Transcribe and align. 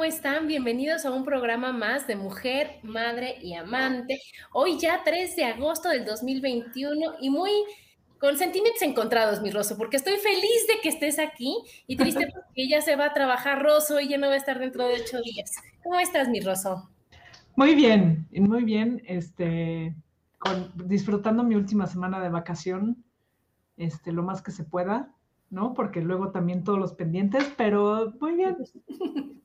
¿Cómo 0.00 0.08
están? 0.08 0.46
Bienvenidos 0.46 1.04
a 1.04 1.10
un 1.10 1.26
programa 1.26 1.72
más 1.72 2.06
de 2.06 2.16
Mujer, 2.16 2.78
Madre 2.82 3.36
y 3.42 3.52
Amante. 3.52 4.18
Hoy 4.50 4.78
ya 4.78 5.02
3 5.04 5.36
de 5.36 5.44
agosto 5.44 5.90
del 5.90 6.06
2021 6.06 7.16
y 7.20 7.28
muy 7.28 7.50
con 8.18 8.38
sentimientos 8.38 8.80
encontrados, 8.80 9.42
mi 9.42 9.50
Rosso, 9.50 9.76
porque 9.76 9.98
estoy 9.98 10.16
feliz 10.16 10.66
de 10.68 10.80
que 10.82 10.88
estés 10.88 11.18
aquí 11.18 11.54
y 11.86 11.98
triste 11.98 12.26
porque 12.32 12.66
ya 12.66 12.80
se 12.80 12.96
va 12.96 13.04
a 13.08 13.12
trabajar 13.12 13.62
Rosso 13.62 14.00
y 14.00 14.08
ya 14.08 14.16
no 14.16 14.28
va 14.28 14.32
a 14.32 14.36
estar 14.38 14.58
dentro 14.58 14.88
de 14.88 15.02
ocho 15.02 15.20
días. 15.20 15.52
¿Cómo 15.82 16.00
estás, 16.00 16.30
mi 16.30 16.40
Rosso? 16.40 16.88
Muy 17.54 17.74
bien, 17.74 18.26
muy 18.32 18.64
bien. 18.64 19.02
Este, 19.06 19.94
disfrutando 20.76 21.42
mi 21.42 21.56
última 21.56 21.86
semana 21.86 22.20
de 22.20 22.30
vacación, 22.30 23.04
este, 23.76 24.12
lo 24.12 24.22
más 24.22 24.40
que 24.40 24.50
se 24.50 24.64
pueda, 24.64 25.14
¿no? 25.50 25.74
Porque 25.74 26.00
luego 26.00 26.30
también 26.30 26.64
todos 26.64 26.78
los 26.78 26.94
pendientes, 26.94 27.44
pero 27.56 28.14
muy 28.20 28.34
bien. 28.34 28.56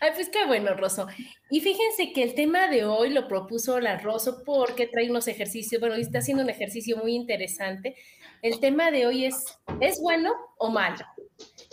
Ay, 0.00 0.10
pues 0.14 0.28
qué 0.28 0.44
bueno, 0.46 0.74
Rosso. 0.74 1.06
Y 1.50 1.60
fíjense 1.60 2.12
que 2.12 2.22
el 2.22 2.34
tema 2.34 2.68
de 2.68 2.84
hoy 2.84 3.10
lo 3.10 3.28
propuso 3.28 3.80
la 3.80 3.98
Rosso 3.98 4.42
porque 4.44 4.86
trae 4.86 5.08
unos 5.08 5.28
ejercicios, 5.28 5.80
bueno, 5.80 5.94
está 5.94 6.18
haciendo 6.18 6.42
un 6.42 6.50
ejercicio 6.50 6.96
muy 6.98 7.14
interesante. 7.14 7.94
El 8.42 8.60
tema 8.60 8.90
de 8.90 9.06
hoy 9.06 9.24
es, 9.24 9.58
¿es 9.80 10.00
bueno 10.02 10.32
o 10.58 10.70
malo? 10.70 11.04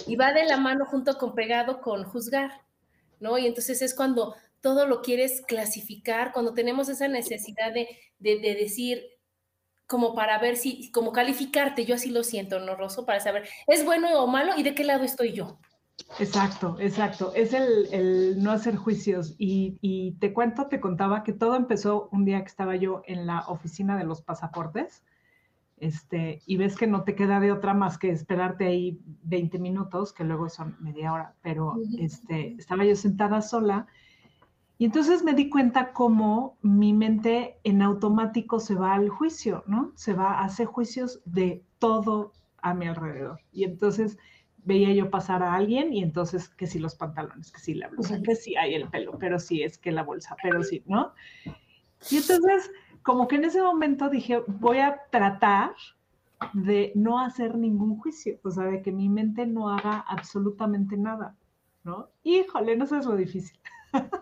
Y 0.08 0.16
va 0.16 0.32
de 0.32 0.46
la 0.46 0.58
mano 0.58 0.86
junto 0.86 1.18
con 1.18 1.36
pegado 1.36 1.82
con 1.82 2.04
juzgar, 2.04 2.62
¿no? 3.20 3.38
Y 3.38 3.48
entonces 3.48 3.82
es 3.82 3.94
cuando 3.94 4.36
todo 4.62 4.88
lo 4.88 5.02
quieres 5.02 5.42
clasificar, 5.42 6.32
cuando 6.32 6.54
tenemos 6.54 6.88
esa 6.88 7.08
necesidad 7.08 7.74
de, 7.74 7.88
de, 8.20 8.40
de 8.40 8.56
decir, 8.56 9.04
como 9.92 10.16
para 10.16 10.40
ver 10.40 10.56
si, 10.56 10.90
como 10.92 11.12
calificarte, 11.12 11.84
yo 11.84 11.96
así 11.96 12.12
lo 12.12 12.24
siento, 12.24 12.62
¿no, 12.62 12.78
Rosso? 12.78 13.06
Para 13.06 13.20
saber, 13.20 13.44
¿es 13.68 13.84
bueno 13.84 14.24
o 14.24 14.26
malo 14.26 14.54
y 14.56 14.64
de 14.64 14.74
qué 14.74 14.86
lado 14.86 15.04
estoy 15.04 15.34
yo? 15.34 15.60
Exacto, 16.18 16.78
exacto. 16.80 17.34
Es 17.36 17.54
el, 17.54 18.42
no 18.42 18.52
hacer 18.52 18.78
juicios. 18.78 19.36
Y, 19.38 20.16
te 20.22 20.32
cuento, 20.32 20.68
te 20.68 20.80
contaba 20.80 21.24
que 21.24 21.34
todo 21.34 21.58
empezó 21.58 22.08
un 22.14 22.24
día 22.24 22.40
que 22.40 22.48
estaba 22.48 22.78
yo 22.78 23.02
en 23.06 23.28
la 23.28 23.42
oficina 23.50 23.98
de 23.98 24.06
los 24.06 24.22
pasaportes. 24.22 25.04
Este, 25.76 26.42
y 26.46 26.56
ves 26.56 26.78
que 26.78 26.88
no 26.88 27.04
te 27.04 27.14
queda 27.14 27.42
de 27.42 27.52
otra 27.52 27.74
más 27.74 27.98
que 27.98 28.12
esperarte 28.12 28.68
ahí 28.68 28.98
20 29.24 29.60
minutos, 29.60 30.14
que 30.14 30.24
luego 30.24 30.48
son 30.48 30.78
media 30.80 31.12
hora, 31.12 31.36
pero 31.42 31.76
este, 32.00 32.56
estaba 32.58 32.86
yo 32.86 32.96
sentada 32.96 33.42
sola 33.42 33.88
y 34.82 34.86
entonces 34.86 35.24
me 35.24 35.36
di 35.36 35.48
cuenta 35.48 35.94
cómo 35.94 36.58
mi 36.64 36.92
mente 36.92 37.60
en 37.64 37.84
automático 37.84 38.60
se 38.60 38.74
va 38.74 38.96
al 38.96 39.10
juicio, 39.10 39.64
¿no? 39.68 39.92
Se 39.94 40.16
va, 40.16 40.40
a 40.40 40.46
hacer 40.46 40.66
juicios 40.66 41.22
de 41.24 41.64
todo 41.78 42.32
a 42.64 42.74
mi 42.74 42.88
alrededor. 42.88 43.40
Y 43.52 43.64
entonces 43.66 44.18
veía 44.58 44.92
yo 44.92 45.12
pasar 45.12 45.44
a 45.44 45.54
alguien 45.54 45.94
y 45.94 46.02
entonces 46.02 46.50
que 46.50 46.66
si 46.66 46.80
los 46.80 46.96
pantalones, 46.96 47.52
que 47.52 47.60
si 47.60 47.76
la 47.76 47.90
blusa, 47.90 48.24
que 48.24 48.34
si 48.34 48.56
hay 48.56 48.74
el 48.74 48.90
pelo, 48.90 49.20
pero 49.20 49.38
sí 49.38 49.62
es 49.62 49.78
que 49.78 49.92
la 49.92 50.02
bolsa, 50.02 50.36
pero 50.42 50.64
sí, 50.64 50.82
¿no? 50.88 51.14
Y 52.10 52.18
entonces, 52.18 52.72
como 53.04 53.28
que 53.28 53.36
en 53.36 53.46
ese 53.46 53.62
momento 53.62 54.10
dije, 54.10 54.42
voy 54.48 54.80
a 54.80 55.00
tratar 55.12 55.76
de 56.54 56.92
no 56.96 57.20
hacer 57.20 57.56
ningún 57.56 58.00
juicio, 58.00 58.40
o 58.44 58.50
sea, 58.50 58.64
de 58.64 58.82
que 58.82 58.92
mi 58.92 59.10
mente 59.10 59.46
no 59.46 59.70
haga 59.70 60.00
absolutamente 60.08 60.98
nada, 60.98 61.36
¿no? 61.84 62.10
Híjole, 62.24 62.76
no 62.76 62.88
sé 62.88 62.98
es 62.98 63.06
lo 63.06 63.16
difícil. 63.16 63.60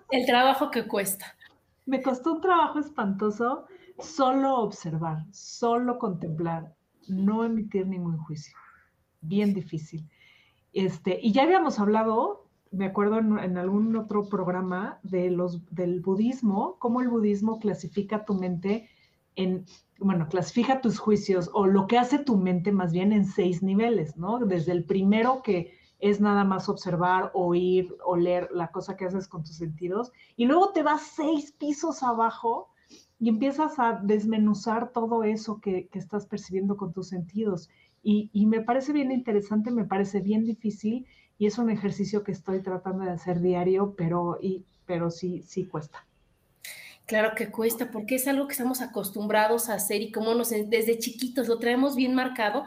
El 0.10 0.26
trabajo 0.26 0.72
que 0.72 0.88
cuesta. 0.88 1.36
Me 1.86 2.02
costó 2.02 2.34
un 2.34 2.42
trabajo 2.42 2.80
espantoso 2.80 3.66
solo 4.00 4.60
observar, 4.60 5.26
solo 5.32 5.98
contemplar, 5.98 6.74
no 7.08 7.44
emitir 7.44 7.88
ningún 7.88 8.18
juicio. 8.18 8.56
Bien 9.22 9.54
difícil. 9.54 10.08
Este, 10.74 11.20
y 11.22 11.32
ya 11.32 11.44
habíamos 11.44 11.80
hablado, 11.80 12.48
me 12.72 12.86
acuerdo 12.86 13.20
en, 13.20 13.58
algún 13.58 13.96
otro 13.96 14.30
programa, 14.30 15.00
de 15.04 15.32
los, 15.32 15.66
del 15.74 16.02
budismo, 16.02 16.78
cómo 16.80 17.02
el 17.02 17.10
budismo 17.10 17.60
clasifica 17.60 18.26
tu 18.26 18.36
mente 18.36 18.90
en, 19.36 19.66
bueno, 20.00 20.28
clasifica 20.28 20.82
tus 20.82 21.00
juicios 21.00 21.50
o 21.54 21.66
lo 21.66 21.88
que 21.88 21.98
hace 21.98 22.20
tu 22.20 22.38
mente 22.38 22.72
más 22.72 22.92
bien 22.92 23.12
en 23.12 23.26
seis 23.26 23.64
niveles, 23.64 24.18
¿no? 24.18 24.40
Desde 24.40 24.72
el 24.72 24.84
primero 24.84 25.42
que 25.44 25.79
es 26.00 26.22
nada 26.22 26.44
más 26.44 26.70
observar, 26.70 27.32
oír, 27.34 27.96
oler 28.06 28.50
la 28.52 28.72
cosa 28.72 28.96
que 28.96 29.06
haces 29.06 29.28
con 29.28 29.44
tus 29.44 29.58
sentidos, 29.58 30.12
y 30.36 30.46
luego 30.46 30.72
te 30.72 30.84
vas 30.84 31.02
seis 31.16 31.52
pisos 31.52 32.04
abajo 32.04 32.70
y 33.20 33.30
empiezas 33.30 33.80
a 33.80 34.00
desmenuzar 34.02 34.92
todo 34.92 35.24
eso 35.24 35.60
que, 35.60 35.88
que 35.88 36.00
estás 36.00 36.26
percibiendo 36.26 36.78
con 36.78 36.94
tus 36.94 37.10
sentidos. 37.10 37.70
Y, 38.02 38.46
me 38.46 38.62
parece 38.62 38.94
bien 38.94 39.12
interesante, 39.12 39.72
me 39.72 39.84
parece 39.84 40.22
bien 40.22 40.46
difícil 40.46 41.06
y 41.38 41.48
es 41.48 41.58
un 41.58 41.70
ejercicio 41.70 42.24
que 42.24 42.32
estoy 42.32 42.62
tratando 42.62 43.04
de 43.04 43.12
hacer 43.12 43.42
diario, 43.42 43.94
pero, 43.98 44.38
y, 44.42 44.66
pero 44.86 45.12
sí, 45.12 45.44
sí 45.46 45.66
cuesta. 45.66 46.06
Claro 47.06 47.32
que 47.36 47.52
cuesta, 47.52 47.92
porque 47.92 48.16
es 48.16 48.28
algo 48.28 48.48
que 48.48 48.54
estamos 48.54 48.82
acostumbrados 48.82 49.68
a 49.68 49.74
hacer 49.74 50.02
y 50.02 50.12
como 50.12 50.34
nos 50.34 50.50
desde 50.50 51.00
chiquitos 51.00 51.48
lo 51.48 51.60
traemos 51.60 51.96
bien 51.96 52.14
marcado, 52.14 52.66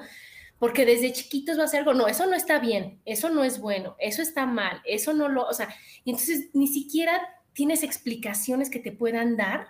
porque 0.63 0.87
desde 0.87 1.13
chiquitos 1.13 1.59
va 1.59 1.65
a 1.65 1.67
ser 1.67 1.81
algo, 1.81 1.93
no, 1.93 2.07
eso 2.07 2.25
no 2.25 2.37
está 2.37 2.61
bien, 2.61 3.01
eso 3.05 3.31
no 3.31 3.43
es 3.43 3.59
bueno, 3.59 3.97
eso 3.99 4.23
está 4.23 4.47
mal, 4.47 4.81
eso 4.85 5.13
no 5.13 5.29
lo, 5.29 5.45
o 5.49 5.53
sea, 5.53 5.69
entonces 6.05 6.51
ni 6.53 6.69
siquiera 6.69 7.21
tienes 7.53 7.83
explicaciones 7.83 8.71
que 8.71 8.79
te 8.79 8.93
puedan 8.93 9.37
dar 9.37 9.67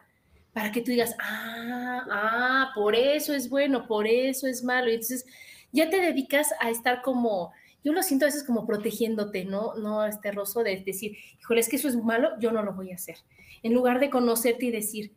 para 0.52 0.70
que 0.70 0.82
tú 0.82 0.90
digas, 0.90 1.16
ah, 1.18 2.04
ah, 2.10 2.72
por 2.74 2.94
eso 2.94 3.32
es 3.32 3.48
bueno, 3.48 3.86
por 3.86 4.06
eso 4.06 4.46
es 4.46 4.64
malo, 4.64 4.90
y 4.90 4.96
entonces 4.96 5.24
ya 5.72 5.88
te 5.88 5.98
dedicas 5.98 6.52
a 6.60 6.68
estar 6.68 7.00
como, 7.00 7.54
yo 7.82 7.94
lo 7.94 8.02
siento 8.02 8.26
a 8.26 8.28
veces 8.28 8.44
como 8.44 8.66
protegiéndote, 8.66 9.46
¿no? 9.46 9.72
No 9.76 10.04
este 10.04 10.30
roso 10.30 10.62
de 10.62 10.76
decir, 10.84 11.16
híjole, 11.40 11.60
es 11.60 11.70
que 11.70 11.76
eso 11.76 11.88
es 11.88 11.96
malo, 11.96 12.38
yo 12.38 12.52
no 12.52 12.62
lo 12.62 12.74
voy 12.74 12.92
a 12.92 12.96
hacer. 12.96 13.16
En 13.62 13.72
lugar 13.72 13.98
de 13.98 14.10
conocerte 14.10 14.66
y 14.66 14.70
decir, 14.70 15.14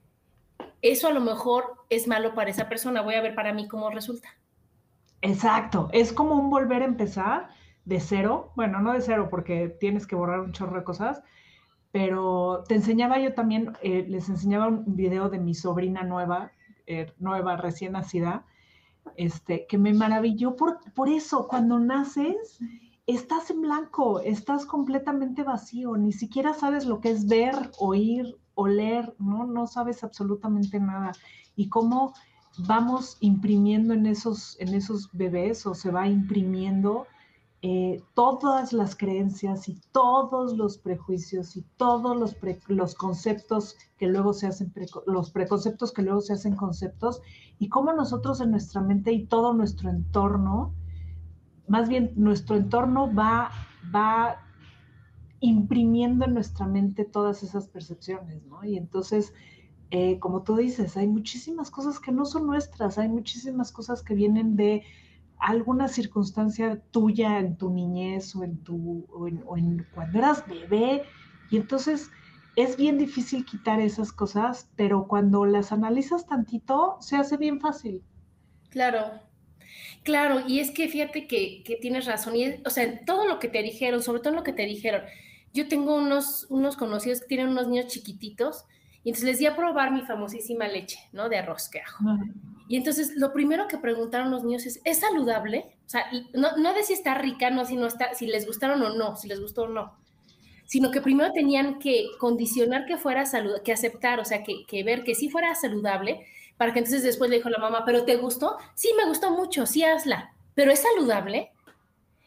eso 0.81 1.09
a 1.09 1.11
lo 1.11 1.19
mejor 1.19 1.65
es 1.89 2.07
malo 2.07 2.33
para 2.33 2.49
esa 2.49 2.69
persona, 2.69 3.01
voy 3.01 3.15
a 3.15 3.21
ver 3.21 3.35
para 3.35 3.51
mí 3.51 3.67
cómo 3.67 3.89
resulta. 3.89 4.29
Exacto, 5.25 5.89
es 5.91 6.13
como 6.13 6.35
un 6.35 6.51
volver 6.51 6.83
a 6.83 6.85
empezar 6.85 7.49
de 7.83 7.99
cero, 7.99 8.51
bueno, 8.55 8.79
no 8.79 8.93
de 8.93 9.01
cero 9.01 9.27
porque 9.31 9.69
tienes 9.69 10.05
que 10.05 10.15
borrar 10.15 10.39
un 10.39 10.51
chorro 10.51 10.77
de 10.77 10.83
cosas, 10.83 11.23
pero 11.91 12.63
te 12.67 12.75
enseñaba 12.75 13.17
yo 13.19 13.33
también, 13.33 13.73
eh, 13.81 14.05
les 14.07 14.29
enseñaba 14.29 14.67
un 14.67 14.95
video 14.95 15.29
de 15.29 15.39
mi 15.39 15.55
sobrina 15.55 16.03
nueva, 16.03 16.51
eh, 16.85 17.11
nueva, 17.17 17.57
recién 17.57 17.93
nacida, 17.93 18.45
este, 19.15 19.65
que 19.65 19.79
me 19.79 19.95
maravilló 19.95 20.55
por, 20.55 20.77
por 20.93 21.09
eso, 21.09 21.47
cuando 21.47 21.79
naces, 21.79 22.59
estás 23.07 23.49
en 23.49 23.63
blanco, 23.63 24.19
estás 24.19 24.67
completamente 24.67 25.41
vacío, 25.41 25.97
ni 25.97 26.11
siquiera 26.11 26.53
sabes 26.53 26.85
lo 26.85 26.99
que 27.01 27.09
es 27.09 27.27
ver, 27.27 27.71
oír, 27.79 28.37
oler, 28.53 29.15
¿no? 29.17 29.47
No 29.47 29.65
sabes 29.65 30.03
absolutamente 30.03 30.79
nada. 30.79 31.13
Y 31.55 31.69
cómo 31.69 32.13
vamos 32.59 33.17
imprimiendo 33.19 33.93
en 33.93 34.05
esos, 34.05 34.59
en 34.59 34.73
esos 34.73 35.09
bebés 35.13 35.65
o 35.65 35.73
se 35.73 35.91
va 35.91 36.07
imprimiendo 36.07 37.07
eh, 37.67 38.03
todas 38.13 38.73
las 38.73 38.95
creencias 38.95 39.67
y 39.69 39.81
todos 39.91 40.55
los 40.55 40.77
prejuicios 40.77 41.57
y 41.57 41.63
todos 41.77 42.15
los, 42.15 42.35
los 42.67 42.93
conceptos 42.93 43.75
que 43.97 44.05
luego 44.05 44.33
se 44.33 44.45
hacen, 44.45 44.71
los 45.07 45.31
preconceptos 45.31 45.91
que 45.91 46.03
luego 46.03 46.21
se 46.21 46.33
hacen 46.33 46.55
conceptos, 46.55 47.21
y 47.57 47.69
cómo 47.69 47.91
nosotros 47.93 48.39
en 48.41 48.51
nuestra 48.51 48.81
mente 48.81 49.11
y 49.13 49.25
todo 49.25 49.53
nuestro 49.53 49.89
entorno, 49.89 50.75
más 51.67 51.89
bien 51.89 52.11
nuestro 52.15 52.55
entorno 52.55 53.11
va, 53.11 53.49
va 53.93 54.35
imprimiendo 55.39 56.25
en 56.25 56.35
nuestra 56.35 56.67
mente 56.67 57.03
todas 57.03 57.41
esas 57.41 57.67
percepciones, 57.67 58.45
¿no? 58.45 58.63
Y 58.63 58.77
entonces, 58.77 59.33
eh, 59.97 60.19
como 60.19 60.43
tú 60.43 60.57
dices, 60.57 60.97
hay 60.97 61.07
muchísimas 61.07 61.71
cosas 61.71 62.01
que 62.01 62.11
no 62.11 62.25
son 62.25 62.47
nuestras, 62.47 62.97
hay 62.97 63.07
muchísimas 63.07 63.71
cosas 63.71 64.03
que 64.03 64.13
vienen 64.13 64.57
de 64.57 64.83
alguna 65.37 65.87
circunstancia 65.87 66.81
tuya 66.91 67.39
en 67.39 67.55
tu 67.55 67.69
niñez 67.69 68.35
o 68.35 68.43
en 68.43 68.57
tu 68.57 69.07
o 69.09 69.57
en, 69.57 69.87
cuando 69.93 70.17
eras 70.17 70.45
bebé 70.47 71.03
y 71.49 71.55
entonces 71.55 72.11
es 72.57 72.75
bien 72.75 72.97
difícil 72.97 73.45
quitar 73.45 73.79
esas 73.79 74.11
cosas, 74.11 74.69
pero 74.75 75.07
cuando 75.07 75.45
las 75.45 75.71
analizas 75.71 76.27
tantito 76.27 76.97
se 76.99 77.15
hace 77.15 77.37
bien 77.37 77.61
fácil. 77.61 78.01
Claro, 78.71 79.21
claro, 80.03 80.41
y 80.45 80.59
es 80.59 80.71
que 80.71 80.89
fíjate 80.89 81.25
que, 81.25 81.63
tienes 81.81 82.05
razón, 82.05 82.35
y 82.35 82.61
o 82.65 82.69
sea, 82.69 83.05
todo 83.05 83.25
lo 83.25 83.39
que 83.39 83.47
te 83.47 83.63
dijeron, 83.63 84.03
sobre 84.03 84.19
todo 84.19 84.33
lo 84.33 84.43
que 84.43 84.51
te 84.51 84.65
dijeron, 84.65 85.03
yo 85.53 85.69
tengo 85.69 85.95
unos, 85.95 86.47
unos 86.49 86.75
conocidos 86.75 87.21
que 87.21 87.27
tienen 87.27 87.47
unos 87.47 87.69
niños 87.69 87.87
chiquititos, 87.87 88.65
y 89.05 89.09
entonces 89.09 89.29
les 89.29 89.37
di 89.37 89.45
a 89.45 89.55
probar 89.55 89.91
mi 89.91 90.01
famosísima 90.01 90.67
leche, 90.67 90.97
¿no? 91.13 91.29
De 91.29 91.37
arroz 91.37 91.69
que 91.69 91.79
hago. 91.79 92.17
Y 92.67 92.75
entonces 92.75 93.15
lo 93.15 93.33
primero 93.33 93.67
que 93.67 93.77
preguntaron 93.77 94.31
los 94.31 94.43
niños 94.43 94.65
es, 94.65 94.81
¿es 94.83 94.99
saludable? 94.99 95.77
O 95.85 95.89
sea, 95.89 96.07
no, 96.33 96.57
no 96.57 96.73
de 96.73 96.81
si 96.81 96.93
está 96.93 97.13
rica, 97.13 97.51
no 97.51 97.65
si, 97.65 97.75
no 97.75 97.85
está, 97.85 98.15
si 98.15 98.25
les 98.25 98.47
gustaron 98.47 98.81
o 98.81 98.95
no, 98.95 99.15
si 99.15 99.27
les 99.27 99.39
gustó 99.39 99.65
o 99.65 99.67
no, 99.67 99.95
sino 100.65 100.89
que 100.89 101.01
primero 101.01 101.31
tenían 101.33 101.77
que 101.77 102.07
condicionar 102.19 102.87
que 102.87 102.97
fuera 102.97 103.27
saludable, 103.27 103.61
que 103.63 103.73
aceptar, 103.73 104.19
o 104.19 104.25
sea, 104.25 104.41
que, 104.41 104.65
que, 104.65 104.83
ver 104.83 105.03
que 105.03 105.13
sí 105.13 105.29
fuera 105.29 105.53
saludable, 105.53 106.25
para 106.57 106.73
que 106.73 106.79
entonces 106.79 107.03
después 107.03 107.29
le 107.29 107.35
dijo 107.35 107.49
la 107.49 107.59
mamá, 107.59 107.83
¿pero 107.85 108.05
te 108.05 108.15
gustó? 108.15 108.57
Sí, 108.73 108.89
me 108.97 109.05
gustó 109.05 109.29
mucho, 109.29 109.67
sí, 109.67 109.83
hazla, 109.83 110.33
pero 110.55 110.71
¿es 110.71 110.79
saludable? 110.79 111.51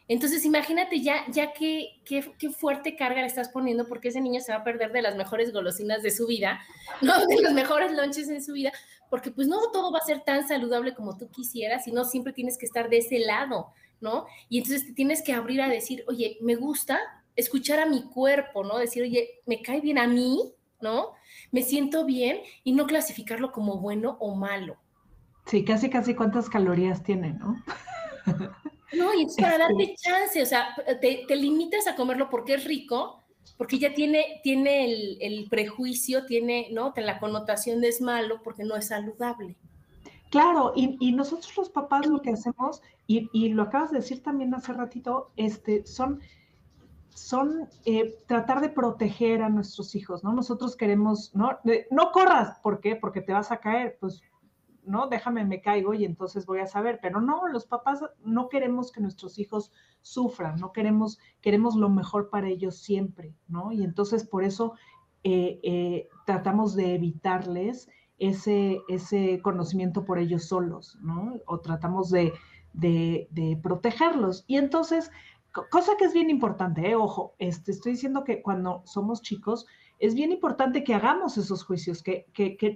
Entonces, 0.09 0.43
imagínate 0.43 1.01
ya, 1.01 1.23
ya 1.31 1.53
qué, 1.53 2.01
qué, 2.03 2.49
fuerte 2.49 2.95
carga 2.95 3.21
le 3.21 3.27
estás 3.27 3.49
poniendo, 3.49 3.87
porque 3.87 4.07
ese 4.07 4.19
niño 4.19 4.41
se 4.41 4.51
va 4.51 4.57
a 4.57 4.63
perder 4.63 4.91
de 4.91 5.03
las 5.03 5.15
mejores 5.15 5.53
golosinas 5.53 6.01
de 6.01 6.09
su 6.09 6.25
vida, 6.25 6.59
¿no? 7.01 7.27
De 7.27 7.39
los 7.43 7.53
mejores 7.53 7.91
lonches 7.91 8.27
en 8.27 8.43
su 8.43 8.53
vida, 8.53 8.71
porque 9.11 9.29
pues 9.29 9.47
no 9.47 9.69
todo 9.71 9.91
va 9.91 9.99
a 9.99 10.05
ser 10.05 10.21
tan 10.21 10.47
saludable 10.47 10.95
como 10.95 11.15
tú 11.15 11.29
quisieras, 11.29 11.83
sino 11.83 12.05
siempre 12.05 12.33
tienes 12.33 12.57
que 12.57 12.65
estar 12.65 12.89
de 12.89 12.97
ese 12.97 13.19
lado, 13.19 13.71
¿no? 14.01 14.25
Y 14.49 14.57
entonces 14.57 14.87
te 14.87 14.93
tienes 14.93 15.21
que 15.21 15.33
abrir 15.33 15.61
a 15.61 15.69
decir, 15.69 16.03
oye, 16.07 16.39
me 16.41 16.55
gusta 16.55 16.99
escuchar 17.35 17.79
a 17.79 17.85
mi 17.85 18.01
cuerpo, 18.01 18.63
¿no? 18.63 18.79
Decir, 18.79 19.03
oye, 19.03 19.41
me 19.45 19.61
cae 19.61 19.79
bien 19.79 19.99
a 19.99 20.07
mí, 20.07 20.55
¿no? 20.81 21.13
Me 21.51 21.61
siento 21.61 22.03
bien 22.05 22.39
y 22.63 22.71
no 22.71 22.87
clasificarlo 22.87 23.51
como 23.51 23.77
bueno 23.77 24.17
o 24.19 24.33
malo. 24.33 24.77
Sí, 25.45 25.63
casi, 25.63 25.87
casi 25.91 26.15
cuántas 26.15 26.49
calorías 26.49 27.03
tiene, 27.03 27.33
¿no? 27.33 27.63
No, 28.93 29.13
y 29.13 29.23
es 29.23 29.35
para 29.35 29.57
darte 29.57 29.95
chance, 29.95 30.41
o 30.41 30.45
sea, 30.45 30.75
te, 30.99 31.35
limitas 31.35 31.87
a 31.87 31.95
comerlo 31.95 32.29
porque 32.29 32.55
es 32.55 32.65
rico, 32.65 33.21
porque 33.57 33.77
ya 33.77 33.93
tiene, 33.93 34.39
tiene 34.43 34.85
el, 35.19 35.47
prejuicio, 35.49 36.25
tiene, 36.25 36.69
¿no? 36.71 36.93
La 36.95 37.19
connotación 37.19 37.81
de 37.81 37.89
es 37.89 38.01
malo 38.01 38.41
porque 38.43 38.63
no 38.63 38.75
es 38.75 38.87
saludable. 38.87 39.55
Claro, 40.31 40.73
y, 40.75 41.11
nosotros 41.11 41.55
los 41.57 41.69
papás 41.69 42.05
lo 42.05 42.21
que 42.21 42.31
hacemos, 42.31 42.81
y, 43.07 43.49
lo 43.49 43.63
acabas 43.63 43.91
de 43.91 43.97
decir 43.99 44.23
también 44.23 44.53
hace 44.53 44.73
ratito, 44.73 45.31
este, 45.35 45.85
son, 45.85 46.19
son 47.09 47.67
eh, 47.85 48.15
tratar 48.27 48.61
de 48.61 48.69
proteger 48.69 49.41
a 49.41 49.49
nuestros 49.49 49.95
hijos, 49.95 50.23
¿no? 50.23 50.33
Nosotros 50.33 50.75
queremos, 50.75 51.35
¿no? 51.35 51.59
no 51.91 52.11
corras, 52.11 52.59
¿por 52.61 52.79
qué? 52.79 52.95
Porque 52.95 53.21
te 53.21 53.33
vas 53.33 53.51
a 53.51 53.57
caer, 53.57 53.97
pues 53.99 54.21
¿no? 54.89 55.07
Déjame, 55.07 55.45
me 55.45 55.61
caigo 55.61 55.93
y 55.93 56.03
entonces 56.03 56.45
voy 56.45 56.59
a 56.59 56.67
saber. 56.67 56.99
Pero 57.01 57.21
no, 57.21 57.47
los 57.47 57.65
papás 57.65 58.03
no 58.23 58.49
queremos 58.49 58.91
que 58.91 59.01
nuestros 59.01 59.37
hijos 59.37 59.71
sufran, 60.01 60.59
no 60.59 60.73
queremos, 60.73 61.19
queremos 61.41 61.75
lo 61.75 61.89
mejor 61.89 62.29
para 62.29 62.49
ellos 62.49 62.77
siempre, 62.79 63.35
¿no? 63.47 63.71
Y 63.71 63.83
entonces 63.83 64.25
por 64.27 64.43
eso 64.43 64.73
eh, 65.23 65.59
eh, 65.63 66.09
tratamos 66.25 66.75
de 66.75 66.95
evitarles 66.95 67.87
ese, 68.17 68.81
ese 68.89 69.41
conocimiento 69.41 70.05
por 70.05 70.17
ellos 70.17 70.45
solos, 70.45 70.97
¿no? 71.01 71.35
O 71.45 71.59
tratamos 71.59 72.09
de, 72.09 72.33
de, 72.73 73.59
protegerlos. 73.61 74.43
Y 74.47 74.57
entonces, 74.57 75.11
cosa 75.69 75.93
que 75.97 76.05
es 76.05 76.13
bien 76.13 76.29
importante, 76.29 76.89
¿eh? 76.89 76.95
ojo, 76.95 77.35
este, 77.37 77.71
estoy 77.71 77.93
diciendo 77.93 78.23
que 78.23 78.41
cuando 78.41 78.81
somos 78.85 79.21
chicos, 79.21 79.67
es 79.99 80.15
bien 80.15 80.31
importante 80.31 80.83
que 80.83 80.93
hagamos 80.93 81.37
esos 81.37 81.63
juicios, 81.63 82.01
que, 82.01 82.25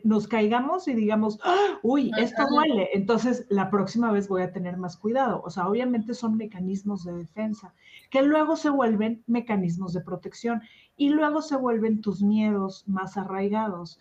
nos 0.03 0.27
caigamos 0.27 0.89
y 0.89 0.93
digamos, 0.93 1.39
¡Ah! 1.43 1.79
uy, 1.81 2.11
esto 2.17 2.43
duele, 2.49 2.89
entonces 2.93 3.45
la 3.49 3.69
próxima 3.69 4.11
vez 4.11 4.27
voy 4.27 4.41
a 4.41 4.51
tener 4.51 4.75
más 4.75 4.97
cuidado. 4.97 5.41
O 5.45 5.49
sea, 5.49 5.69
obviamente 5.69 6.13
son 6.13 6.35
mecanismos 6.35 7.05
de 7.05 7.13
defensa, 7.13 7.73
que 8.09 8.21
luego 8.21 8.57
se 8.57 8.69
vuelven 8.69 9.23
mecanismos 9.25 9.93
de 9.93 10.01
protección 10.01 10.61
y 10.97 11.09
luego 11.09 11.41
se 11.41 11.55
vuelven 11.55 12.01
tus 12.01 12.21
miedos 12.21 12.83
más 12.87 13.15
arraigados. 13.15 13.99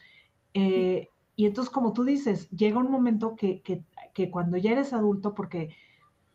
Eh, 0.55 1.09
y 1.37 1.47
entonces, 1.47 1.73
como 1.73 1.93
tú 1.93 2.03
dices, 2.05 2.51
llega 2.51 2.79
un 2.79 2.91
momento 2.91 3.37
que, 3.37 3.63
cuando 4.31 4.57
ya 4.57 4.73
eres 4.73 4.93
adulto, 4.93 5.35
porque... 5.35 5.75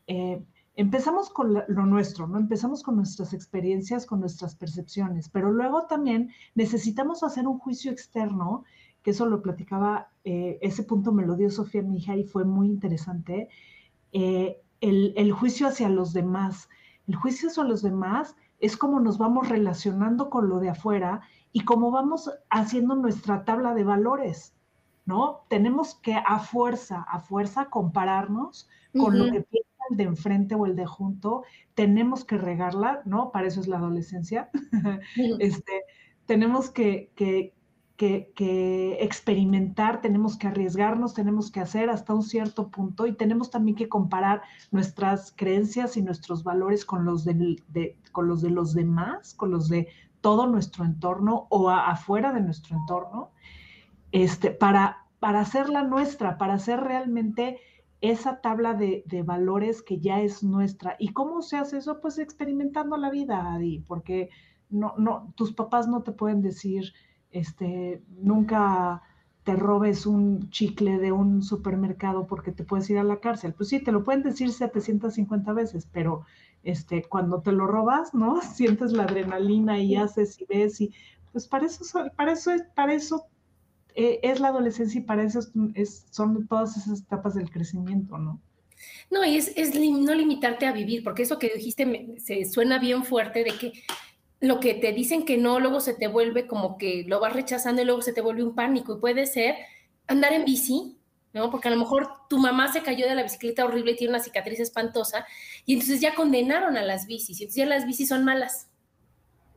Eh, 0.08 0.42
empezamos 0.78 1.32
con 1.32 1.56
lo 1.68 1.86
nuestro, 1.88 2.28
¿no? 2.28 2.38
Empezamos 2.38 2.84
con 2.84 2.96
nuestras 2.96 3.34
experiencias, 3.34 4.06
con 4.06 4.20
nuestras 4.20 4.56
percepciones, 4.56 5.28
pero 5.28 5.52
luego 5.52 5.88
también 5.88 6.30
necesitamos 6.54 7.24
hacer 7.24 7.48
un 7.48 7.58
juicio 7.58 7.92
externo, 7.92 8.64
que 9.02 9.10
eso 9.10 9.26
lo 9.26 9.42
platicaba, 9.42 10.12
eh, 10.24 10.60
ese 10.62 10.84
punto 10.84 11.12
me 11.12 11.26
lo 11.26 11.36
dio 11.36 11.50
Sofía, 11.50 11.82
mi 11.82 11.98
hija, 11.98 12.16
y 12.16 12.24
fue 12.24 12.46
muy 12.46 12.68
interesante, 12.68 13.50
eh, 14.14 14.62
el, 14.80 15.14
el, 15.18 15.32
juicio 15.32 15.68
hacia 15.68 15.90
los 15.90 16.14
demás. 16.14 16.70
El 17.08 17.16
juicio 17.16 17.50
hacia 17.50 17.64
los 17.64 17.82
demás 17.82 18.36
es 18.60 18.78
como 18.78 19.00
nos 19.00 19.18
vamos 19.18 19.50
relacionando 19.50 20.30
con 20.30 20.48
lo 20.48 20.60
de 20.60 20.70
afuera 20.70 21.22
y 21.52 21.66
cómo 21.66 21.90
vamos 21.90 22.30
haciendo 22.52 22.96
nuestra 22.96 23.46
tabla 23.46 23.74
de 23.74 23.84
valores, 23.84 24.54
¿no? 25.06 25.42
Tenemos 25.50 25.96
que 25.96 26.14
a 26.14 26.38
fuerza, 26.38 27.02
a 27.02 27.20
fuerza 27.20 27.72
compararnos 27.72 28.70
con 28.94 29.18
lo 29.18 29.26
que 29.26 29.42
piensa 29.42 29.68
el 29.90 29.98
de 29.98 30.04
enfrente 30.04 30.56
o 30.56 30.66
el 30.66 30.76
de 30.76 30.86
junto, 30.86 31.44
tenemos 31.74 32.26
que 32.26 32.38
regarla, 32.38 33.02
¿no? 33.06 33.32
Para 33.32 33.48
eso 33.48 33.62
es 33.62 33.68
la 33.68 33.78
adolescencia. 33.78 34.50
este, 35.40 35.84
tenemos 36.26 36.70
que, 36.70 37.12
que, 37.16 37.54
que, 37.98 38.98
experimentar, 39.02 40.02
tenemos 40.02 40.38
que 40.38 40.48
arriesgarnos, 40.48 41.14
tenemos 41.14 41.50
que 41.52 41.60
hacer 41.60 41.90
hasta 41.90 42.14
un 42.14 42.22
cierto 42.22 42.70
punto 42.70 43.08
y 43.08 43.14
tenemos 43.14 43.50
también 43.50 43.76
que 43.76 43.90
comparar 43.90 44.42
nuestras 44.72 45.34
creencias 45.36 45.98
y 45.98 46.04
nuestros 46.04 46.44
valores 46.44 46.86
con 46.86 47.06
los 47.06 47.26
de, 47.26 47.98
con 48.12 48.28
los, 48.28 48.42
de 48.42 48.52
los 48.52 48.74
demás, 48.74 49.34
con 49.34 49.50
los 49.52 49.68
de 49.68 49.88
todo 50.22 50.48
nuestro 50.48 50.86
entorno 50.86 51.48
o 51.50 51.70
afuera 51.70 52.34
de 52.34 52.42
nuestro 52.42 52.78
entorno, 52.78 53.32
este, 54.12 54.52
para, 54.52 55.06
para 55.20 55.40
hacerla 55.40 55.84
nuestra, 55.84 56.38
para 56.38 56.56
hacer 56.56 56.80
realmente 56.82 57.60
esa 58.02 58.42
tabla 58.42 58.74
de, 58.74 59.04
valores 59.26 59.82
que 59.82 60.00
ya 60.00 60.22
es 60.22 60.44
nuestra. 60.44 60.96
¿Y 61.00 61.10
cómo 61.10 61.42
se 61.42 61.58
hace 61.58 61.78
eso? 61.78 62.00
Pues 62.00 62.20
experimentando 62.20 62.98
la 62.98 63.10
vida, 63.10 63.54
Adi, 63.54 63.80
porque 63.80 64.30
no, 64.70 64.94
no, 64.98 65.34
tus 65.36 65.54
papás 65.54 65.88
no 65.88 66.04
te 66.04 66.12
pueden 66.12 66.42
decir, 66.42 66.94
este, 67.32 68.04
nunca 68.10 69.02
te 69.44 69.56
robes 69.56 70.06
un 70.06 70.50
chicle 70.50 71.00
de 71.00 71.12
un 71.12 71.42
supermercado 71.42 72.28
porque 72.28 72.52
te 72.52 72.66
puedes 72.66 72.90
ir 72.90 72.98
a 72.98 73.04
la 73.04 73.20
cárcel. 73.20 73.54
Pues 73.54 73.70
sí, 73.70 73.80
te 73.80 73.92
lo 73.92 74.04
pueden 74.04 74.24
decir 74.24 74.52
750 74.52 75.54
veces, 75.54 75.88
pero 75.92 76.26
este, 76.64 77.04
cuando 77.04 77.42
te 77.42 77.52
lo 77.54 77.66
robas, 77.66 78.14
¿no? 78.14 78.42
Sientes 78.42 78.92
la 78.92 79.04
adrenalina 79.04 79.80
y 79.80 79.96
haces 79.96 80.40
y 80.42 80.46
ves 80.46 80.82
y 80.82 80.94
pues 81.32 81.48
para 81.48 81.66
eso, 81.66 81.84
para 82.16 82.34
eso, 82.34 82.52
para 82.76 82.94
eso 82.94 83.26
eh, 84.00 84.20
es 84.22 84.40
la 84.40 84.50
adolescencia 84.50 85.02
y 85.02 85.04
para 85.04 85.24
eso 85.24 85.40
es, 85.74 86.06
son 86.12 86.48
todas 86.48 86.78
esas 86.78 87.02
etapas 87.02 87.34
del 87.34 87.50
crecimiento, 87.50 88.20
¿no? 88.20 88.40
No, 89.10 89.26
y 89.26 89.38
es, 89.38 89.52
es 89.56 89.74
no 89.74 90.14
limitarte 90.14 90.68
a 90.68 90.72
vivir, 90.72 91.04
porque 91.04 91.24
eso 91.24 91.40
que 91.40 91.52
dijiste 91.56 92.16
se 92.20 92.46
suena 92.46 92.78
bien 92.78 93.04
fuerte 93.04 93.44
de 93.44 93.52
que 93.52 93.74
lo 94.40 94.60
que 94.60 94.76
te 94.76 94.92
dicen 94.92 95.26
que 95.26 95.38
no, 95.38 95.60
luego 95.60 95.80
se 95.80 95.96
te 95.96 96.08
vuelve 96.08 96.46
como 96.46 96.78
que 96.78 97.06
lo 97.08 97.20
vas 97.20 97.34
rechazando 97.34 97.82
y 97.82 97.86
luego 97.86 98.04
se 98.04 98.14
te 98.14 98.22
vuelve 98.22 98.44
un 98.44 98.54
pánico. 98.54 98.96
Y 98.96 99.00
puede 99.00 99.26
ser 99.26 99.56
andar 100.06 100.32
en 100.32 100.46
bici, 100.46 101.00
¿no? 101.34 101.50
Porque 101.50 101.70
a 101.70 101.72
lo 101.72 101.78
mejor 101.78 102.08
tu 102.30 102.38
mamá 102.38 102.72
se 102.72 102.84
cayó 102.84 103.08
de 103.08 103.16
la 103.16 103.24
bicicleta 103.24 103.66
horrible 103.66 103.94
y 103.94 103.96
tiene 103.96 104.14
una 104.14 104.24
cicatriz 104.24 104.60
espantosa, 104.60 105.26
y 105.66 105.74
entonces 105.74 106.02
ya 106.02 106.14
condenaron 106.14 106.78
a 106.78 106.84
las 106.84 107.08
bicis, 107.08 107.40
y 107.40 107.44
entonces 107.46 107.64
ya 107.64 107.66
las 107.66 107.88
bicis 107.88 108.10
son 108.10 108.24
malas. 108.24 108.67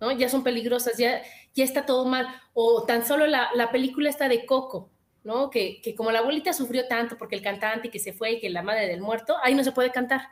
¿No? 0.01 0.11
Ya 0.13 0.29
son 0.29 0.43
peligrosas, 0.43 0.97
ya, 0.97 1.23
ya 1.55 1.65
está 1.65 1.87
todo 1.87 2.05
mal. 2.05 2.27
O 2.55 2.85
tan 2.85 3.05
solo 3.05 3.27
la, 3.27 3.71
película 3.71 4.09
está 4.09 4.29
de 4.29 4.47
Coco, 4.47 4.91
¿no? 5.25 5.51
Que, 5.51 5.83
como 5.97 6.11
la 6.11 6.21
abuelita 6.21 6.53
sufrió 6.53 6.87
tanto 6.89 7.17
porque 7.19 7.37
el 7.37 7.43
cantante 7.43 7.91
que 7.91 7.99
se 7.99 8.13
fue 8.13 8.33
y 8.33 8.41
que 8.41 8.51
la 8.51 8.63
madre 8.63 8.89
del 8.89 9.01
muerto, 9.01 9.37
ahí 9.43 9.55
no 9.55 9.65
se 9.65 9.73
puede 9.73 9.91
cantar. 9.91 10.23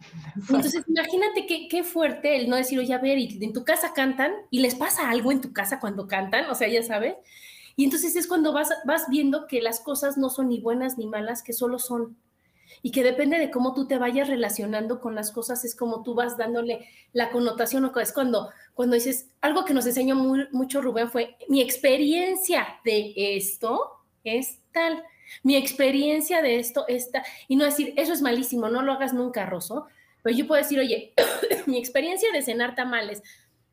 Entonces, 0.36 0.84
imagínate 0.86 1.46
qué, 1.46 1.68
qué 1.68 1.84
fuerte 1.84 2.36
el 2.36 2.48
no 2.48 2.56
decir, 2.56 2.78
oye, 2.78 2.92
a 2.92 2.98
ver, 2.98 3.18
y 3.18 3.38
en 3.42 3.52
tu 3.52 3.64
casa 3.64 3.92
cantan 3.94 4.34
y 4.50 4.60
les 4.60 4.74
pasa 4.74 5.08
algo 5.08 5.32
en 5.32 5.40
tu 5.40 5.52
casa 5.52 5.80
cuando 5.80 6.06
cantan, 6.06 6.50
o 6.50 6.54
sea, 6.54 6.68
ya 6.68 6.82
sabes. 6.82 7.14
Y 7.76 7.84
entonces 7.84 8.14
es 8.16 8.26
cuando 8.26 8.52
vas, 8.52 8.70
vas 8.84 9.06
viendo 9.08 9.46
que 9.46 9.60
las 9.60 9.80
cosas 9.80 10.16
no 10.16 10.30
son 10.30 10.48
ni 10.48 10.60
buenas 10.60 10.96
ni 10.96 11.06
malas, 11.06 11.42
que 11.42 11.52
solo 11.52 11.78
son. 11.78 12.16
Y 12.82 12.90
que 12.90 13.02
depende 13.02 13.38
de 13.38 13.50
cómo 13.50 13.74
tú 13.74 13.86
te 13.86 13.98
vayas 13.98 14.28
relacionando 14.28 15.00
con 15.00 15.14
las 15.14 15.30
cosas, 15.32 15.64
es 15.64 15.74
como 15.74 16.02
tú 16.02 16.14
vas 16.14 16.36
dándole 16.36 16.88
la 17.12 17.30
connotación. 17.30 17.90
Es 18.00 18.12
cuando, 18.12 18.50
cuando 18.74 18.94
dices, 18.94 19.28
algo 19.40 19.64
que 19.64 19.74
nos 19.74 19.86
enseñó 19.86 20.14
mucho 20.14 20.82
Rubén 20.82 21.10
fue, 21.10 21.36
mi 21.48 21.60
experiencia 21.60 22.78
de 22.84 23.14
esto 23.16 23.92
es 24.22 24.60
tal, 24.72 25.02
mi 25.42 25.56
experiencia 25.56 26.42
de 26.42 26.58
esto 26.58 26.86
es 26.88 27.10
tal. 27.10 27.22
Y 27.48 27.56
no 27.56 27.64
decir, 27.64 27.94
eso 27.96 28.12
es 28.12 28.22
malísimo, 28.22 28.68
no 28.68 28.82
lo 28.82 28.92
hagas 28.92 29.14
nunca, 29.14 29.46
Rosso. 29.46 29.86
Pero 30.22 30.36
yo 30.36 30.46
puedo 30.46 30.62
decir, 30.62 30.78
oye, 30.78 31.12
mi 31.66 31.78
experiencia 31.78 32.32
de 32.32 32.42
cenar 32.42 32.74
tamales 32.74 33.22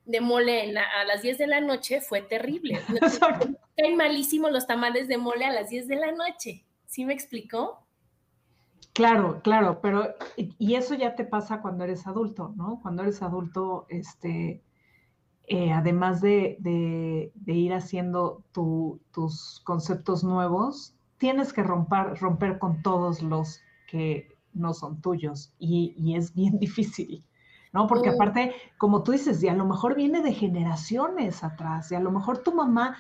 de 0.06 0.20
mole 0.20 0.74
a 0.78 1.06
las 1.06 1.22
10 1.22 1.38
de 1.38 1.48
la 1.48 1.62
noche 1.62 2.02
fue 2.02 2.22
terrible. 2.22 2.80
Caen 3.78 3.96
malísimos 3.96 4.52
los 4.52 4.68
tamales 4.68 5.08
de 5.08 5.18
mole 5.18 5.46
a 5.46 5.52
las 5.52 5.70
10 5.70 5.88
de 5.88 5.96
la 5.96 6.12
noche. 6.12 6.64
¿Sí 6.86 7.06
me 7.06 7.14
explicó? 7.14 7.86
Claro, 8.94 9.42
claro, 9.42 9.80
pero 9.82 10.16
y 10.36 10.76
eso 10.76 10.96
ya 10.96 11.16
te 11.16 11.24
pasa 11.24 11.62
cuando 11.62 11.86
eres 11.86 12.08
adulto, 12.08 12.54
¿no? 12.58 12.80
Cuando 12.82 13.04
eres 13.04 13.22
adulto, 13.22 13.86
este, 13.88 14.62
eh, 15.48 15.72
además 15.72 16.22
de, 16.22 17.32
ir 17.46 17.74
haciendo 17.74 18.44
tus 18.52 19.62
conceptos 19.64 20.24
nuevos, 20.24 20.94
tienes 21.18 21.54
que 21.54 21.64
romper, 21.64 22.18
romper 22.20 22.60
con 22.60 22.82
todos 22.82 23.22
los 23.22 23.62
que 23.88 24.28
no 24.54 24.74
son 24.74 25.02
tuyos 25.02 25.54
y, 25.58 25.94
y 25.98 26.16
es 26.16 26.34
bien 26.34 26.60
difícil. 26.60 27.24
¿no? 27.74 27.88
Porque 27.88 28.10
aparte, 28.10 28.54
como 28.78 29.04
tú 29.04 29.14
dices, 29.14 29.42
y 29.44 29.48
a 29.48 29.54
lo 29.54 29.66
mejor 29.66 29.96
viene 29.96 30.22
de 30.22 30.34
generaciones 30.34 31.44
atrás, 31.44 31.92
y 31.92 31.96
a 31.96 32.02
lo 32.02 32.12
mejor 32.12 32.40
tu 32.40 32.54
mamá 32.54 32.98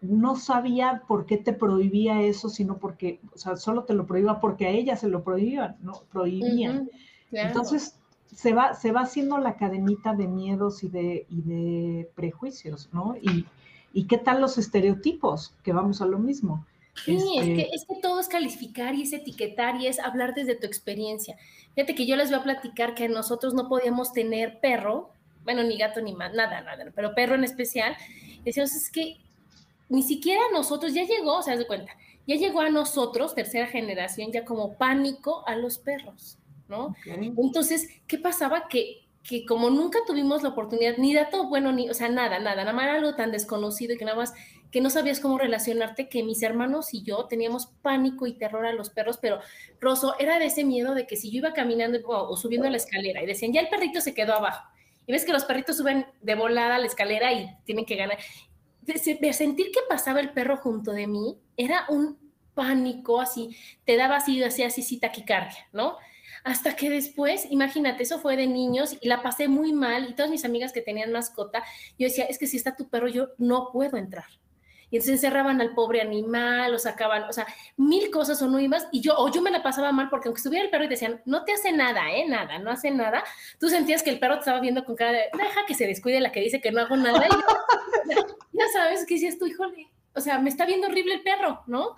no 0.00 0.36
sabía 0.36 1.02
por 1.06 1.26
qué 1.26 1.36
te 1.36 1.52
prohibía 1.52 2.22
eso, 2.22 2.48
sino 2.48 2.78
porque, 2.78 3.20
o 3.34 3.38
sea, 3.38 3.56
solo 3.56 3.84
te 3.84 3.94
lo 3.94 4.06
prohibía 4.06 4.40
porque 4.40 4.66
a 4.66 4.70
ella 4.70 4.96
se 4.96 5.08
lo 5.08 5.22
prohibían, 5.22 5.76
¿no? 5.80 6.02
Prohibían. 6.10 6.90
Entonces, 7.30 7.96
se 8.34 8.52
va, 8.52 8.74
se 8.74 8.92
va 8.92 9.02
haciendo 9.02 9.38
la 9.38 9.56
cadenita 9.56 10.14
de 10.14 10.26
miedos 10.26 10.82
y 10.82 10.88
de, 10.88 11.26
y 11.28 11.42
de 11.42 12.10
prejuicios, 12.14 12.88
¿no? 12.92 13.16
Y, 13.20 13.46
y 13.92 14.06
qué 14.06 14.18
tal 14.18 14.40
los 14.40 14.58
estereotipos, 14.58 15.54
que 15.62 15.72
vamos 15.72 16.00
a 16.00 16.06
lo 16.06 16.18
mismo. 16.18 16.64
Sí, 17.04 17.16
es, 17.38 17.44
que, 17.44 17.62
este 17.62 17.74
es 17.74 17.84
que 17.86 17.96
todo 18.02 18.20
es 18.20 18.28
calificar 18.28 18.94
y 18.94 19.02
es 19.02 19.12
etiquetar 19.12 19.80
y 19.80 19.86
es 19.86 19.98
hablar 19.98 20.34
desde 20.34 20.54
tu 20.54 20.66
experiencia. 20.66 21.36
Fíjate 21.74 21.94
que 21.94 22.06
yo 22.06 22.16
les 22.16 22.30
voy 22.30 22.40
a 22.40 22.42
platicar 22.42 22.94
que 22.94 23.08
nosotros 23.08 23.54
no 23.54 23.68
podíamos 23.68 24.12
tener 24.12 24.60
perro, 24.60 25.10
bueno, 25.44 25.62
ni 25.62 25.78
gato 25.78 26.02
ni 26.02 26.14
más, 26.14 26.34
nada, 26.34 26.60
nada, 26.60 26.84
pero 26.94 27.14
perro 27.14 27.36
en 27.36 27.44
especial. 27.44 27.96
Decíamos, 28.44 28.74
es 28.74 28.90
que 28.90 29.18
ni 29.90 30.02
siquiera 30.02 30.40
nosotros, 30.52 30.94
ya 30.94 31.04
llegó, 31.04 31.38
o 31.38 31.42
sea, 31.42 31.56
de 31.56 31.66
cuenta, 31.66 31.92
ya 32.26 32.36
llegó 32.36 32.60
a 32.60 32.70
nosotros, 32.70 33.34
tercera 33.34 33.66
generación, 33.66 34.32
ya 34.32 34.44
como 34.44 34.78
pánico 34.78 35.46
a 35.46 35.56
los 35.56 35.78
perros, 35.78 36.38
¿no? 36.68 36.94
Entonces, 37.04 37.88
¿qué 38.06 38.16
pasaba? 38.16 38.68
Que, 38.68 39.08
que 39.24 39.44
como 39.44 39.68
nunca 39.68 39.98
tuvimos 40.06 40.42
la 40.42 40.50
oportunidad, 40.50 40.96
ni 40.96 41.12
dato 41.12 41.48
bueno, 41.48 41.72
ni, 41.72 41.90
o 41.90 41.94
sea, 41.94 42.08
nada, 42.08 42.38
nada, 42.38 42.56
nada 42.56 42.72
más 42.72 42.84
era 42.84 42.94
algo 42.94 43.16
tan 43.16 43.32
desconocido 43.32 43.94
y 43.94 43.98
que 43.98 44.04
nada 44.04 44.16
más 44.16 44.32
que 44.70 44.80
no 44.80 44.90
sabías 44.90 45.18
cómo 45.18 45.38
relacionarte, 45.38 46.08
que 46.08 46.22
mis 46.22 46.42
hermanos 46.42 46.94
y 46.94 47.02
yo 47.02 47.26
teníamos 47.26 47.66
pánico 47.82 48.28
y 48.28 48.34
terror 48.34 48.64
a 48.64 48.72
los 48.72 48.90
perros, 48.90 49.18
pero 49.20 49.40
Rosso 49.80 50.14
era 50.20 50.38
de 50.38 50.46
ese 50.46 50.64
miedo 50.64 50.94
de 50.94 51.08
que 51.08 51.16
si 51.16 51.30
yo 51.32 51.38
iba 51.38 51.52
caminando 51.52 51.98
o, 52.06 52.36
subiendo 52.36 52.70
la 52.70 52.76
escalera 52.76 53.22
y 53.22 53.26
decían, 53.26 53.52
ya 53.52 53.60
el 53.60 53.68
perrito 53.68 54.00
se 54.00 54.14
quedó 54.14 54.34
abajo, 54.34 54.68
y 55.06 55.12
ves 55.12 55.24
que 55.24 55.32
los 55.32 55.44
perritos 55.44 55.76
suben 55.76 56.06
de 56.22 56.34
volada 56.36 56.76
a 56.76 56.78
la 56.78 56.86
escalera 56.86 57.32
y 57.32 57.50
tienen 57.64 57.84
que 57.84 57.96
ganar, 57.96 58.18
sentir 58.98 59.70
que 59.72 59.80
pasaba 59.88 60.20
el 60.20 60.30
perro 60.30 60.56
junto 60.56 60.92
de 60.92 61.06
mí, 61.06 61.38
era 61.56 61.86
un 61.88 62.18
pánico 62.54 63.20
así, 63.20 63.56
te 63.84 63.96
daba 63.96 64.16
así, 64.16 64.42
así, 64.42 64.62
así, 64.62 64.80
así 64.82 64.98
taquicardia, 64.98 65.68
¿no? 65.72 65.96
Hasta 66.44 66.74
que 66.74 66.88
después, 66.90 67.46
imagínate, 67.50 68.02
eso 68.02 68.18
fue 68.18 68.36
de 68.36 68.46
niños 68.46 68.96
y 69.00 69.08
la 69.08 69.22
pasé 69.22 69.48
muy 69.48 69.72
mal 69.72 70.08
y 70.08 70.14
todas 70.14 70.30
mis 70.30 70.44
amigas 70.44 70.72
que 70.72 70.80
tenían 70.80 71.12
mascota, 71.12 71.62
yo 71.98 72.06
decía, 72.06 72.24
es 72.24 72.38
que 72.38 72.46
si 72.46 72.56
está 72.56 72.76
tu 72.76 72.88
perro, 72.88 73.08
yo 73.08 73.28
no 73.38 73.70
puedo 73.72 73.96
entrar 73.96 74.26
y 74.90 74.96
entonces 74.96 75.22
encerraban 75.22 75.60
al 75.60 75.74
pobre 75.74 76.00
animal, 76.00 76.72
lo 76.72 76.78
sacaban, 76.78 77.24
o 77.24 77.32
sea, 77.32 77.46
mil 77.76 78.10
cosas 78.10 78.42
o 78.42 78.48
no 78.48 78.58
ibas, 78.58 78.88
y 78.90 79.00
yo, 79.00 79.14
o 79.16 79.30
yo 79.30 79.40
me 79.40 79.50
la 79.50 79.62
pasaba 79.62 79.92
mal 79.92 80.08
porque 80.10 80.28
aunque 80.28 80.40
estuviera 80.40 80.64
el 80.64 80.70
perro 80.70 80.84
y 80.84 80.88
decían, 80.88 81.22
no 81.24 81.44
te 81.44 81.52
hace 81.52 81.72
nada, 81.72 82.10
¿eh? 82.10 82.26
Nada, 82.28 82.58
no 82.58 82.70
hace 82.70 82.90
nada, 82.90 83.22
tú 83.58 83.68
sentías 83.68 84.02
que 84.02 84.10
el 84.10 84.18
perro 84.18 84.34
te 84.34 84.40
estaba 84.40 84.60
viendo 84.60 84.84
con 84.84 84.96
cara 84.96 85.12
de, 85.12 85.24
deja 85.32 85.66
que 85.66 85.74
se 85.74 85.86
descuide 85.86 86.20
la 86.20 86.32
que 86.32 86.40
dice 86.40 86.60
que 86.60 86.72
no 86.72 86.80
hago 86.80 86.96
nada, 86.96 87.24
y 87.26 87.30
ya, 88.52 88.64
sabes 88.72 89.06
que 89.06 89.14
dices 89.14 89.38
tú, 89.38 89.46
híjole, 89.46 89.88
o 90.14 90.20
sea, 90.20 90.40
me 90.40 90.50
está 90.50 90.66
viendo 90.66 90.88
horrible 90.88 91.14
el 91.14 91.22
perro, 91.22 91.62
¿no? 91.68 91.94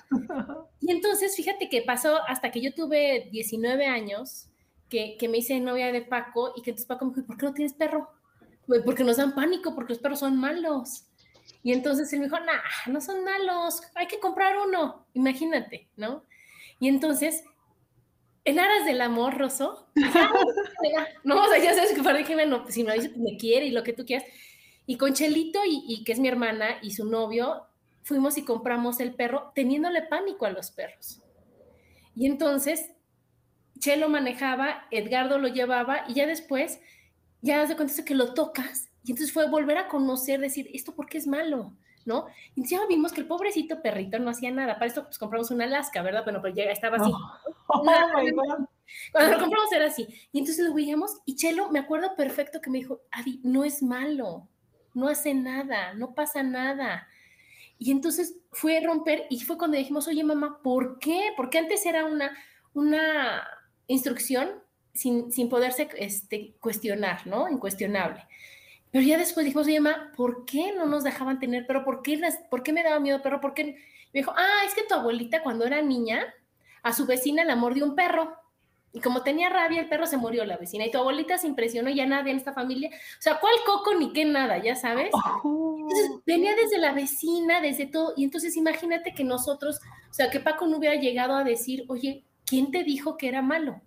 Y 0.80 0.90
entonces, 0.92 1.34
fíjate 1.34 1.70
que 1.70 1.80
pasó 1.80 2.18
hasta 2.28 2.50
que 2.50 2.60
yo 2.60 2.74
tuve 2.74 3.28
19 3.32 3.86
años, 3.86 4.48
que, 4.90 5.16
que 5.18 5.28
me 5.28 5.38
hice 5.38 5.58
novia 5.60 5.90
de 5.92 6.02
Paco, 6.02 6.52
y 6.54 6.60
que 6.60 6.70
entonces 6.70 6.86
Paco 6.86 7.06
me 7.06 7.14
dijo, 7.14 7.26
¿por 7.26 7.38
qué 7.38 7.46
no 7.46 7.54
tienes 7.54 7.72
perro? 7.72 8.10
Porque 8.84 9.02
nos 9.02 9.16
dan 9.16 9.34
pánico, 9.34 9.74
porque 9.74 9.94
los 9.94 10.02
perros 10.02 10.20
son 10.20 10.36
malos. 10.36 11.06
Y 11.62 11.72
entonces 11.72 12.12
él 12.12 12.20
me 12.20 12.26
dijo, 12.26 12.40
nah, 12.40 12.60
no 12.86 13.00
son 13.00 13.24
malos, 13.24 13.82
hay 13.94 14.06
que 14.06 14.18
comprar 14.18 14.56
uno, 14.58 15.06
imagínate, 15.14 15.88
¿no? 15.96 16.24
Y 16.80 16.88
entonces, 16.88 17.44
en 18.44 18.58
aras 18.58 18.84
del 18.84 19.00
amor, 19.00 19.38
Rosso, 19.38 19.86
no, 21.24 21.40
o 21.40 21.48
sea, 21.48 21.58
ya 21.58 21.74
sabes 21.74 21.92
que 21.92 22.02
para 22.02 22.18
dije, 22.18 22.34
bueno, 22.34 22.62
pues 22.62 22.74
si 22.74 22.82
me 22.82 22.94
dice, 22.94 23.10
pues 23.10 23.20
me 23.20 23.36
quiere 23.36 23.66
y 23.66 23.70
lo 23.70 23.84
que 23.84 23.92
tú 23.92 24.04
quieras. 24.04 24.26
Y 24.86 24.96
con 24.96 25.14
Chelito, 25.14 25.60
y, 25.64 26.02
que 26.02 26.12
es 26.12 26.18
mi 26.18 26.26
hermana, 26.26 26.78
y 26.82 26.90
su 26.90 27.06
novio, 27.06 27.66
fuimos 28.02 28.36
y 28.36 28.44
compramos 28.44 28.98
el 28.98 29.14
perro 29.14 29.52
teniéndole 29.54 30.02
pánico 30.02 30.44
a 30.44 30.50
los 30.50 30.72
perros. 30.72 31.20
Y 32.16 32.26
entonces, 32.26 32.90
Chelo 33.78 34.08
manejaba, 34.08 34.88
Edgardo 34.90 35.38
lo 35.38 35.46
llevaba, 35.46 36.04
y 36.08 36.14
ya 36.14 36.26
después, 36.26 36.80
ya 37.42 37.64
se 37.68 37.76
cuenta 37.76 38.04
que 38.04 38.14
lo 38.16 38.34
tocas 38.34 38.91
y 39.04 39.10
entonces 39.10 39.32
fue 39.32 39.48
volver 39.48 39.78
a 39.78 39.88
conocer, 39.88 40.40
decir, 40.40 40.70
¿esto 40.72 40.94
por 40.94 41.06
qué 41.06 41.18
es 41.18 41.26
malo? 41.26 41.72
¿No? 42.04 42.26
Y 42.56 42.66
ya 42.66 42.84
vimos 42.88 43.12
que 43.12 43.20
el 43.20 43.28
pobrecito 43.28 43.80
perrito 43.80 44.18
no 44.18 44.30
hacía 44.30 44.50
nada. 44.50 44.74
Para 44.74 44.86
esto 44.86 45.04
pues 45.04 45.18
compramos 45.18 45.52
una 45.52 45.64
Alaska, 45.64 46.02
¿verdad? 46.02 46.24
Bueno, 46.24 46.40
pero 46.42 46.54
ya 46.54 46.64
estaba 46.64 46.96
así. 46.96 47.12
Oh, 47.68 47.82
Cuando 49.12 49.32
lo 49.32 49.38
compramos 49.38 49.72
era 49.72 49.86
así. 49.86 50.08
Y 50.32 50.40
entonces 50.40 50.66
lo 50.66 50.74
veíamos 50.74 51.18
y 51.24 51.36
Chelo, 51.36 51.70
me 51.70 51.78
acuerdo 51.78 52.16
perfecto 52.16 52.60
que 52.60 52.70
me 52.70 52.78
dijo, 52.78 53.02
Adi, 53.12 53.40
no 53.44 53.62
es 53.62 53.82
malo, 53.82 54.48
no 54.94 55.08
hace 55.08 55.32
nada, 55.32 55.94
no 55.94 56.14
pasa 56.14 56.42
nada. 56.42 57.06
Y 57.78 57.90
entonces 57.90 58.36
fue 58.50 58.80
romper 58.80 59.26
y 59.30 59.40
fue 59.40 59.58
cuando 59.58 59.76
dijimos, 59.76 60.08
oye 60.08 60.24
mamá, 60.24 60.60
¿por 60.62 60.98
qué? 60.98 61.30
Porque 61.36 61.58
antes 61.58 61.86
era 61.86 62.04
una, 62.04 62.36
una 62.74 63.46
instrucción 63.86 64.50
sin, 64.92 65.32
sin 65.32 65.48
poderse 65.48 65.88
este, 65.96 66.54
cuestionar, 66.60 67.26
¿no? 67.26 67.48
Incuestionable. 67.48 68.26
Pero 68.92 69.06
ya 69.06 69.16
después 69.16 69.44
dijimos, 69.44 69.66
oye, 69.66 69.80
mamá, 69.80 70.12
¿por 70.14 70.44
qué 70.44 70.72
no 70.76 70.84
nos 70.84 71.02
dejaban 71.02 71.40
tener 71.40 71.66
perro? 71.66 71.82
¿Por 71.82 72.02
qué, 72.02 72.20
¿Por 72.50 72.62
qué 72.62 72.74
me 72.74 72.82
daba 72.82 73.00
miedo 73.00 73.22
perro? 73.22 73.40
¿Por 73.40 73.54
qué? 73.54 73.64
Me 74.12 74.20
dijo, 74.20 74.32
ah, 74.36 74.66
es 74.66 74.74
que 74.74 74.82
tu 74.82 74.94
abuelita 74.94 75.42
cuando 75.42 75.64
era 75.64 75.80
niña, 75.80 76.22
a 76.82 76.92
su 76.92 77.06
vecina 77.06 77.42
la 77.42 77.56
mordió 77.56 77.86
un 77.86 77.94
perro. 77.94 78.36
Y 78.92 79.00
como 79.00 79.22
tenía 79.22 79.48
rabia, 79.48 79.80
el 79.80 79.88
perro 79.88 80.06
se 80.06 80.18
murió 80.18 80.44
la 80.44 80.58
vecina. 80.58 80.84
Y 80.84 80.90
tu 80.90 80.98
abuelita 80.98 81.38
se 81.38 81.46
impresionó, 81.46 81.88
ya 81.88 82.04
nadie 82.04 82.32
en 82.32 82.36
esta 82.36 82.52
familia. 82.52 82.90
O 82.90 83.22
sea, 83.22 83.40
¿cuál 83.40 83.54
coco 83.64 83.94
ni 83.94 84.12
qué 84.12 84.26
nada, 84.26 84.58
ya 84.58 84.76
sabes? 84.76 85.10
Entonces, 85.42 86.10
venía 86.26 86.54
desde 86.54 86.76
la 86.76 86.92
vecina, 86.92 87.62
desde 87.62 87.86
todo. 87.86 88.12
Y 88.14 88.24
entonces 88.24 88.54
imagínate 88.58 89.14
que 89.14 89.24
nosotros, 89.24 89.80
o 90.10 90.12
sea, 90.12 90.28
que 90.28 90.40
Paco 90.40 90.66
no 90.66 90.76
hubiera 90.76 90.96
llegado 90.96 91.34
a 91.34 91.44
decir, 91.44 91.86
oye, 91.88 92.26
¿quién 92.44 92.70
te 92.70 92.84
dijo 92.84 93.16
que 93.16 93.28
era 93.28 93.40
malo? 93.40 93.80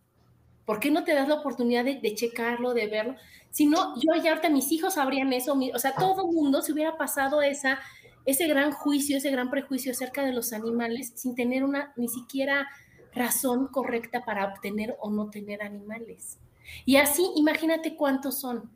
¿Por 0.65 0.79
qué 0.79 0.89
no 0.89 1.03
te 1.03 1.13
das 1.13 1.27
la 1.27 1.35
oportunidad 1.35 1.85
de, 1.85 2.15
checarlo, 2.15 2.73
de 2.73 2.87
verlo? 2.87 3.15
Si 3.51 3.67
no, 3.67 3.95
yo 3.97 4.21
ya 4.21 4.31
ahorita 4.31 4.49
mis 4.49 4.71
hijos 4.71 4.95
sabrían 4.95 5.31
eso, 5.31 5.57
o 5.73 5.79
sea, 5.79 5.93
todo 5.95 6.27
el 6.27 6.35
mundo 6.35 6.61
se 6.61 6.73
hubiera 6.73 6.97
pasado 6.97 7.41
esa, 7.41 7.79
ese 8.25 8.47
gran 8.47 8.71
juicio, 8.71 9.17
ese 9.17 9.29
gran 9.29 9.49
prejuicio 9.49 9.91
acerca 9.91 10.25
de 10.25 10.33
los 10.33 10.53
animales 10.53 11.13
sin 11.15 11.35
tener 11.35 11.63
una 11.63 11.93
ni 11.95 12.07
siquiera 12.07 12.67
razón 13.13 13.67
correcta 13.67 14.25
para 14.25 14.45
obtener 14.45 14.95
o 14.99 15.11
no 15.11 15.29
tener 15.29 15.61
animales. 15.61 16.39
Y 16.83 16.97
así, 16.97 17.29
imagínate 17.35 17.95
cuántos 17.95 18.39
son. 18.39 18.69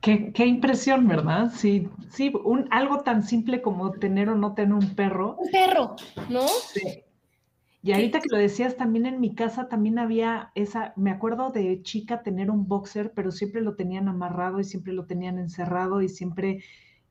Qué, 0.00 0.32
qué, 0.32 0.46
impresión, 0.46 1.06
¿verdad? 1.06 1.52
Sí, 1.54 1.88
sí, 2.10 2.32
un, 2.44 2.66
algo 2.72 3.02
tan 3.02 3.22
simple 3.22 3.62
como 3.62 3.92
tener 3.92 4.28
o 4.28 4.34
no 4.34 4.52
tener 4.52 4.74
un 4.74 4.96
perro. 4.96 5.36
Un 5.38 5.50
perro, 5.52 5.94
¿no? 6.28 6.48
Sí. 6.48 7.01
Y 7.84 7.92
ahorita 7.92 8.20
que 8.20 8.28
lo 8.30 8.38
decías, 8.38 8.76
también 8.76 9.06
en 9.06 9.18
mi 9.18 9.34
casa 9.34 9.68
también 9.68 9.98
había 9.98 10.52
esa, 10.54 10.92
me 10.96 11.10
acuerdo 11.10 11.50
de 11.50 11.82
chica 11.82 12.22
tener 12.22 12.48
un 12.48 12.68
boxer, 12.68 13.12
pero 13.12 13.32
siempre 13.32 13.60
lo 13.60 13.74
tenían 13.74 14.06
amarrado 14.06 14.60
y 14.60 14.64
siempre 14.64 14.92
lo 14.92 15.04
tenían 15.06 15.38
encerrado 15.40 16.00
y 16.00 16.08
siempre, 16.08 16.62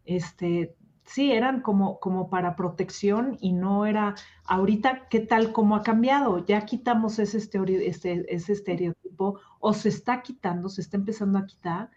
este, 0.06 0.74
sí, 1.04 1.34
eran 1.34 1.62
como, 1.62 2.00
como 2.00 2.30
para 2.30 2.56
protección 2.56 3.38
y 3.42 3.51
no 3.51 3.86
era, 3.86 4.16
ahorita, 4.46 5.10
¿qué 5.10 5.20
tal? 5.20 5.51
¿Cómo 5.51 5.75
ha 5.75 5.84
cambiado? 5.84 6.46
Ya 6.46 6.66
quitamos 6.66 7.20
ese, 7.20 7.38
este, 7.38 8.34
ese 8.34 8.54
estereotipo 8.54 9.42
o 9.60 9.74
se 9.74 9.90
está 9.90 10.22
quitando, 10.22 10.70
se 10.70 10.80
está 10.80 10.96
empezando 10.96 11.38
a 11.38 11.48
quitar 11.48 11.92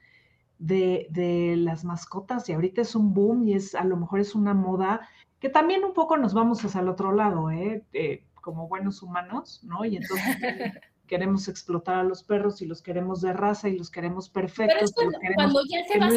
de, 0.58 1.06
de, 1.10 1.54
las 1.56 1.84
mascotas 1.84 2.48
y 2.48 2.52
ahorita 2.52 2.82
es 2.82 2.96
un 2.96 3.14
boom 3.14 3.44
y 3.44 3.54
es 3.54 3.76
a 3.76 3.84
lo 3.84 3.96
mejor 3.96 4.18
es 4.18 4.34
una 4.34 4.54
moda 4.54 5.08
que 5.38 5.48
también 5.48 5.84
un 5.84 5.92
poco 5.92 6.16
nos 6.16 6.34
vamos 6.34 6.64
hacia 6.64 6.80
el 6.80 6.88
otro 6.88 7.12
lado, 7.12 7.50
¿eh? 7.50 7.84
eh 7.92 8.24
como 8.44 8.68
buenos 8.68 9.02
humanos, 9.02 9.60
¿no? 9.62 9.86
Y 9.86 9.96
entonces 9.96 10.36
queremos 11.06 11.48
explotar 11.48 11.96
a 11.96 12.02
los 12.02 12.22
perros 12.22 12.60
y 12.60 12.66
los 12.66 12.82
queremos 12.82 13.22
de 13.22 13.32
raza 13.32 13.70
y 13.70 13.78
los 13.78 13.90
queremos 13.90 14.28
perfectos. 14.28 14.92
Pero 14.94 15.10
es 15.10 15.34
cuando, 15.34 15.60
ya 15.70 15.82
se 15.86 15.98
va 15.98 16.08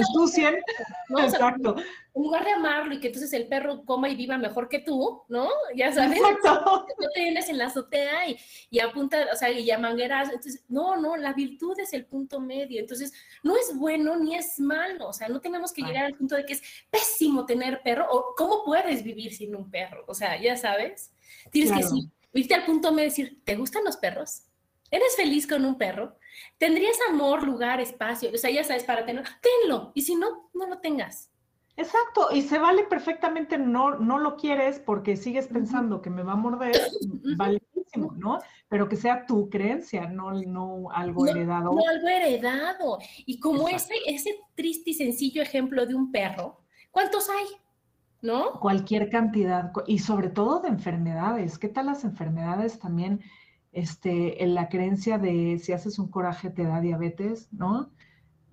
¿no? 1.10 1.20
Exacto. 1.24 1.76
en 1.78 2.22
lugar 2.22 2.44
de 2.44 2.52
amarlo 2.52 2.94
y 2.94 3.00
que 3.00 3.08
entonces 3.08 3.32
el 3.32 3.48
perro 3.48 3.86
coma 3.86 4.10
y 4.10 4.16
viva 4.18 4.38
mejor 4.38 4.68
que 4.68 4.80
tú, 4.80 5.24
¿no? 5.30 5.48
Ya 5.74 5.94
sabes. 5.94 6.18
Exacto. 6.18 6.86
No 7.00 7.08
te 7.14 7.22
vienes 7.22 7.48
en 7.48 7.60
la 7.60 7.68
azotea 7.68 8.28
y, 8.28 8.38
y 8.72 8.80
apunta, 8.80 9.28
o 9.32 9.36
sea, 9.38 9.52
y 9.52 9.64
ya 9.64 9.78
mangueras. 9.78 10.28
Entonces, 10.28 10.66
no, 10.68 10.98
no, 10.98 11.16
la 11.16 11.32
virtud 11.32 11.80
es 11.80 11.94
el 11.94 12.06
punto 12.06 12.42
medio. 12.42 12.82
Entonces, 12.82 13.14
no 13.44 13.56
es 13.56 13.74
bueno 13.78 14.18
ni 14.18 14.36
es 14.36 14.60
malo. 14.60 15.08
O 15.08 15.14
sea, 15.14 15.30
no 15.30 15.40
tenemos 15.40 15.72
que 15.72 15.84
llegar 15.84 16.06
al 16.06 16.16
punto 16.16 16.36
de 16.36 16.46
que 16.46 16.54
es 16.54 16.64
pésimo 16.90 17.46
tener 17.46 17.82
perro 17.84 18.08
o 18.12 18.34
cómo 18.36 18.66
puedes 18.66 19.04
vivir 19.04 19.34
sin 19.34 19.56
un 19.56 19.70
perro. 19.70 20.04
O 20.08 20.14
sea, 20.14 20.42
ya 20.42 20.58
sabes. 20.58 21.14
Tienes 21.52 21.72
que 21.72 21.84
sí, 21.84 22.10
irte 22.40 22.56
al 22.56 22.66
punto 22.66 22.92
y 22.94 23.04
decir, 23.04 23.42
¿te 23.44 23.56
gustan 23.56 23.84
los 23.84 23.98
perros? 23.98 24.44
¿Eres 24.90 25.16
feliz 25.16 25.48
con 25.48 25.66
un 25.66 25.78
perro? 25.78 26.18
¿Tendrías 26.58 26.98
amor, 27.10 27.44
lugar, 27.44 27.82
espacio? 27.82 28.30
O 28.34 28.38
sea, 28.38 28.50
ya 28.50 28.64
sabes, 28.64 28.84
para 28.84 29.06
tener, 29.06 29.26
tenlo. 29.42 29.92
Y 29.96 30.04
si 30.04 30.16
no, 30.16 30.50
no 30.54 30.68
lo 30.68 30.80
tengas. 30.80 31.30
Exacto, 31.76 32.30
y 32.34 32.42
se 32.42 32.58
vale 32.58 32.86
perfectamente, 32.86 33.60
no, 33.60 34.00
no 34.00 34.18
lo 34.18 34.36
quieres 34.36 34.80
porque 34.80 35.16
sigues 35.16 35.48
pensando 35.48 36.02
que 36.02 36.10
me 36.10 36.24
va 36.24 36.34
a 36.34 36.36
morder, 36.36 36.72
validísimo, 37.38 38.14
¿no? 38.18 38.40
Pero 38.68 38.90
que 38.90 38.96
sea 38.96 39.28
tu 39.28 39.48
creencia, 39.48 40.08
no, 40.08 40.32
no 40.32 40.90
algo 40.92 41.28
heredado. 41.28 41.74
No 41.74 41.88
algo 41.88 42.08
heredado. 42.08 42.98
Y 43.28 43.40
como 43.40 43.70
ese, 43.70 43.94
ese 44.08 44.40
triste 44.56 44.90
y 44.90 44.94
sencillo 44.96 45.44
ejemplo 45.44 45.86
de 45.86 45.94
un 45.94 46.12
perro, 46.12 46.62
¿cuántos 46.90 47.30
hay? 47.30 47.46
¿No? 48.22 48.60
Cualquier 48.60 49.10
cantidad, 49.10 49.72
y 49.86 50.00
sobre 50.00 50.30
todo 50.30 50.60
de 50.60 50.70
enfermedades. 50.70 51.60
¿Qué 51.60 51.70
tal 51.70 51.86
las 51.86 52.04
enfermedades 52.04 52.80
también? 52.80 53.22
este, 53.78 54.44
en 54.44 54.56
la 54.56 54.70
creencia 54.70 55.20
de 55.20 55.60
si 55.62 55.72
haces 55.72 56.00
un 56.00 56.10
coraje 56.10 56.50
te 56.50 56.64
da 56.64 56.82
diabetes, 56.82 57.48
¿no? 57.52 57.92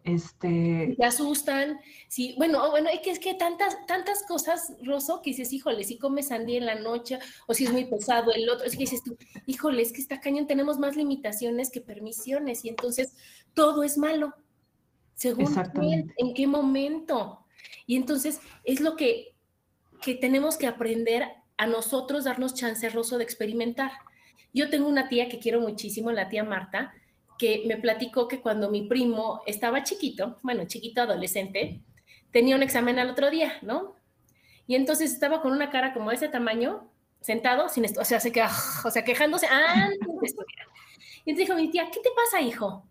Este... 0.02 0.94
Te 0.98 1.04
asustan, 1.06 1.78
sí, 2.08 2.34
bueno, 2.36 2.70
bueno, 2.70 2.90
es 2.92 3.00
que 3.00 3.10
es 3.10 3.18
que 3.18 3.32
tantas, 3.32 3.74
tantas 3.86 4.22
cosas, 4.28 4.74
Rosso, 4.82 5.22
que 5.22 5.30
dices, 5.30 5.50
híjole, 5.54 5.82
si 5.84 5.96
comes 5.96 6.28
sandía 6.28 6.58
en 6.58 6.66
la 6.66 6.74
noche, 6.74 7.18
o 7.46 7.54
si 7.54 7.64
es 7.64 7.72
muy 7.72 7.86
pesado 7.86 8.32
el 8.34 8.50
otro, 8.50 8.66
es 8.66 8.72
que 8.72 8.80
dices 8.80 9.02
tú, 9.02 9.16
híjole, 9.46 9.80
es 9.80 9.92
que 9.92 10.02
está 10.02 10.20
cañón, 10.20 10.46
tenemos 10.46 10.78
más 10.78 10.94
limitaciones 10.94 11.70
que 11.70 11.80
permisiones, 11.80 12.62
y 12.66 12.68
entonces 12.68 13.16
todo 13.54 13.82
es 13.82 13.96
malo, 13.96 14.34
según 15.14 15.54
en 16.18 16.34
qué 16.34 16.46
momento. 16.46 17.46
Y 17.86 17.96
entonces 17.96 18.40
es 18.64 18.80
lo 18.80 18.94
que, 18.94 19.33
que 20.00 20.14
tenemos 20.14 20.56
que 20.56 20.66
aprender 20.66 21.28
a 21.56 21.66
nosotros, 21.66 22.24
darnos 22.24 22.54
chance, 22.54 22.88
Rosso, 22.90 23.18
de 23.18 23.24
experimentar. 23.24 23.92
Yo 24.52 24.70
tengo 24.70 24.88
una 24.88 25.08
tía 25.08 25.28
que 25.28 25.38
quiero 25.38 25.60
muchísimo, 25.60 26.12
la 26.12 26.28
tía 26.28 26.44
Marta, 26.44 26.92
que 27.38 27.64
me 27.66 27.76
platicó 27.76 28.28
que 28.28 28.40
cuando 28.40 28.70
mi 28.70 28.82
primo 28.88 29.42
estaba 29.46 29.82
chiquito, 29.82 30.38
bueno, 30.42 30.64
chiquito 30.66 31.02
adolescente, 31.02 31.82
tenía 32.30 32.56
un 32.56 32.62
examen 32.62 32.98
al 32.98 33.10
otro 33.10 33.30
día, 33.30 33.54
¿no? 33.62 33.96
Y 34.66 34.76
entonces 34.76 35.12
estaba 35.12 35.42
con 35.42 35.52
una 35.52 35.70
cara 35.70 35.92
como 35.92 36.10
de 36.10 36.16
ese 36.16 36.28
tamaño, 36.28 36.90
sentado, 37.20 37.68
sin 37.68 37.84
esto, 37.84 38.00
o 38.00 38.04
sea, 38.04 38.20
se 38.20 38.32
queda, 38.32 38.50
o 38.84 38.90
sea, 38.90 39.04
quejándose 39.04 39.46
antes 39.46 39.98
de 39.98 40.26
estudiar. 40.26 40.66
Y 41.24 41.30
entonces 41.30 41.48
dijo 41.48 41.54
mi 41.54 41.70
tía, 41.70 41.90
¿qué 41.90 42.00
te 42.00 42.10
pasa, 42.14 42.40
hijo? 42.40 42.86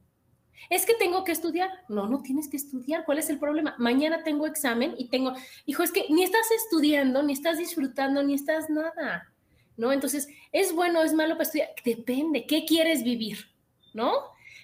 Es 0.70 0.86
que 0.86 0.94
tengo 0.96 1.24
que 1.24 1.32
estudiar. 1.32 1.70
No, 1.90 2.08
no 2.08 2.22
tienes 2.22 2.48
que 2.48 2.58
estudiar. 2.58 3.06
¿Cuál 3.06 3.20
es 3.20 3.30
el 3.30 3.40
problema? 3.40 3.76
Mañana 3.78 4.24
tengo 4.24 4.48
examen 4.48 4.96
y 4.98 5.10
tengo, 5.10 5.34
hijo, 5.66 5.84
es 5.84 5.92
que 5.92 6.06
ni 6.10 6.24
estás 6.24 6.50
estudiando, 6.52 7.22
ni 7.24 7.34
estás 7.34 7.58
disfrutando, 7.58 8.24
ni 8.24 8.34
estás 8.34 8.70
nada. 8.70 9.34
¿no? 9.78 9.92
Entonces, 9.92 10.28
¿es 10.52 10.74
bueno 10.74 11.00
o 11.00 11.04
es 11.04 11.14
malo 11.14 11.34
para 11.34 11.44
estudiar? 11.44 11.70
Depende, 11.84 12.46
¿qué 12.46 12.66
quieres 12.66 13.04
vivir? 13.04 13.50
¿No? 13.94 14.12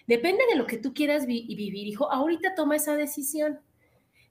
Depende 0.08 0.44
de 0.50 0.56
lo 0.56 0.66
que 0.66 0.78
tú 0.78 0.94
quieras 0.94 1.26
vivir, 1.26 1.88
hijo. 1.88 2.12
Ahorita 2.12 2.56
toma 2.56 2.76
esa 2.76 2.96
decisión. 2.96 3.60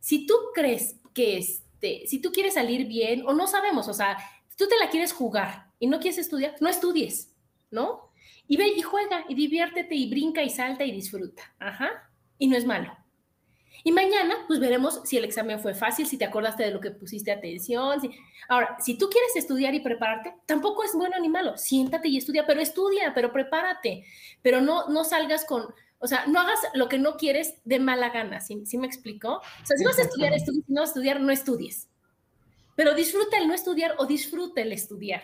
Si 0.01 0.27
tú 0.27 0.35
crees 0.55 0.97
que 1.15 1.39
este, 1.39 2.07
si 2.07 2.21
tú 2.21 2.33
quieres 2.33 2.55
salir 2.55 2.87
bien, 2.87 3.25
o 3.27 3.33
no 3.33 3.47
sabemos, 3.47 3.89
o 3.89 3.95
sea, 3.95 4.19
tú 4.57 4.67
te 4.67 4.77
la 4.79 4.91
quieres 4.91 5.13
jugar 5.13 5.71
y 5.79 5.87
no 5.87 6.01
quieres 6.01 6.19
estudiar, 6.19 6.57
no 6.61 6.69
estudies, 6.69 7.33
¿no? 7.71 8.08
Y 8.49 8.57
ve 8.57 8.69
y 8.69 8.83
juega 8.83 9.25
y 9.29 9.35
diviértete 9.35 9.95
y 9.95 10.11
brinca 10.11 10.43
y 10.43 10.51
salta 10.51 10.85
y 10.85 10.91
disfruta. 10.91 11.55
Ajá. 11.59 12.11
Y 12.39 12.49
no 12.49 12.57
es 12.57 12.65
malo. 12.65 12.97
Y 13.85 13.93
mañana, 13.93 14.35
pues 14.47 14.59
veremos 14.59 15.03
si 15.05 15.17
el 15.17 15.25
examen 15.25 15.61
fue 15.61 15.75
fácil, 15.75 16.07
si 16.07 16.19
te 16.19 16.25
acordaste 16.25 16.65
de 16.65 16.73
lo 16.73 16.81
que 16.81 16.91
pusiste 16.91 17.31
atención. 17.31 18.01
Ahora, 18.49 18.77
si 18.81 18.99
tú 18.99 19.09
quieres 19.09 19.37
estudiar 19.37 19.75
y 19.75 19.81
prepararte, 19.81 20.35
tampoco 20.47 20.83
es 20.83 20.93
bueno 20.95 21.17
ni 21.21 21.29
malo. 21.29 21.57
Siéntate 21.57 22.09
y 22.09 22.17
estudia, 22.17 22.45
pero 22.47 22.61
estudia, 22.61 23.13
pero 23.15 23.33
prepárate. 23.33 24.05
Pero 24.43 24.61
no, 24.61 24.89
no 24.89 25.05
salgas 25.05 25.45
con, 25.45 25.67
o 26.01 26.07
sea, 26.07 26.27
no 26.27 26.41
hagas 26.41 26.59
lo 26.75 26.89
que 26.89 26.99
no 26.99 27.17
quieres 27.17 27.55
de 27.65 27.79
mala 27.79 28.11
gana, 28.11 28.41
¿sí, 28.41 28.57
me 28.79 28.87
explico? 28.87 29.37
O 29.37 29.67
sea, 29.67 29.77
si 29.77 29.85
vas 29.85 29.99
a 29.99 30.03
estudiar, 30.03 30.33
estudia, 30.33 30.63
si 30.67 30.73
no 30.73 30.81
vas 30.81 30.91
a 30.91 30.93
estudiar, 30.93 31.21
no 31.21 31.33
estudies. 31.33 31.89
Pero 32.77 32.95
disfruta 32.95 33.39
el 33.39 33.49
no 33.49 33.55
estudiar 33.55 33.95
o 33.99 34.07
disfruta 34.07 34.61
el 34.61 34.73
estudiar. 34.73 35.23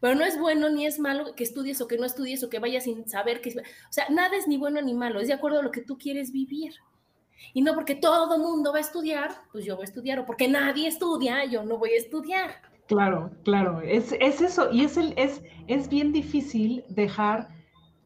Pero 0.00 0.14
no 0.14 0.24
es 0.24 0.38
bueno 0.38 0.68
ni 0.70 0.86
es 0.86 0.98
malo 0.98 1.34
que 1.34 1.44
estudies 1.44 1.80
o 1.80 1.86
que 1.86 1.98
no 1.98 2.06
estudies 2.06 2.42
o 2.42 2.48
que 2.48 2.58
vayas 2.58 2.84
sin 2.84 3.08
saber 3.08 3.40
que... 3.40 3.50
O 3.50 3.92
sea, 3.92 4.08
nada 4.08 4.36
es 4.36 4.48
ni 4.48 4.56
bueno 4.56 4.80
ni 4.80 4.94
malo, 4.94 5.20
es 5.20 5.28
de 5.28 5.34
acuerdo 5.34 5.60
a 5.60 5.62
lo 5.62 5.70
que 5.70 5.82
tú 5.82 5.98
quieres 5.98 6.32
vivir. 6.32 6.74
Y 7.52 7.62
no 7.62 7.74
porque 7.74 7.94
todo 7.94 8.38
mundo 8.38 8.72
va 8.72 8.78
a 8.78 8.82
estudiar, 8.82 9.30
pues 9.52 9.64
yo 9.64 9.76
voy 9.76 9.84
a 9.84 9.88
estudiar, 9.88 10.18
o 10.18 10.26
porque 10.26 10.48
nadie 10.48 10.88
estudia, 10.88 11.44
yo 11.44 11.64
no 11.64 11.78
voy 11.78 11.90
a 11.90 11.98
estudiar. 11.98 12.50
Claro, 12.86 13.30
claro, 13.44 13.80
es, 13.82 14.14
es 14.20 14.40
eso, 14.40 14.70
y 14.72 14.84
es, 14.84 14.96
es, 14.96 15.42
es 15.68 15.88
bien 15.88 16.12
difícil 16.12 16.84
dejar 16.88 17.48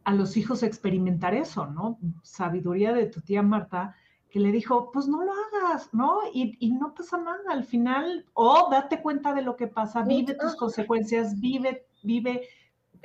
a 0.05 0.13
los 0.13 0.37
hijos 0.37 0.63
experimentar 0.63 1.35
eso, 1.35 1.67
¿no? 1.67 1.99
Sabiduría 2.23 2.93
de 2.93 3.07
tu 3.07 3.21
tía 3.23 3.43
Marta, 3.43 3.97
que 4.35 4.41
le 4.41 4.51
dijo, 4.51 4.91
pues 4.91 5.07
no 5.07 5.23
lo 5.23 5.31
hagas, 5.33 5.95
¿no? 5.95 6.19
Y, 6.33 6.57
y 6.59 6.73
no 6.73 6.93
pasa 6.93 7.17
nada 7.19 7.39
al 7.51 7.63
final, 7.63 8.27
o 8.33 8.67
date 8.69 9.01
cuenta 9.01 9.33
de 9.33 9.43
lo 9.43 9.55
que 9.55 9.69
pasa, 9.69 10.03
vive 10.03 10.35
tus 10.35 10.57
consecuencias, 10.57 11.39
vive, 11.39 11.87
vive 12.03 12.49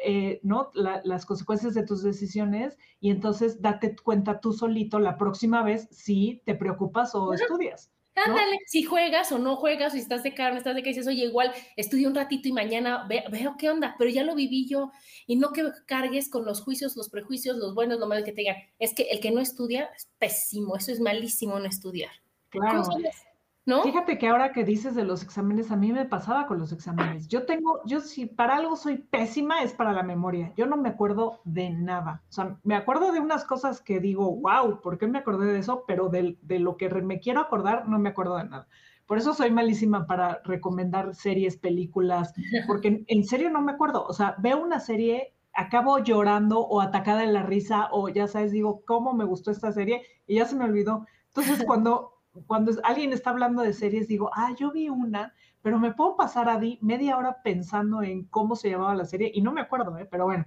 eh, 0.04 0.40
¿no? 0.42 0.72
las 0.74 1.28
consecuencias 1.28 1.76
de 1.76 1.86
tus 1.86 2.02
decisiones 2.02 2.80
y 3.00 3.12
entonces 3.12 3.62
date 3.62 3.96
cuenta 3.96 4.40
tú 4.40 4.54
solito 4.54 4.98
la 4.98 5.20
próxima 5.20 5.62
vez 5.62 5.88
si 5.92 6.42
te 6.48 6.56
preocupas 6.56 7.14
o 7.14 7.32
estudias. 7.32 7.92
Ándale, 8.26 8.58
si 8.66 8.84
juegas 8.84 9.32
o 9.32 9.40
no 9.40 9.56
juegas, 9.56 9.94
o 9.94 9.96
si 9.96 10.02
estás 10.02 10.24
de 10.24 10.34
carne, 10.34 10.58
estás 10.58 10.76
de 10.76 10.84
que 10.84 10.90
dices, 10.90 11.08
oye, 11.08 11.26
igual 11.26 11.52
estudio 11.76 12.08
un 12.08 12.16
ratito 12.16 12.48
y 12.48 12.52
mañana 12.52 13.08
veo 13.08 13.56
qué 13.58 13.70
onda, 13.70 13.96
pero 13.98 14.10
ya 14.10 14.24
lo 14.24 14.36
viví 14.36 14.68
yo. 14.68 14.92
Y 15.28 15.36
no 15.36 15.52
que 15.52 15.66
cargues 15.86 16.30
con 16.30 16.46
los 16.46 16.62
juicios, 16.62 16.96
los 16.96 17.10
prejuicios, 17.10 17.58
los 17.58 17.76
buenos, 17.76 18.00
lo 18.00 18.08
malo 18.08 18.24
que 18.24 18.32
te 18.32 18.42
digan. 18.42 18.58
Es 18.80 18.94
que 18.94 19.04
el 19.04 19.20
que 19.20 19.32
no 19.32 19.42
estudia 19.42 19.90
es 19.96 20.10
pésimo, 20.18 20.76
eso 20.76 20.92
es 20.92 21.00
malísimo 21.00 21.60
no 21.60 21.66
estudiar. 21.66 22.12
Claro. 22.50 22.84
Fíjate 23.84 24.18
que 24.18 24.28
ahora 24.28 24.52
que 24.52 24.64
dices 24.64 24.96
de 24.96 25.04
los 25.04 25.24
exámenes, 25.24 25.72
a 25.72 25.76
mí 25.76 25.92
me 25.92 26.06
pasaba 26.06 26.48
con 26.48 26.60
los 26.60 26.72
exámenes. 26.72 27.28
Yo 27.28 27.46
tengo, 27.46 27.82
yo 27.86 28.02
si 28.02 28.26
para 28.26 28.56
algo 28.56 28.76
soy 28.76 28.98
pésima 28.98 29.62
es 29.62 29.74
para 29.74 29.94
la 29.94 30.04
memoria. 30.04 30.54
Yo 30.56 30.66
no 30.66 30.78
me 30.78 30.90
acuerdo 30.90 31.42
de 31.46 31.70
nada. 31.70 32.24
O 32.30 32.32
sea, 32.32 32.58
me 32.64 32.76
acuerdo 32.76 33.12
de 33.12 33.20
unas 33.20 33.46
cosas 33.46 33.82
que 33.82 34.00
digo, 34.00 34.36
wow, 34.36 34.82
¿por 34.82 34.98
qué 34.98 35.08
me 35.08 35.20
acordé 35.20 35.52
de 35.52 35.60
eso? 35.60 35.84
Pero 35.88 36.10
de, 36.10 36.38
de 36.42 36.60
lo 36.60 36.78
que 36.78 36.90
me 36.90 37.20
quiero 37.20 37.42
acordar, 37.42 37.88
no 37.88 38.00
me 38.00 38.10
acuerdo 38.10 38.38
de 38.38 38.46
nada. 38.46 38.68
Por 39.06 39.18
eso 39.18 39.34
soy 39.34 39.50
malísima 39.50 40.06
para 40.06 40.42
recomendar 40.44 41.16
series, 41.16 41.58
películas, 41.58 42.34
porque 42.68 43.04
en 43.08 43.24
serio 43.24 43.50
no 43.50 43.62
me 43.62 43.72
acuerdo. 43.72 44.06
O 44.06 44.14
sea, 44.14 44.36
veo 44.38 44.62
una 44.62 44.80
serie, 44.80 45.34
acabo 45.54 45.98
llorando 45.98 46.60
o 46.60 46.80
atacada 46.80 47.24
en 47.24 47.34
la 47.34 47.42
risa, 47.42 47.90
o 47.92 48.10
ya 48.10 48.28
sabes, 48.28 48.52
digo, 48.52 48.84
¿cómo 48.86 49.14
me 49.14 49.26
gustó 49.26 49.50
esta 49.50 49.72
serie? 49.72 50.04
Y 50.28 50.36
ya 50.36 50.46
se 50.46 50.56
me 50.56 50.66
olvidó. 50.66 51.08
Entonces, 51.30 51.64
cuando 51.68 52.19
cuando 52.48 52.72
alguien 52.84 53.14
está 53.14 53.30
hablando 53.32 53.62
de 53.62 53.74
series, 53.74 54.08
digo, 54.08 54.30
ah, 54.34 54.54
yo 54.58 54.72
vi 54.72 54.90
una, 54.90 55.34
pero 55.62 55.80
me 55.80 55.94
puedo 55.94 56.16
pasar 56.16 56.50
a 56.50 56.60
media 56.82 57.18
hora 57.18 57.42
pensando 57.44 58.02
en 58.02 58.26
cómo 58.26 58.56
se 58.56 58.70
llamaba 58.70 58.96
la 58.96 59.06
serie 59.06 59.32
y 59.34 59.42
no 59.42 59.52
me 59.52 59.62
acuerdo, 59.62 59.98
¿eh? 59.98 60.08
pero 60.10 60.26
bueno, 60.26 60.46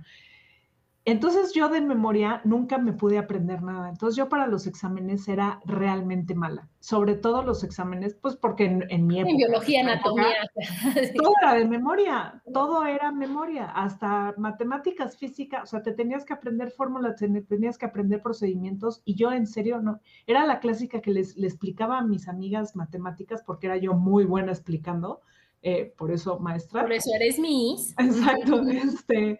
entonces 1.04 1.52
yo 1.52 1.68
de 1.68 1.80
memoria 1.80 2.40
nunca 2.44 2.78
me 2.78 2.92
pude 2.92 3.18
aprender 3.18 3.60
nada. 3.60 3.88
Entonces 3.88 4.16
yo 4.16 4.28
para 4.28 4.46
los 4.46 4.68
exámenes 4.68 5.26
era 5.26 5.60
realmente 5.64 6.36
mala. 6.36 6.68
Sobre 6.78 7.16
todo 7.16 7.42
los 7.42 7.64
exámenes, 7.64 8.14
pues 8.14 8.36
porque 8.36 8.66
en, 8.66 9.06
mi 9.06 9.18
época... 9.18 9.30
En 9.30 9.36
biología, 9.36 9.80
anatomía. 9.80 10.26
todo 11.16 11.32
era 11.42 11.54
de 11.54 11.64
memoria, 11.66 12.40
todo 12.52 12.84
era 12.86 13.10
memoria, 13.10 13.66
hasta 13.66 14.34
matemáticas, 14.36 15.16
física, 15.16 15.62
o 15.62 15.66
sea, 15.66 15.82
te 15.82 15.92
tenías 15.92 16.24
que 16.24 16.34
aprender 16.34 16.70
fórmulas, 16.70 17.16
tenías 17.16 17.78
que 17.78 17.86
aprender 17.86 18.22
procedimientos 18.22 19.02
y 19.04 19.16
yo 19.16 19.32
en 19.32 19.48
serio 19.48 19.80
no. 19.80 20.00
Era 20.28 20.46
la 20.46 20.60
clásica 20.60 21.00
que 21.00 21.10
les, 21.10 21.36
explicaba 21.36 21.98
a 21.98 22.04
mis 22.04 22.28
amigas 22.28 22.76
matemáticas 22.76 23.42
porque 23.44 23.66
era 23.66 23.76
yo 23.76 23.94
muy 23.94 24.24
buena 24.24 24.52
explicando. 24.52 25.20
Eh, 25.64 25.92
por 25.96 26.10
eso, 26.10 26.40
maestra. 26.40 26.82
Por 26.82 26.92
eso 26.92 27.10
eres 27.14 27.38
Miss. 27.38 27.94
Exacto. 27.98 28.62
Este, 28.72 29.38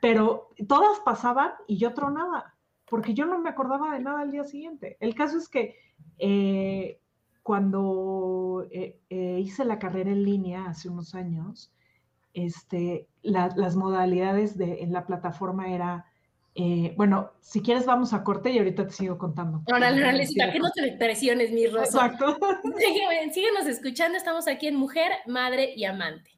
pero 0.00 0.50
todas 0.66 1.00
pasaban 1.00 1.52
y 1.66 1.78
yo 1.78 1.94
tronaba. 1.94 2.54
porque 2.90 3.12
yo 3.12 3.26
no 3.26 3.38
me 3.38 3.50
acordaba 3.50 3.92
de 3.92 4.00
nada 4.00 4.20
al 4.20 4.30
día 4.30 4.44
siguiente. 4.44 4.96
El 5.00 5.14
caso 5.14 5.36
es 5.36 5.50
que 5.50 5.76
eh, 6.18 6.98
cuando 7.42 8.66
eh, 8.70 8.98
eh, 9.10 9.40
hice 9.40 9.66
la 9.66 9.78
carrera 9.78 10.10
en 10.10 10.24
línea 10.24 10.64
hace 10.66 10.88
unos 10.88 11.14
años, 11.14 11.70
este, 12.32 13.06
las 13.20 13.76
modalidades 13.76 14.56
de, 14.56 14.82
en 14.82 14.94
la 14.94 15.04
plataforma 15.04 15.70
era, 15.70 16.06
bueno, 16.96 17.32
si 17.40 17.60
quieres 17.60 17.84
vamos 17.84 18.14
a 18.14 18.24
corte 18.24 18.50
y 18.50 18.58
ahorita 18.58 18.86
te 18.86 18.92
sigo 18.92 19.18
contando. 19.18 19.62
Ahora, 19.70 19.90
para 19.90 20.52
que 20.52 20.58
no 20.58 20.70
te 20.70 20.96
presiones, 20.96 21.52
mi 21.52 21.66
Rosa. 21.66 22.06
Exacto. 22.06 22.38
síguenos 23.32 23.66
escuchando, 23.66 24.16
estamos 24.16 24.48
aquí 24.48 24.66
en 24.66 24.76
Mujer, 24.76 25.12
Madre 25.26 25.74
y 25.76 25.84
Amante. 25.84 26.37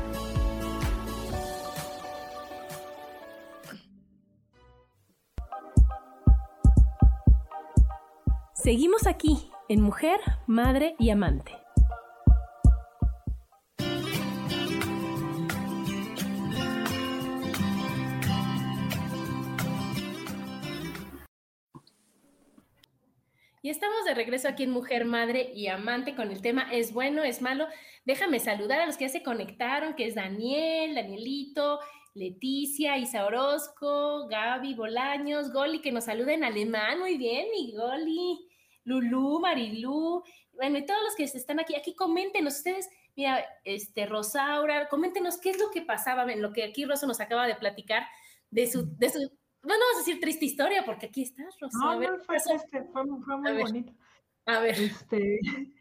Seguimos 8.63 9.07
aquí 9.07 9.49
en 9.69 9.81
Mujer, 9.81 10.19
Madre 10.45 10.95
y 10.99 11.09
Amante. 11.09 11.51
Y 23.63 23.71
estamos 23.71 24.05
de 24.05 24.13
regreso 24.13 24.47
aquí 24.47 24.61
en 24.61 24.69
Mujer, 24.69 25.05
Madre 25.05 25.51
y 25.55 25.65
Amante 25.65 26.15
con 26.15 26.29
el 26.29 26.43
tema 26.43 26.71
¿Es 26.71 26.93
bueno, 26.93 27.23
es 27.23 27.41
malo? 27.41 27.65
Déjame 28.05 28.39
saludar 28.39 28.81
a 28.81 28.85
los 28.85 28.95
que 28.95 29.05
ya 29.05 29.09
se 29.09 29.23
conectaron, 29.23 29.95
que 29.95 30.05
es 30.05 30.13
Daniel, 30.13 30.93
Danielito, 30.93 31.79
Leticia, 32.13 32.99
Isa 32.99 33.25
Orozco, 33.25 34.27
Gaby 34.27 34.75
Bolaños, 34.75 35.51
Goli, 35.51 35.81
que 35.81 35.91
nos 35.91 36.03
saluda 36.03 36.33
en 36.33 36.43
alemán. 36.43 36.99
Muy 36.99 37.17
bien, 37.17 37.47
mi 37.51 37.71
Goli. 37.71 38.50
Lulú, 38.83 39.39
Marilú, 39.39 40.23
bueno, 40.53 40.77
y 40.77 40.85
todos 40.85 41.01
los 41.03 41.15
que 41.15 41.23
están 41.23 41.59
aquí, 41.59 41.75
aquí 41.75 41.95
coméntenos 41.95 42.57
ustedes, 42.57 42.89
mira, 43.15 43.43
este, 43.63 44.05
Rosaura, 44.05 44.87
coméntenos 44.89 45.39
qué 45.39 45.51
es 45.51 45.59
lo 45.59 45.71
que 45.71 45.81
pasaba 45.81 46.31
en 46.31 46.41
lo 46.41 46.53
que 46.53 46.63
aquí 46.63 46.85
Rosa 46.85 47.07
nos 47.07 47.19
acaba 47.19 47.47
de 47.47 47.55
platicar 47.55 48.03
de 48.49 48.67
su, 48.67 48.95
de 48.97 49.09
su, 49.09 49.19
no, 49.19 49.69
vamos 49.69 49.95
a 49.95 49.97
decir 49.99 50.19
triste 50.19 50.45
historia, 50.45 50.83
porque 50.85 51.07
aquí 51.07 51.23
estás, 51.23 51.55
Rosa. 51.59 51.77
No, 51.79 51.99
no, 51.99 52.19
fue, 52.25 52.37
fue, 52.91 53.05
muy 53.05 53.61
bonito. 53.61 53.93
A 54.45 54.59
ver. 54.59 54.75
Este, 54.79 55.39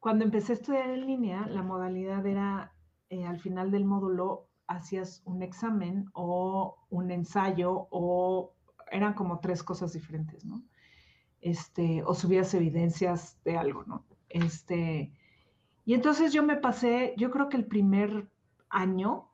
cuando 0.00 0.24
empecé 0.24 0.52
a 0.52 0.56
estudiar 0.56 0.90
en 0.90 1.06
línea, 1.06 1.46
la 1.46 1.62
modalidad 1.62 2.24
era, 2.26 2.72
eh, 3.10 3.24
al 3.24 3.38
final 3.40 3.70
del 3.70 3.84
módulo, 3.84 4.48
hacías 4.66 5.22
un 5.24 5.42
examen 5.42 6.06
o 6.12 6.76
un 6.90 7.10
ensayo 7.10 7.86
o 7.90 8.52
eran 8.90 9.14
como 9.14 9.40
tres 9.40 9.62
cosas 9.62 9.92
diferentes, 9.92 10.44
¿no? 10.44 10.62
Este, 11.46 12.02
o 12.04 12.12
subías 12.12 12.52
evidencias 12.54 13.38
de 13.44 13.56
algo, 13.56 13.84
¿no? 13.84 14.04
Este, 14.28 15.12
y 15.84 15.94
entonces 15.94 16.32
yo 16.32 16.42
me 16.42 16.56
pasé, 16.56 17.14
yo 17.16 17.30
creo 17.30 17.48
que 17.48 17.56
el 17.56 17.66
primer 17.66 18.28
año 18.68 19.28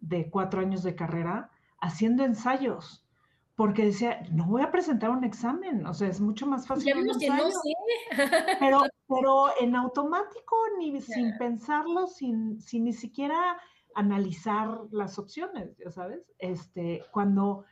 de 0.00 0.28
cuatro 0.28 0.60
años 0.60 0.82
de 0.82 0.94
carrera 0.94 1.50
haciendo 1.80 2.24
ensayos, 2.24 3.06
porque 3.54 3.86
decía, 3.86 4.20
no 4.30 4.46
voy 4.46 4.60
a 4.60 4.70
presentar 4.70 5.08
un 5.08 5.24
examen, 5.24 5.86
o 5.86 5.94
sea, 5.94 6.08
es 6.08 6.20
mucho 6.20 6.46
más 6.46 6.66
fácil. 6.66 6.88
Ya 6.88 6.94
que 6.94 7.02
no 7.02 7.14
sé. 7.14 7.72
Pero, 8.60 8.82
pero 9.08 9.46
en 9.58 9.74
automático, 9.76 10.56
ni 10.78 11.00
sin 11.00 11.38
pensarlo, 11.38 12.06
sin, 12.06 12.60
sin 12.60 12.84
ni 12.84 12.92
siquiera 12.92 13.58
analizar 13.94 14.78
las 14.90 15.18
opciones, 15.18 15.74
ya 15.78 15.90
sabes, 15.90 16.20
este, 16.38 17.02
cuando 17.12 17.64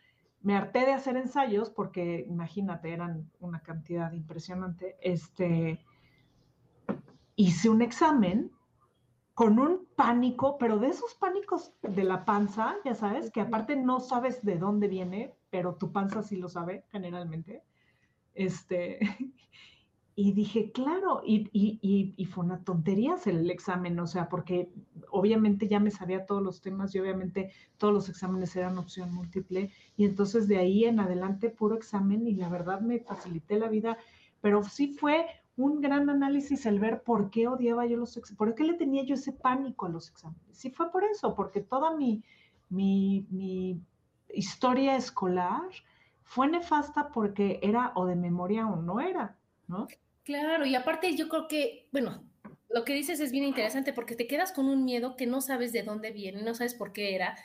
me 0.44 0.54
harté 0.54 0.80
de 0.80 0.92
hacer 0.92 1.16
ensayos 1.16 1.70
porque, 1.70 2.24
imagínate, 2.28 2.92
eran 2.92 3.30
una 3.40 3.60
cantidad 3.60 4.12
impresionante. 4.12 4.96
Este, 5.00 5.80
hice 7.34 7.70
un 7.70 7.80
examen 7.80 8.52
con 9.32 9.58
un 9.58 9.88
pánico, 9.96 10.58
pero 10.58 10.78
de 10.78 10.88
esos 10.88 11.14
pánicos 11.14 11.72
de 11.80 12.04
la 12.04 12.26
panza, 12.26 12.76
ya 12.84 12.94
sabes, 12.94 13.30
que 13.30 13.40
aparte 13.40 13.74
no 13.74 14.00
sabes 14.00 14.44
de 14.44 14.58
dónde 14.58 14.86
viene, 14.86 15.34
pero 15.48 15.76
tu 15.76 15.90
panza 15.92 16.22
sí 16.22 16.36
lo 16.36 16.50
sabe 16.50 16.84
generalmente. 16.92 17.62
Este, 18.34 19.00
Y 20.16 20.32
dije, 20.32 20.70
claro, 20.70 21.22
y, 21.24 21.48
y, 21.52 22.14
y, 22.16 22.24
fue 22.26 22.44
una 22.44 22.62
tontería 22.62 23.14
hacer 23.14 23.34
el 23.34 23.50
examen, 23.50 23.98
o 23.98 24.06
sea, 24.06 24.28
porque 24.28 24.70
obviamente 25.10 25.66
ya 25.66 25.80
me 25.80 25.90
sabía 25.90 26.24
todos 26.24 26.40
los 26.40 26.60
temas 26.60 26.94
y 26.94 27.00
obviamente 27.00 27.50
todos 27.78 27.92
los 27.92 28.08
exámenes 28.08 28.54
eran 28.54 28.78
opción 28.78 29.12
múltiple. 29.12 29.70
Y 29.96 30.04
entonces 30.04 30.46
de 30.46 30.58
ahí 30.58 30.84
en 30.84 31.00
adelante 31.00 31.50
puro 31.50 31.74
examen 31.74 32.28
y 32.28 32.34
la 32.36 32.48
verdad 32.48 32.80
me 32.80 33.00
facilité 33.00 33.58
la 33.58 33.68
vida, 33.68 33.98
pero 34.40 34.62
sí 34.62 34.94
fue 34.94 35.26
un 35.56 35.80
gran 35.80 36.08
análisis 36.08 36.64
el 36.66 36.78
ver 36.78 37.02
por 37.02 37.30
qué 37.30 37.48
odiaba 37.48 37.86
yo 37.86 37.96
los 37.96 38.16
exámenes, 38.16 38.38
por 38.38 38.54
qué 38.54 38.64
le 38.64 38.74
tenía 38.74 39.04
yo 39.04 39.14
ese 39.14 39.32
pánico 39.32 39.86
a 39.86 39.88
los 39.88 40.10
exámenes. 40.10 40.56
Sí 40.56 40.70
fue 40.70 40.92
por 40.92 41.02
eso, 41.04 41.34
porque 41.34 41.60
toda 41.60 41.96
mi, 41.96 42.22
mi, 42.68 43.26
mi 43.30 43.80
historia 44.28 44.96
escolar 44.96 45.70
fue 46.22 46.48
nefasta 46.48 47.08
porque 47.08 47.60
era 47.62 47.92
o 47.94 48.06
de 48.06 48.16
memoria 48.16 48.66
o 48.66 48.80
no 48.80 49.00
era, 49.00 49.36
¿no? 49.68 49.86
Claro, 50.24 50.64
y 50.64 50.74
aparte 50.74 51.14
yo 51.16 51.28
creo 51.28 51.48
que, 51.48 51.86
bueno, 51.92 52.24
lo 52.70 52.84
que 52.84 52.94
dices 52.94 53.20
es 53.20 53.30
bien 53.30 53.44
interesante 53.44 53.92
porque 53.92 54.16
te 54.16 54.26
quedas 54.26 54.52
con 54.52 54.68
un 54.68 54.84
miedo 54.84 55.16
que 55.16 55.26
no 55.26 55.40
sabes 55.42 55.72
de 55.72 55.82
dónde 55.82 56.12
viene, 56.12 56.42
no 56.42 56.54
sabes 56.54 56.74
por 56.74 56.92
qué 56.92 57.14
era, 57.14 57.36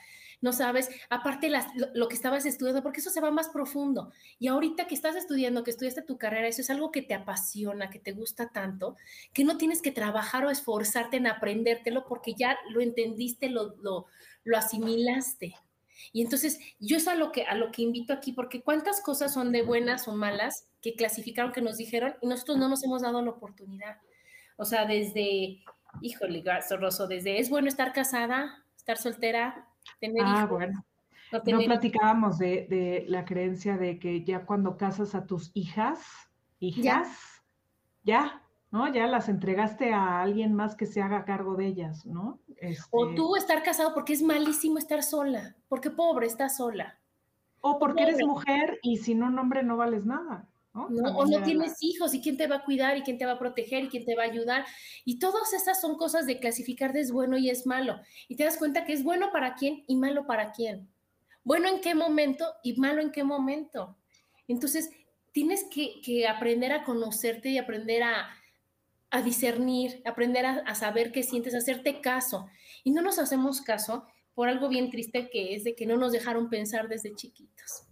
no 0.41 0.53
sabes, 0.53 0.89
aparte 1.09 1.49
las, 1.49 1.67
lo, 1.93 2.07
que 2.07 2.15
estabas 2.15 2.45
estudiando, 2.45 2.81
porque 2.81 3.01
eso 3.01 3.09
se 3.09 3.19
va 3.19 3.31
más 3.31 3.49
profundo. 3.49 4.13
Y 4.39 4.47
ahorita 4.47 4.87
que 4.87 4.95
estás 4.95 5.17
estudiando, 5.17 5.65
que 5.65 5.71
estudiaste 5.71 6.03
tu 6.03 6.17
carrera, 6.17 6.47
eso 6.47 6.61
es 6.61 6.69
algo 6.69 6.91
que 6.91 7.01
te 7.01 7.13
apasiona, 7.13 7.89
que 7.89 7.99
te 7.99 8.13
gusta 8.13 8.49
tanto, 8.49 8.95
que 9.33 9.43
no 9.43 9.57
tienes 9.57 9.81
que 9.81 9.91
trabajar 9.91 10.45
o 10.45 10.49
esforzarte 10.49 11.17
en 11.17 11.27
aprendértelo 11.27 12.05
porque 12.07 12.33
ya 12.33 12.57
lo 12.71 12.79
entendiste, 12.79 13.49
lo, 13.49 13.75
lo, 13.81 14.05
lo 14.45 14.57
asimilaste. 14.57 15.55
Y 16.11 16.21
entonces 16.21 16.59
yo 16.79 16.97
es 16.97 17.07
a 17.07 17.15
lo 17.15 17.31
que 17.31 17.43
a 17.45 17.55
lo 17.55 17.71
que 17.71 17.81
invito 17.81 18.13
aquí, 18.13 18.31
porque 18.33 18.61
cuántas 18.61 19.01
cosas 19.01 19.33
son 19.33 19.51
de 19.51 19.61
buenas 19.61 20.07
o 20.07 20.15
malas 20.15 20.67
que 20.81 20.95
clasificaron, 20.95 21.51
que 21.51 21.61
nos 21.61 21.77
dijeron, 21.77 22.15
y 22.21 22.27
nosotros 22.27 22.57
no 22.57 22.69
nos 22.69 22.83
hemos 22.83 23.01
dado 23.01 23.21
la 23.21 23.31
oportunidad. 23.31 23.97
O 24.57 24.65
sea, 24.65 24.85
desde, 24.85 25.63
híjole, 26.01 26.43
Rosso, 26.79 27.07
desde 27.07 27.39
es 27.39 27.49
bueno 27.49 27.67
estar 27.67 27.93
casada, 27.93 28.63
estar 28.75 28.97
soltera, 28.97 29.67
tener 29.99 30.23
ah, 30.25 30.47
bueno. 30.49 30.85
No, 31.31 31.59
platicábamos 31.59 32.39
de, 32.39 33.05
la 33.07 33.23
creencia 33.23 33.77
de 33.77 33.99
que 33.99 34.23
ya 34.23 34.45
cuando 34.45 34.77
casas 34.77 35.13
a 35.13 35.27
tus 35.27 35.51
hijas, 35.53 35.99
hijas, 36.59 37.07
ya, 38.03 38.41
¿no? 38.71 38.93
Ya 38.93 39.07
las 39.07 39.29
entregaste 39.29 39.93
a 39.93 40.21
alguien 40.21 40.53
más 40.53 40.75
que 40.75 40.85
se 40.85 41.01
haga 41.01 41.25
cargo 41.25 41.55
de 41.55 41.67
ellas, 41.67 42.05
¿no? 42.05 42.39
O 42.91 43.05
este 43.05 43.15
tú 43.15 43.35
estar 43.35 43.63
casado 43.63 43.93
porque 43.93 44.13
es 44.13 44.21
malísimo 44.21 44.77
estar 44.77 45.03
sola, 45.03 45.55
porque 45.67 45.89
pobre, 45.89 46.27
estás 46.27 46.57
sola. 46.57 46.99
O 47.61 47.77
porque 47.79 48.03
eres 48.03 48.25
mujer 48.25 48.79
y 48.81 48.97
sin 48.97 49.23
un 49.23 49.37
hombre 49.37 49.63
no 49.63 49.77
vales 49.77 50.05
nada. 50.05 50.47
¿no? 50.71 50.85
o 50.85 51.25
no 51.25 51.41
tienes 51.43 51.77
hijos 51.81 52.13
y 52.13 52.21
quién 52.21 52.37
te 52.37 52.45
va 52.45 52.57
a 52.57 52.63
cuidar 52.63 52.95
y 52.95 53.01
quién 53.01 53.17
te 53.17 53.25
va 53.25 53.33
a 53.33 53.39
proteger 53.39 53.85
y 53.85 53.89
quién 53.89 54.05
te 54.05 54.15
va 54.15 54.23
a 54.23 54.27
ayudar. 54.27 54.65
Y 55.03 55.19
todas 55.19 55.51
esas 55.53 55.81
son 55.81 55.97
cosas 55.97 56.25
de 56.27 56.39
clasificar 56.39 56.93
de 56.93 57.01
es 57.01 57.11
bueno 57.11 57.37
y 57.37 57.49
es 57.49 57.65
malo. 57.65 57.99
Y 58.27 58.35
te 58.35 58.43
das 58.43 58.57
cuenta 58.57 58.85
que 58.85 58.93
es 58.93 59.03
bueno 59.03 59.31
para 59.31 59.55
quién 59.55 59.83
y 59.87 59.95
malo 59.95 60.27
para 60.27 60.51
quién. 60.51 60.87
Bueno 61.43 61.67
en 61.67 61.81
qué 61.81 61.95
momento 61.95 62.45
y 62.63 62.79
malo 62.79 63.01
en 63.01 63.11
qué 63.11 63.23
momento. 63.23 63.97
Entonces, 64.47 64.89
tienes 65.31 65.65
que, 65.71 66.27
aprender 66.27 66.71
a 66.71 66.83
conocerte 66.83 67.49
y 67.49 67.57
aprender 67.57 68.03
a, 68.03 68.29
discernir, 69.23 70.01
aprender 70.05 70.45
a, 70.45 70.59
a 70.59 70.75
saber 70.75 71.11
qué 71.11 71.23
sientes, 71.23 71.55
hacerte 71.55 72.01
caso. 72.01 72.47
Y 72.83 72.91
no 72.91 73.01
nos 73.01 73.19
hacemos 73.19 73.61
caso 73.61 74.05
por 74.35 74.47
algo 74.47 74.69
bien 74.69 74.89
triste 74.89 75.29
que 75.29 75.55
es 75.55 75.63
de 75.63 75.75
que 75.75 75.85
no 75.85 75.97
nos 75.97 76.11
dejaron 76.11 76.49
pensar 76.49 76.87
desde 76.87 77.13
chiquitos 77.15 77.89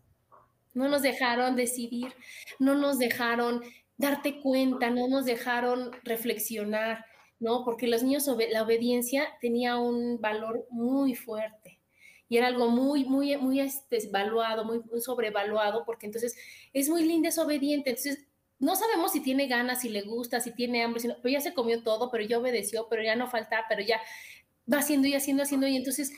no 0.77 0.87
nos 0.87 1.01
dejaron 1.01 1.55
decidir, 1.55 2.13
no 2.59 2.75
nos 2.75 2.99
dejaron 2.99 3.63
darte 3.97 4.39
cuenta, 4.39 4.91
no 4.91 5.07
nos 5.07 5.25
dejaron 5.25 5.91
reflexionar, 6.03 7.03
¿no? 7.39 7.65
Porque 7.65 7.87
los 7.87 8.03
niños, 8.03 8.29
la 8.51 8.63
obediencia 8.63 9.27
tenía 9.41 9.77
un 9.77 10.21
valor 10.21 10.67
muy 10.69 11.15
fuerte 11.15 11.79
y 12.29 12.37
era 12.37 12.47
algo 12.47 12.69
muy, 12.69 13.05
muy, 13.05 13.35
muy 13.37 13.59
este, 13.59 14.05
evaluado, 14.05 14.65
muy, 14.65 14.81
sobrevaluado, 15.01 15.83
porque 15.83 16.05
entonces 16.05 16.35
es 16.73 16.89
muy 16.89 17.03
linda, 17.03 17.29
es 17.29 17.39
obediente, 17.39 17.89
entonces 17.89 18.26
no 18.59 18.75
sabemos 18.75 19.11
si 19.11 19.21
tiene 19.21 19.47
ganas, 19.47 19.81
si 19.81 19.89
le 19.89 20.01
gusta, 20.01 20.39
si 20.39 20.51
tiene 20.51 20.83
hambre, 20.83 20.99
si 20.99 21.07
pero 21.07 21.29
ya 21.29 21.41
se 21.41 21.53
comió 21.53 21.83
todo, 21.83 22.09
pero 22.09 22.23
ya 22.23 22.39
obedeció, 22.39 22.87
pero 22.89 23.03
ya 23.03 23.15
no 23.15 23.27
falta, 23.27 23.65
pero 23.69 23.81
ya 23.81 24.01
va 24.71 24.79
haciendo 24.79 25.07
y 25.07 25.13
haciendo, 25.13 25.43
haciendo, 25.43 25.67
y 25.67 25.75
entonces 25.75 26.11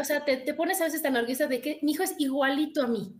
o 0.00 0.04
sea, 0.04 0.24
te, 0.24 0.38
te, 0.38 0.54
pones 0.54 0.80
a 0.80 0.84
veces 0.84 1.02
tan 1.02 1.16
orgullosa 1.16 1.46
de 1.46 1.60
que 1.60 1.78
mi 1.82 1.92
hijo 1.92 2.02
es 2.02 2.14
igualito 2.18 2.82
a 2.82 2.86
mí. 2.86 3.14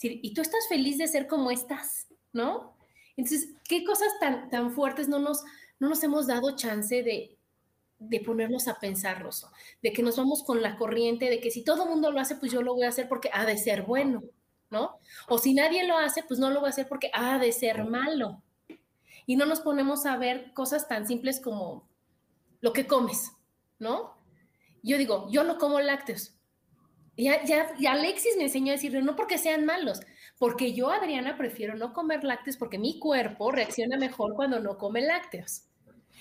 Y 0.00 0.34
tú 0.34 0.42
estás 0.42 0.66
feliz 0.68 0.98
de 0.98 1.06
ser 1.06 1.28
como 1.28 1.52
estás, 1.52 2.08
¿no? 2.32 2.76
Entonces, 3.16 3.50
¿qué 3.68 3.84
cosas 3.84 4.08
tan, 4.18 4.50
tan 4.50 4.72
fuertes 4.72 5.08
no 5.08 5.20
nos, 5.20 5.44
no 5.78 5.88
nos 5.88 6.02
hemos 6.02 6.26
dado 6.26 6.56
chance 6.56 7.04
de, 7.04 7.38
de 8.00 8.20
ponernos 8.20 8.66
a 8.66 8.80
pensarlos? 8.80 9.46
De 9.80 9.92
que 9.92 10.02
nos 10.02 10.16
vamos 10.16 10.42
con 10.42 10.60
la 10.60 10.76
corriente, 10.76 11.30
de 11.30 11.40
que 11.40 11.52
si 11.52 11.62
todo 11.62 11.84
el 11.84 11.90
mundo 11.90 12.10
lo 12.10 12.18
hace, 12.18 12.34
pues 12.34 12.50
yo 12.50 12.62
lo 12.62 12.74
voy 12.74 12.84
a 12.84 12.88
hacer 12.88 13.08
porque 13.08 13.30
ha 13.32 13.46
de 13.46 13.56
ser 13.58 13.82
bueno, 13.82 14.24
¿no? 14.72 14.98
O 15.28 15.38
si 15.38 15.54
nadie 15.54 15.86
lo 15.86 15.96
hace, 15.96 16.24
pues 16.24 16.40
no 16.40 16.50
lo 16.50 16.58
voy 16.58 16.66
a 16.66 16.70
hacer 16.70 16.88
porque 16.88 17.10
ha 17.14 17.38
de 17.38 17.52
ser 17.52 17.84
malo. 17.84 18.42
Y 19.26 19.36
no 19.36 19.46
nos 19.46 19.60
ponemos 19.60 20.04
a 20.06 20.16
ver 20.16 20.52
cosas 20.52 20.88
tan 20.88 21.06
simples 21.06 21.40
como 21.40 21.88
lo 22.60 22.72
que 22.72 22.88
comes, 22.88 23.32
¿no? 23.78 24.20
yo 24.82 24.98
digo, 24.98 25.28
yo 25.30 25.44
no 25.44 25.58
como 25.58 25.80
lácteos. 25.80 26.34
Ya, 27.16 27.44
ya, 27.44 27.72
y 27.78 27.86
Alexis 27.86 28.36
me 28.36 28.44
enseñó 28.44 28.72
a 28.72 28.76
decirle, 28.76 29.02
no 29.02 29.16
porque 29.16 29.38
sean 29.38 29.64
malos, 29.64 30.00
porque 30.38 30.72
yo, 30.72 30.90
Adriana, 30.90 31.36
prefiero 31.36 31.76
no 31.76 31.92
comer 31.92 32.24
lácteos 32.24 32.56
porque 32.56 32.78
mi 32.78 32.98
cuerpo 32.98 33.52
reacciona 33.52 33.96
mejor 33.96 34.34
cuando 34.34 34.58
no 34.60 34.78
come 34.78 35.02
lácteos. 35.02 35.64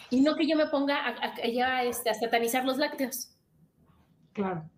Y 0.10 0.22
no 0.22 0.36
que 0.36 0.48
yo 0.48 0.58
me 0.58 0.68
ponga 0.68 1.08
a, 1.08 1.48
ya 1.48 1.84
este, 1.84 2.10
a 2.10 2.14
satanizar 2.14 2.66
los 2.66 2.78
lácteos. 2.78 3.30
Claro. 4.34 4.70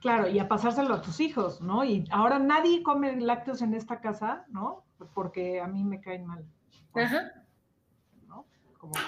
Claro, 0.00 0.28
y 0.28 0.38
a 0.38 0.48
pasárselo 0.48 0.94
a 0.94 1.00
tus 1.02 1.20
hijos, 1.20 1.60
¿no? 1.60 1.84
Y 1.84 2.04
ahora 2.10 2.38
nadie 2.38 2.82
come 2.82 3.20
lácteos 3.20 3.62
en 3.62 3.74
esta 3.74 4.00
casa, 4.00 4.44
¿no? 4.48 4.84
Porque 5.14 5.60
a 5.60 5.66
mí 5.66 5.84
me 5.84 6.00
caen 6.00 6.26
mal. 6.26 6.44
Ajá 6.94 7.32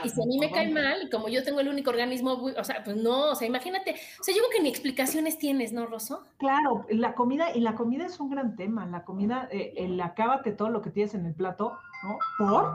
y 0.05 0.09
si 0.09 0.22
a 0.22 0.27
mí 0.27 0.38
me 0.38 0.51
cae 0.51 0.70
mal, 0.70 1.03
y 1.03 1.11
como 1.11 1.29
yo 1.29 1.42
tengo 1.42 1.61
el 1.61 1.68
único 1.68 1.90
organismo, 1.90 2.33
o 2.33 2.64
sea, 2.64 2.83
pues 2.85 2.96
no, 2.96 3.31
o 3.31 3.35
sea, 3.35 3.46
imagínate, 3.46 3.94
o 4.20 4.24
sea, 4.24 4.35
yo 4.35 4.40
creo 4.40 4.51
que 4.51 4.62
ni 4.62 4.68
explicaciones 4.68 5.38
tienes, 5.38 5.72
¿no, 5.72 5.87
Rosso? 5.87 6.24
Claro, 6.38 6.87
la 6.90 7.14
comida, 7.14 7.55
y 7.55 7.61
la 7.61 7.74
comida 7.74 8.07
es 8.07 8.18
un 8.20 8.31
gran 8.31 8.57
tema, 8.57 8.87
la 8.87 9.05
comida, 9.05 9.48
eh, 9.51 9.74
el 9.77 10.01
acábate 10.01 10.53
todo 10.53 10.70
lo 10.70 10.83
que 10.83 10.90
tienes 10.90 11.14
en 11.14 11.27
el 11.27 11.35
plato, 11.35 11.79
¿no? 12.03 12.18
¿Por? 12.38 12.74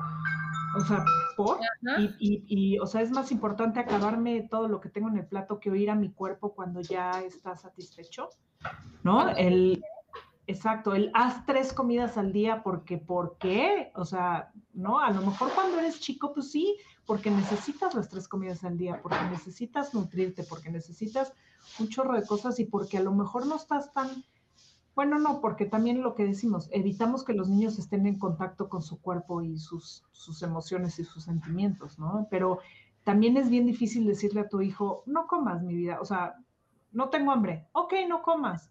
O 0.75 0.81
sea, 0.81 1.05
¿por? 1.37 1.59
Y, 1.97 2.03
y, 2.19 2.45
y, 2.47 2.79
o 2.79 2.87
sea, 2.87 3.01
es 3.01 3.11
más 3.11 3.31
importante 3.31 3.79
acabarme 3.79 4.47
todo 4.49 4.67
lo 4.67 4.79
que 4.79 4.89
tengo 4.89 5.09
en 5.09 5.17
el 5.17 5.25
plato 5.27 5.59
que 5.59 5.69
oír 5.69 5.89
a 5.89 5.95
mi 5.95 6.11
cuerpo 6.11 6.53
cuando 6.53 6.81
ya 6.81 7.21
está 7.21 7.55
satisfecho, 7.55 8.29
¿no? 9.03 9.29
El, 9.29 9.83
Exacto, 10.45 10.93
el 10.93 11.09
haz 11.13 11.45
tres 11.45 11.71
comidas 11.71 12.17
al 12.17 12.33
día 12.33 12.63
porque, 12.63 12.97
¿por 12.97 13.37
qué? 13.37 13.91
O 13.95 14.03
sea, 14.03 14.51
no, 14.73 14.99
a 14.99 15.09
lo 15.11 15.21
mejor 15.21 15.49
cuando 15.55 15.79
eres 15.79 16.01
chico, 16.01 16.33
pues 16.33 16.51
sí, 16.51 16.77
porque 17.05 17.31
necesitas 17.31 17.95
las 17.95 18.09
tres 18.09 18.27
comidas 18.27 18.65
al 18.65 18.77
día, 18.77 18.99
porque 19.01 19.23
necesitas 19.31 19.93
nutrirte, 19.93 20.43
porque 20.43 20.69
necesitas 20.69 21.31
un 21.79 21.87
chorro 21.87 22.19
de 22.19 22.27
cosas 22.27 22.59
y 22.59 22.65
porque 22.65 22.97
a 22.97 23.03
lo 23.03 23.13
mejor 23.13 23.47
no 23.47 23.55
estás 23.55 23.93
tan, 23.93 24.09
bueno, 24.95 25.19
no, 25.19 25.41
porque 25.41 25.65
también 25.65 26.01
lo 26.01 26.15
que 26.15 26.25
decimos, 26.25 26.69
evitamos 26.71 27.23
que 27.23 27.33
los 27.33 27.49
niños 27.49 27.79
estén 27.79 28.05
en 28.05 28.19
contacto 28.19 28.69
con 28.69 28.81
su 28.81 29.01
cuerpo 29.01 29.41
y 29.41 29.57
sus, 29.57 30.03
sus 30.11 30.43
emociones 30.43 30.99
y 30.99 31.03
sus 31.03 31.23
sentimientos, 31.23 31.97
¿no? 31.97 32.27
Pero 32.29 32.59
también 33.03 33.37
es 33.37 33.49
bien 33.49 33.65
difícil 33.65 34.05
decirle 34.05 34.41
a 34.41 34.49
tu 34.49 34.61
hijo, 34.61 35.03
no 35.05 35.27
comas 35.27 35.63
mi 35.63 35.75
vida, 35.75 35.99
o 35.99 36.05
sea, 36.05 36.35
no 36.91 37.09
tengo 37.09 37.31
hambre, 37.31 37.67
ok, 37.71 37.93
no 38.07 38.21
comas. 38.21 38.69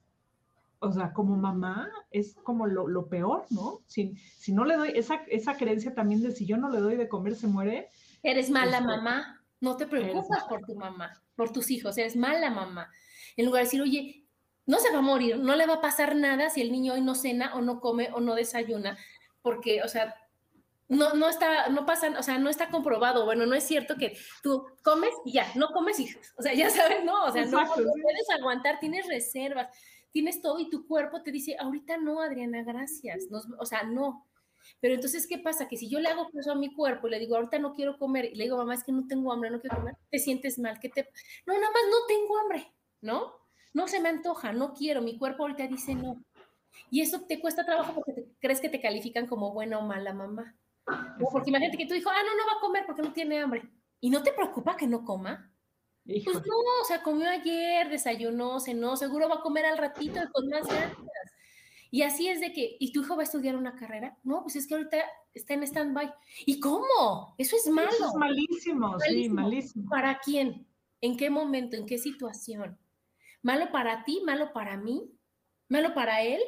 O 0.79 0.91
sea, 0.91 1.13
como 1.13 1.37
mamá 1.37 1.89
es 2.11 2.35
como 2.43 2.67
lo, 2.67 3.07
peor, 3.07 3.47
¿no? 3.51 3.81
Si, 3.87 4.17
si 4.37 4.53
no 4.53 4.65
le 4.65 4.77
doy 4.77 4.93
esa, 4.97 5.23
esa 5.29 5.57
creencia 5.57 5.95
también 5.95 6.23
de 6.23 6.33
si 6.33 6.45
yo 6.45 6.57
no 6.57 6.71
le 6.71 6.81
doy 6.81 6.97
de 6.97 7.09
comer, 7.09 7.37
se 7.37 7.47
muere, 7.47 7.89
Eres 8.23 8.51
mala 8.51 8.81
mamá, 8.81 9.43
no 9.61 9.77
te 9.77 9.87
preocupas 9.87 10.45
por 10.45 10.65
tu 10.65 10.77
mamá, 10.77 11.21
por 11.35 11.51
tus 11.51 11.71
hijos, 11.73 11.99
eres 11.99 12.15
mala 12.15 12.51
mamá. 12.51 12.89
En 13.37 13.47
lugar 13.47 13.63
de 13.63 13.67
decir, 13.67 13.83
oye, 13.83 14.22
no 14.67 14.79
se 14.79 14.93
va 14.93 14.99
a 14.99 15.03
morir, 15.03 15.39
no 15.39 15.57
le 15.57 15.67
va 15.67 15.75
a 15.75 15.81
pasar 15.81 16.15
nada 16.17 16.51
si 16.51 16.61
el 16.61 16.73
niño 16.73 16.95
hoy 16.95 17.01
no 17.01 17.15
cena 17.15 17.55
o 17.55 17.61
no 17.61 17.81
come 17.81 18.11
o 18.13 18.21
no 18.21 18.35
desayuna, 18.35 18.97
porque, 19.43 19.83
o 19.83 19.89
sea, 19.89 20.15
no, 20.89 21.15
no 21.15 21.29
está, 21.29 21.69
no 21.69 21.87
pasa, 21.87 22.15
o 22.19 22.23
sea, 22.23 22.39
no 22.39 22.51
está 22.51 22.69
comprobado. 22.69 23.25
Bueno, 23.25 23.47
no 23.47 23.55
es 23.55 23.65
cierto 23.65 23.97
que 23.97 24.17
tú 24.43 24.67
comes 24.83 25.11
y 25.25 25.33
ya, 25.33 25.51
no 25.55 25.69
comes 25.69 25.99
y, 25.99 26.09
o 26.37 26.43
sea, 26.43 26.55
ya 26.55 26.71
sabes, 26.71 27.05
no, 27.05 27.25
o 27.25 27.33
sea, 27.33 27.45
no, 27.47 27.67
puedes 27.75 28.31
aguantar, 28.39 28.79
tienes 28.79 29.07
reservas, 29.09 29.69
tienes 30.11 30.43
todo 30.43 30.59
y 30.59 30.69
tu 30.69 30.87
cuerpo 30.87 31.23
te 31.23 31.33
dice, 31.33 31.57
ahorita 31.59 31.97
no, 31.97 32.21
Adriana, 32.21 32.63
gracias, 32.63 33.27
o 33.59 33.67
sea, 33.67 33.85
no. 33.85 34.29
Pero 34.81 34.95
entonces, 34.95 35.27
¿qué 35.27 35.39
pasa? 35.39 35.67
Que 35.67 35.77
si 35.77 35.89
yo 35.89 35.99
le 35.99 36.09
hago 36.09 36.31
caso 36.31 36.53
a 36.53 36.55
mi 36.55 36.73
cuerpo 36.73 37.09
y 37.09 37.11
le 37.11 37.19
digo, 37.19 37.35
ahorita 37.35 37.59
no 37.59 37.75
quiero 37.75 37.99
comer, 37.99 38.27
y 38.27 38.37
le 38.37 38.45
digo, 38.45 38.57
mamá, 38.57 38.75
es 38.75 38.85
que 38.85 38.93
no 38.93 39.07
tengo 39.09 39.33
hambre, 39.33 39.51
no 39.51 39.61
quiero 39.61 39.77
comer, 39.77 39.97
te 40.11 40.19
sientes 40.19 40.59
mal, 40.59 40.79
que 40.79 40.89
te... 40.89 41.09
No, 41.47 41.55
nada 41.55 41.71
más 41.73 41.83
no 41.91 41.97
tengo 42.07 42.39
hambre, 42.39 42.73
¿no? 43.01 43.42
No 43.75 43.89
se 43.89 44.01
me 44.01 44.09
antoja, 44.09 44.53
no 44.53 44.75
quiero, 44.75 45.03
mi 45.03 45.19
cuerpo 45.19 45.43
ahorita 45.43 45.67
dice 45.67 45.95
no. 45.95 46.23
Y 46.91 47.01
eso 47.01 47.23
te 47.23 47.41
cuesta 47.41 47.65
trabajo 47.65 47.95
porque 47.95 48.27
crees 48.41 48.61
que 48.61 48.69
te 48.69 48.81
califican 48.81 49.27
como 49.27 49.53
buena 49.53 49.79
o 49.79 49.83
mala 49.83 50.13
mamá. 50.13 50.57
O 51.21 51.31
porque 51.31 51.51
imagínate 51.51 51.79
que 51.79 51.87
tú 51.87 51.95
dijo, 51.95 52.11
ah, 52.11 52.23
no, 52.25 52.37
no 52.37 52.47
va 52.47 52.59
a 52.59 52.61
comer 52.61 52.85
porque 52.87 53.03
no 53.03 53.13
tiene 53.13 53.41
hambre. 53.41 53.63
¿Y 54.01 54.11
no 54.11 54.23
te 54.23 54.33
preocupa 54.33 54.77
que 54.77 54.87
no 54.87 55.05
coma? 55.05 55.53
Pues 56.05 56.25
no, 56.25 56.57
o 56.83 56.85
sea, 56.87 57.03
comió 57.03 57.29
ayer, 57.31 57.89
desayunó, 57.89 58.59
cenó, 58.59 58.97
seguro 58.97 59.29
va 59.29 59.37
a 59.37 59.43
comer 59.43 59.65
al 59.67 59.79
ratito 59.79 60.21
y 60.21 60.33
con 60.33 60.49
más 60.49 60.67
ganas. 60.67 60.97
Y 61.91 62.03
así 62.03 62.27
es 62.27 62.41
de 62.41 62.53
que, 62.53 62.77
¿y 62.81 62.91
tu 62.91 63.03
hijo 63.03 63.17
va 63.17 63.23
a 63.23 63.25
estudiar 63.25 63.55
una 63.55 63.77
carrera? 63.77 64.19
No, 64.25 64.43
pues 64.43 64.57
es 64.57 64.67
que 64.67 64.75
ahorita 64.75 64.97
está 65.35 65.55
en 65.55 65.63
stand-by. 65.63 66.13
¿Y 66.47 66.59
cómo? 66.59 67.35
Eso 67.39 67.55
es 67.55 67.69
malo. 67.69 67.91
Eso 67.91 68.07
es 68.07 68.15
malísimo, 68.15 68.99
sí, 69.01 69.29
malísimo. 69.29 69.91
¿Para 69.91 70.19
quién? 70.19 70.67
¿En 71.03 71.17
qué 71.17 71.29
momento? 71.31 71.77
¿En 71.77 71.87
qué 71.87 71.99
situación? 71.99 72.79
¿Malo 73.43 73.71
para 73.71 74.05
ti? 74.05 74.23
¿Malo 74.25 74.53
para 74.53 74.77
mí? 74.77 75.11
¿Malo 75.69 75.95
para 75.95 76.23
él? 76.23 76.41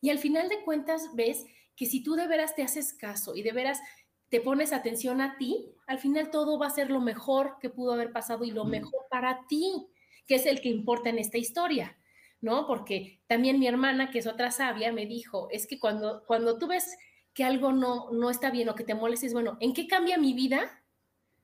Y 0.00 0.10
al 0.10 0.18
final 0.18 0.48
de 0.48 0.62
cuentas 0.64 1.10
ves 1.14 1.44
que 1.76 1.86
si 1.86 2.02
tú 2.02 2.14
de 2.14 2.26
veras 2.26 2.54
te 2.54 2.62
haces 2.62 2.92
caso 2.92 3.34
y 3.34 3.42
de 3.42 3.52
veras 3.52 3.80
te 4.28 4.40
pones 4.40 4.72
atención 4.72 5.20
a 5.20 5.36
ti, 5.36 5.74
al 5.86 5.98
final 5.98 6.30
todo 6.30 6.58
va 6.58 6.68
a 6.68 6.70
ser 6.70 6.88
lo 6.88 7.00
mejor 7.00 7.56
que 7.60 7.68
pudo 7.68 7.92
haber 7.92 8.12
pasado 8.12 8.44
y 8.44 8.52
lo 8.52 8.64
mejor 8.64 9.06
para 9.10 9.46
ti, 9.48 9.88
que 10.26 10.36
es 10.36 10.46
el 10.46 10.60
que 10.60 10.68
importa 10.68 11.10
en 11.10 11.18
esta 11.18 11.36
historia, 11.36 11.98
¿no? 12.40 12.66
Porque 12.68 13.20
también 13.26 13.58
mi 13.58 13.66
hermana, 13.66 14.10
que 14.10 14.20
es 14.20 14.28
otra 14.28 14.52
sabia, 14.52 14.92
me 14.92 15.06
dijo, 15.06 15.48
es 15.50 15.66
que 15.66 15.80
cuando, 15.80 16.24
cuando 16.26 16.58
tú 16.58 16.68
ves 16.68 16.96
que 17.34 17.42
algo 17.42 17.72
no, 17.72 18.12
no 18.12 18.30
está 18.30 18.50
bien 18.50 18.68
o 18.68 18.76
que 18.76 18.84
te 18.84 18.94
molestes, 18.94 19.32
bueno, 19.32 19.56
¿en 19.60 19.74
qué 19.74 19.88
cambia 19.88 20.16
mi 20.16 20.32
vida 20.32 20.84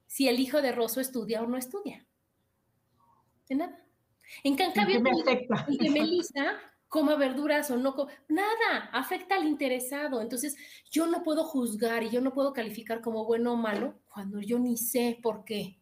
si 0.06 0.28
el 0.28 0.38
hijo 0.38 0.62
de 0.62 0.70
Rosso 0.70 1.00
estudia 1.00 1.42
o 1.42 1.46
no 1.46 1.56
estudia? 1.56 2.06
De 3.48 3.56
nada. 3.56 3.85
En, 4.44 4.56
¿En 4.60 4.72
cambio, 4.72 5.00
afecta? 5.22 5.66
que 5.78 5.90
Melissa 5.90 6.58
coma 6.88 7.16
verduras 7.16 7.70
o 7.70 7.76
no, 7.76 7.94
co- 7.94 8.08
nada, 8.28 8.90
afecta 8.92 9.36
al 9.36 9.46
interesado. 9.46 10.20
Entonces, 10.22 10.56
yo 10.90 11.06
no 11.06 11.22
puedo 11.22 11.44
juzgar 11.44 12.02
y 12.02 12.10
yo 12.10 12.20
no 12.20 12.32
puedo 12.32 12.52
calificar 12.52 13.00
como 13.02 13.24
bueno 13.24 13.52
o 13.52 13.56
malo 13.56 13.94
cuando 14.08 14.40
yo 14.40 14.58
ni 14.58 14.76
sé 14.76 15.18
por 15.22 15.44
qué. 15.44 15.80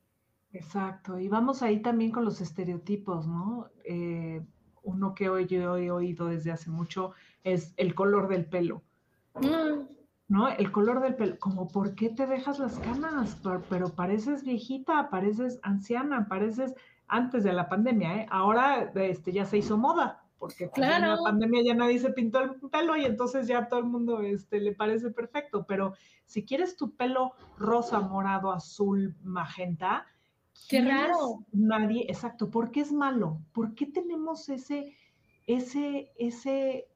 Exacto, 0.53 1.19
y 1.19 1.29
vamos 1.29 1.63
ahí 1.63 1.83
también 1.83 2.11
con 2.13 2.25
los 2.25 2.41
estereotipos, 2.41 3.27
¿no? 3.27 3.71
Eh, 3.85 4.43
uno 4.83 5.15
que 5.15 5.29
hoy 5.29 5.47
yo 5.47 5.77
he 5.77 5.91
oído 5.91 6.29
desde 6.29 6.53
hace 6.53 6.71
mucho 6.71 7.13
es 7.43 7.75
el 7.77 7.95
color 7.95 8.29
del 8.29 8.47
pelo, 8.47 8.83
Mm, 9.41 9.87
¿no? 10.29 10.49
El 10.49 10.73
color 10.73 11.01
del 11.01 11.17
pelo, 11.17 11.39
como 11.39 11.69
¿por 11.69 11.95
qué 11.95 12.09
te 12.11 12.27
dejas 12.27 12.59
las 12.59 12.79
canas? 12.79 13.41
Pero 13.69 13.89
pareces 13.95 14.45
viejita, 14.45 15.11
pareces 15.11 15.61
anciana, 15.63 16.29
pareces 16.29 16.75
antes 17.07 17.45
de 17.45 17.53
la 17.53 17.69
pandemia, 17.69 18.17
¿eh? 18.17 18.27
Ahora 18.31 18.93
este, 18.95 19.33
ya 19.33 19.45
se 19.45 19.59
hizo 19.59 19.77
moda, 19.77 20.25
porque 20.39 20.69
pues, 20.69 20.89
en 20.89 21.09
la 21.09 21.19
pandemia 21.23 21.63
ya 21.65 21.75
nadie 21.75 21.99
se 21.99 22.11
pintó 22.11 22.41
el 22.41 22.55
pelo 22.71 22.97
y 22.97 23.05
entonces 23.05 23.47
ya 23.47 23.69
todo 23.69 23.81
el 23.81 23.87
mundo 23.87 24.21
este, 24.21 24.61
le 24.61 24.73
parece 24.73 25.11
perfecto, 25.11 25.65
pero 25.67 25.95
si 26.25 26.45
quieres 26.45 26.77
tu 26.77 26.95
pelo 26.97 27.33
rosa, 27.59 28.01
morado, 28.01 28.53
azul, 28.53 29.17
magenta, 29.23 30.07
Qué 30.69 30.79
¿quién 30.79 30.87
es 30.87 31.09
raro. 31.09 31.45
Nadie, 31.53 32.07
exacto, 32.09 32.51
¿por 32.51 32.71
qué 32.71 32.81
es 32.81 32.93
malo? 32.93 33.41
¿Por 33.53 33.75
qué 33.75 33.87
tenemos 33.87 34.49
ese, 34.49 34.95
ese, 35.47 36.13
ese, 36.17 36.89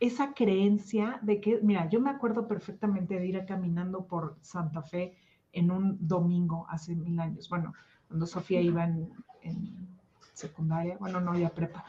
esa 0.00 0.32
creencia 0.34 1.18
de 1.22 1.40
que, 1.40 1.60
mira, 1.62 1.88
yo 1.88 2.00
me 2.00 2.10
acuerdo 2.10 2.46
perfectamente 2.46 3.18
de 3.18 3.26
ir 3.26 3.44
caminando 3.44 4.06
por 4.06 4.38
Santa 4.40 4.82
Fe 4.82 5.16
en 5.52 5.70
un 5.70 5.96
domingo 6.06 6.66
hace 6.68 6.94
mil 6.94 7.18
años, 7.20 7.48
bueno, 7.48 7.72
cuando 8.14 8.28
Sofía 8.28 8.60
iba 8.60 8.84
en, 8.84 9.12
en 9.42 9.88
secundaria, 10.34 10.96
bueno, 11.00 11.20
no, 11.20 11.36
ya 11.36 11.48
prepa, 11.48 11.84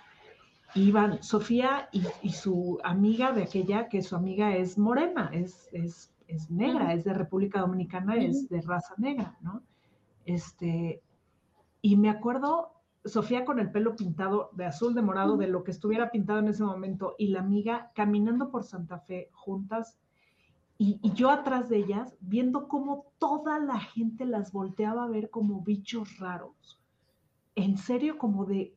iban 0.73 1.21
Sofía 1.21 1.87
y, 1.91 2.01
y 2.23 2.31
su 2.31 2.79
amiga 2.83 3.31
de 3.31 3.43
aquella, 3.43 3.89
que 3.89 4.01
su 4.01 4.15
amiga 4.15 4.55
es 4.55 4.75
morena, 4.79 5.29
es, 5.31 5.69
es, 5.71 6.11
es 6.27 6.49
negra, 6.49 6.93
es 6.93 7.03
de 7.03 7.13
República 7.13 7.59
Dominicana, 7.59 8.15
es 8.15 8.49
de 8.49 8.59
raza 8.61 8.95
negra, 8.97 9.37
¿no? 9.41 9.61
Este, 10.25 11.03
y 11.83 11.95
me 11.95 12.09
acuerdo 12.09 12.71
Sofía 13.03 13.45
con 13.45 13.59
el 13.59 13.69
pelo 13.69 13.95
pintado 13.95 14.49
de 14.53 14.65
azul, 14.65 14.95
de 14.95 15.03
morado, 15.03 15.37
de 15.37 15.45
lo 15.45 15.63
que 15.63 15.69
estuviera 15.69 16.09
pintado 16.09 16.39
en 16.39 16.47
ese 16.47 16.63
momento, 16.63 17.13
y 17.19 17.27
la 17.27 17.41
amiga 17.41 17.91
caminando 17.93 18.49
por 18.49 18.63
Santa 18.63 18.97
Fe 18.97 19.29
juntas, 19.31 19.99
y, 20.77 20.99
y 21.01 21.13
yo 21.13 21.29
atrás 21.29 21.69
de 21.69 21.77
ellas, 21.77 22.15
viendo 22.19 22.67
cómo 22.67 23.05
toda 23.17 23.59
la 23.59 23.79
gente 23.79 24.25
las 24.25 24.51
volteaba 24.51 25.05
a 25.05 25.09
ver 25.09 25.29
como 25.29 25.61
bichos 25.61 26.17
raros. 26.19 26.81
En 27.55 27.77
serio, 27.77 28.17
como 28.17 28.45
de, 28.45 28.75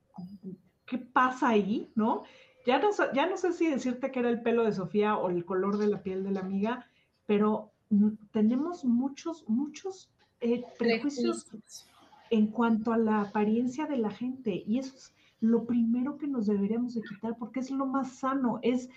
¿qué 0.86 0.98
pasa 0.98 1.48
ahí? 1.50 1.90
¿No? 1.94 2.22
Ya 2.66 2.78
no, 2.78 2.92
sé- 2.92 3.10
ya 3.14 3.26
no 3.28 3.36
sé 3.36 3.52
si 3.52 3.68
decirte 3.68 4.10
que 4.10 4.20
era 4.20 4.30
el 4.30 4.42
pelo 4.42 4.64
de 4.64 4.72
Sofía 4.72 5.16
o 5.16 5.30
el 5.30 5.44
color 5.44 5.78
de 5.78 5.88
la 5.88 6.02
piel 6.02 6.22
de 6.24 6.30
la 6.32 6.40
amiga, 6.40 6.86
pero 7.26 7.72
mm, 7.90 8.10
tenemos 8.32 8.84
muchos, 8.84 9.44
muchos 9.48 10.10
eh, 10.40 10.64
prejuicios 10.78 11.44
Prejuicios. 11.44 11.88
en 12.30 12.48
cuanto 12.48 12.92
a 12.92 12.98
la 12.98 13.20
apariencia 13.22 13.86
de 13.86 13.96
la 13.96 14.10
gente. 14.10 14.62
Y 14.66 14.78
eso 14.78 14.94
es 14.96 15.14
lo 15.40 15.66
primero 15.66 16.18
que 16.18 16.26
nos 16.28 16.46
deberíamos 16.46 16.94
de 16.94 17.02
quitar 17.02 17.36
porque 17.38 17.60
es 17.60 17.70
lo 17.70 17.86
más 17.86 18.12
sano, 18.18 18.58
es, 18.62 18.88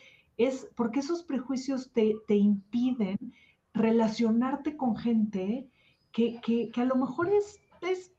es 0.46 0.68
porque 0.76 1.00
esos 1.02 1.24
prejuicios 1.24 1.92
te, 1.92 2.16
te 2.28 2.36
impiden 2.36 3.18
relacionarte 3.74 4.76
con 4.78 4.96
gente 4.96 5.68
que, 6.12 6.40
que, 6.42 6.70
que 6.72 6.82
a 6.82 6.86
lo 6.86 6.96
mejor 6.96 7.30
es, 7.34 7.60
es 7.82 8.12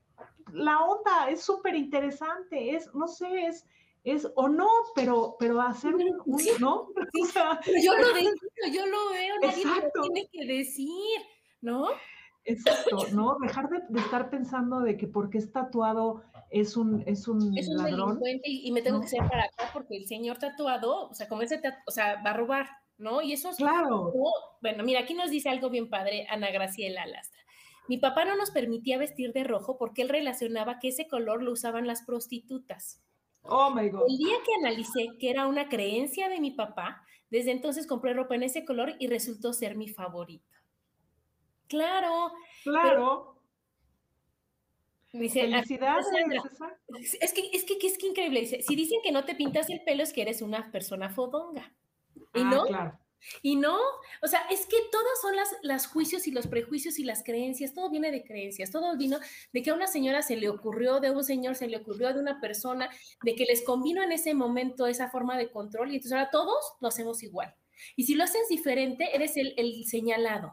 la 0.52 0.80
onda, 0.80 1.30
es 1.30 1.42
súper 1.42 1.74
interesante, 1.74 2.74
es, 2.74 2.92
no 2.94 3.06
sé, 3.06 3.46
es, 3.46 3.66
es 4.04 4.28
o 4.34 4.48
no, 4.48 4.68
pero, 4.94 5.36
pero 5.38 5.60
hacer 5.60 5.94
un, 5.94 6.02
un- 6.26 6.38
Sí. 6.38 6.50
¿no? 6.58 6.88
O 7.22 7.26
sea, 7.26 7.60
Pero 7.64 7.78
yo 7.82 7.96
lo 7.96 8.08
decido, 8.14 8.34
yo 8.72 8.86
lo 8.86 9.10
veo, 9.10 9.34
nadie 9.42 9.64
lo 9.64 10.02
tiene 10.02 10.28
que 10.28 10.46
decir, 10.46 11.20
¿no? 11.60 11.88
Exacto, 12.44 12.96
¿no? 13.12 13.36
Dejar 13.40 13.68
de, 13.68 13.80
de 13.88 14.00
estar 14.00 14.28
pensando 14.30 14.80
de 14.80 14.96
que 14.96 15.06
porque 15.06 15.38
es 15.38 15.52
tatuado 15.52 16.22
es 16.50 16.76
un, 16.76 17.02
es 17.06 17.28
un 17.28 17.56
Es 17.56 17.68
un 17.68 17.76
ladrón. 17.76 18.08
delincuente 18.20 18.50
y, 18.50 18.66
y 18.68 18.72
me 18.72 18.82
tengo 18.82 18.96
No. 18.98 19.00
que 19.02 19.06
hacer 19.06 19.28
para 19.28 19.44
acá 19.44 19.70
porque 19.72 19.96
el 19.96 20.06
señor 20.06 20.38
tatuado, 20.38 21.08
o 21.08 21.14
sea, 21.14 21.28
como 21.28 21.42
ese 21.42 21.58
tatu- 21.58 21.82
o 21.86 21.90
sea, 21.90 22.20
va 22.22 22.30
a 22.30 22.34
robar, 22.36 22.66
¿no? 22.98 23.22
Y 23.22 23.32
eso 23.32 23.50
es 23.50 23.56
Claro. 23.56 24.12
No, 24.14 24.30
bueno, 24.60 24.82
mira, 24.84 25.00
aquí 25.00 25.14
nos 25.14 25.30
dice 25.30 25.48
algo 25.50 25.70
bien 25.70 25.88
padre 25.88 26.26
Ana 26.30 26.50
Graciela 26.50 27.06
Lastra. 27.06 27.40
Mi 27.88 27.98
papá 27.98 28.24
no 28.24 28.36
nos 28.36 28.50
permitía 28.50 28.98
vestir 28.98 29.32
de 29.32 29.44
rojo 29.44 29.76
porque 29.78 30.02
él 30.02 30.08
relacionaba 30.08 30.78
que 30.78 30.88
ese 30.88 31.08
color 31.08 31.42
lo 31.42 31.52
usaban 31.52 31.86
las 31.86 32.02
prostitutas. 32.02 33.00
Oh 33.42 33.70
my 33.70 33.88
God. 33.88 34.04
El 34.08 34.18
día 34.18 34.36
que 34.46 34.54
analicé 34.66 35.08
que 35.18 35.30
era 35.30 35.46
una 35.46 35.68
creencia 35.68 36.28
de 36.28 36.40
mi 36.40 36.52
papá, 36.52 37.02
desde 37.30 37.50
entonces 37.50 37.86
compré 37.88 38.14
ropa 38.14 38.34
en 38.36 38.44
ese 38.44 38.64
color 38.64 38.94
y 39.00 39.08
resultó 39.08 39.52
ser 39.52 39.74
mi 39.76 39.88
favorito. 39.88 40.44
Claro, 41.72 42.32
Claro. 42.62 43.36
dice 45.12 45.40
Felicidades. 45.42 46.06
Sandra, 46.06 46.42
es 47.20 47.32
que, 47.32 47.50
es 47.52 47.64
que, 47.64 47.78
que 47.78 47.86
es 47.86 47.98
que 47.98 48.06
increíble. 48.08 48.40
Dice, 48.40 48.62
si 48.62 48.76
dicen 48.76 49.00
que 49.02 49.10
no 49.12 49.24
te 49.24 49.34
pintas 49.34 49.68
el 49.70 49.82
pelo 49.82 50.02
es 50.02 50.12
que 50.12 50.22
eres 50.22 50.42
una 50.42 50.70
persona 50.70 51.08
fodonga. 51.10 51.74
Y 52.34 52.40
Ah, 52.40 52.50
no, 52.50 52.66
claro. 52.66 52.98
Y 53.40 53.54
no, 53.54 53.78
o 54.20 54.26
sea, 54.26 54.40
es 54.50 54.66
que 54.66 54.76
todas 54.90 55.20
son 55.20 55.36
las, 55.36 55.48
las 55.62 55.86
juicios 55.86 56.26
y 56.26 56.32
los 56.32 56.48
prejuicios 56.48 56.98
y 56.98 57.04
las 57.04 57.22
creencias, 57.22 57.72
todo 57.72 57.88
viene 57.88 58.10
de 58.10 58.24
creencias, 58.24 58.72
todo 58.72 58.96
vino 58.96 59.18
de 59.52 59.62
que 59.62 59.70
a 59.70 59.74
una 59.74 59.86
señora 59.86 60.22
se 60.22 60.34
le 60.36 60.48
ocurrió, 60.48 60.98
de 60.98 61.12
un 61.12 61.22
señor 61.22 61.54
se 61.54 61.68
le 61.68 61.76
ocurrió, 61.76 62.12
de 62.12 62.18
una 62.20 62.40
persona, 62.40 62.90
de 63.22 63.34
que 63.36 63.44
les 63.44 63.62
convino 63.62 64.02
en 64.02 64.10
ese 64.10 64.34
momento 64.34 64.88
esa 64.88 65.08
forma 65.08 65.38
de 65.38 65.50
control 65.52 65.92
y 65.92 65.96
entonces 65.96 66.12
ahora 66.18 66.30
todos 66.30 66.74
lo 66.80 66.88
hacemos 66.88 67.22
igual. 67.22 67.54
Y 67.94 68.04
si 68.04 68.14
lo 68.16 68.24
haces 68.24 68.48
diferente, 68.48 69.14
eres 69.14 69.36
el, 69.36 69.54
el 69.56 69.84
señalado. 69.84 70.52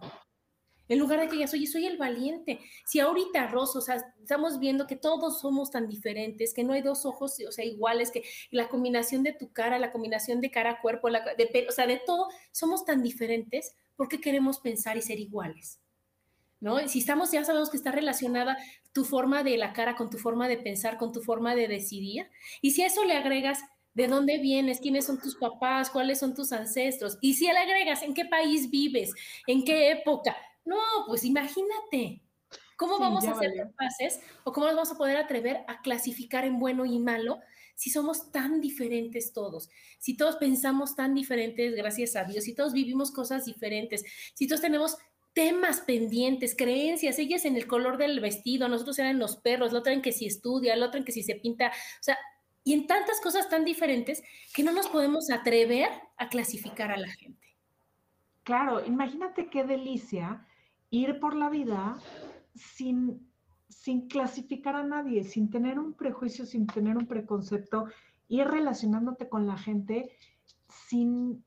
En 0.90 0.98
lugar 0.98 1.20
de 1.20 1.28
que 1.28 1.36
digas, 1.36 1.54
oye, 1.54 1.68
soy 1.68 1.86
el 1.86 1.98
valiente. 1.98 2.60
Si 2.86 3.00
ahorita, 3.00 3.48
Rosa, 3.48 3.78
o 3.78 3.82
sea, 3.82 4.04
estamos 4.20 4.60
viendo 4.60 4.88
que 4.88 4.96
todos 4.96 5.40
somos 5.40 5.70
tan 5.70 5.88
diferentes, 5.88 6.54
que 6.54 6.64
no 6.64 6.74
hay 6.74 6.82
dos 6.82 7.06
ojos, 7.06 7.38
o 7.48 7.52
sea, 7.52 7.64
iguales, 7.64 8.12
que 8.12 8.24
la 8.50 8.68
combinación 8.68 9.22
de 9.22 9.34
tu 9.34 9.54
cara, 9.54 9.78
la 9.78 9.92
combinación 9.92 10.42
de 10.42 10.50
cara 10.50 10.72
a 10.72 10.82
cuerpo, 10.82 11.10
la, 11.10 11.24
de 11.36 11.46
pelo, 11.46 11.70
o 11.70 11.72
sea, 11.72 11.86
de 11.86 12.02
todo, 12.04 12.28
somos 12.52 12.86
tan 12.86 13.04
diferentes, 13.04 13.76
¿por 13.96 14.10
qué 14.10 14.20
queremos 14.20 14.60
pensar 14.60 14.98
y 14.98 15.04
ser 15.04 15.20
iguales? 15.20 15.80
¿No? 16.60 16.86
Si 16.90 17.00
estamos, 17.00 17.32
ya 17.32 17.46
sabemos 17.46 17.70
que 17.70 17.78
está 17.78 17.92
relacionada 17.92 18.58
tu 18.92 19.06
forma 19.06 19.44
de 19.44 19.58
la 19.58 19.72
cara 19.72 19.96
con 19.96 20.10
tu 20.10 20.18
forma 20.18 20.48
de 20.48 20.58
pensar, 20.58 20.98
con 20.98 21.14
tu 21.14 21.22
forma 21.22 21.56
de 21.56 21.68
decidir. 21.68 22.30
Y 22.62 22.72
si 22.72 22.82
a 22.82 22.88
eso 22.88 23.06
le 23.06 23.14
agregas 23.14 23.60
de 23.94 24.08
dónde 24.08 24.40
vienes, 24.40 24.80
quiénes 24.80 25.06
son 25.06 25.20
tus 25.20 25.36
papás, 25.36 25.90
cuáles 25.90 26.20
son 26.20 26.34
tus 26.34 26.52
ancestros, 26.52 27.18
y 27.22 27.36
si 27.36 27.46
le 27.46 27.58
agregas 27.58 28.02
en 28.02 28.14
qué 28.14 28.26
país 28.26 28.70
vives, 28.70 29.14
en 29.48 29.64
qué 29.64 29.92
época, 29.92 30.36
no, 30.70 31.06
pues 31.08 31.24
imagínate. 31.24 32.22
¿Cómo 32.78 32.98
Sí, 32.98 33.02
vamos 33.02 33.28
a 33.28 33.36
ser 33.36 33.52
valió. 33.52 33.64
capaces 33.66 34.22
o 34.46 34.54
cómo 34.54 34.68
nos 34.68 34.76
vamos 34.76 34.92
a 34.92 34.98
poder 34.98 35.18
atrever 35.18 35.66
a 35.68 35.82
clasificar 35.82 36.46
en 36.46 36.60
bueno 36.60 36.86
y 36.86 36.98
malo 36.98 37.40
si 37.76 37.90
somos 37.90 38.32
tan 38.32 38.62
diferentes 38.62 39.34
todos? 39.34 39.70
Si 39.98 40.16
todos 40.16 40.38
pensamos 40.38 40.96
tan 40.96 41.14
diferentes, 41.14 41.76
gracias 41.76 42.16
a 42.16 42.24
Dios, 42.24 42.46
si 42.46 42.56
todos 42.56 42.72
vivimos 42.72 43.12
cosas 43.12 43.46
diferentes, 43.46 44.06
si 44.34 44.48
todos 44.48 44.62
tenemos 44.62 44.98
temas 45.34 45.82
pendientes, 45.82 46.56
creencias, 46.56 47.20
ellas 47.20 47.46
en 47.46 47.56
el 47.56 47.68
color 47.68 47.98
del 47.98 48.20
vestido, 48.20 48.68
nosotros 48.70 48.98
eran 49.00 49.20
los 49.20 49.36
perros, 49.38 49.74
la 49.74 49.80
otra 49.80 49.94
en 49.94 50.02
que 50.02 50.12
si 50.12 50.26
estudia, 50.26 50.76
la 50.76 50.88
otra 50.88 51.00
en 51.00 51.06
que 51.06 51.12
si 51.12 51.24
se 51.24 51.36
pinta, 51.36 51.68
o 51.68 52.04
sea, 52.04 52.18
y 52.64 52.74
en 52.74 52.88
tantas 52.88 53.20
cosas 53.22 53.50
tan 53.50 53.66
diferentes 53.66 54.24
que 54.54 54.64
no 54.64 54.72
nos 54.72 54.88
podemos 54.88 55.30
atrever 55.30 55.90
a 56.18 56.30
clasificar 56.30 56.92
a 56.92 56.98
la 56.98 57.10
gente. 57.10 57.58
Claro, 58.44 58.86
imagínate 58.86 59.50
qué 59.50 59.64
delicia 59.64 60.46
ir 60.92 61.20
por 61.20 61.36
la 61.36 61.50
vida 61.50 61.98
sin, 62.56 63.30
sin 63.68 64.08
clasificar 64.08 64.76
a 64.76 64.84
nadie, 64.84 65.24
sin 65.24 65.50
tener 65.50 65.80
un 65.80 65.94
prejuicio, 65.94 66.46
sin 66.46 66.68
tener 66.68 66.98
un 66.98 67.06
preconcepto, 67.06 67.86
ir 68.28 68.48
relacionándote 68.48 69.30
con 69.30 69.48
la 69.48 69.58
gente 69.58 70.12
sin, 70.68 71.44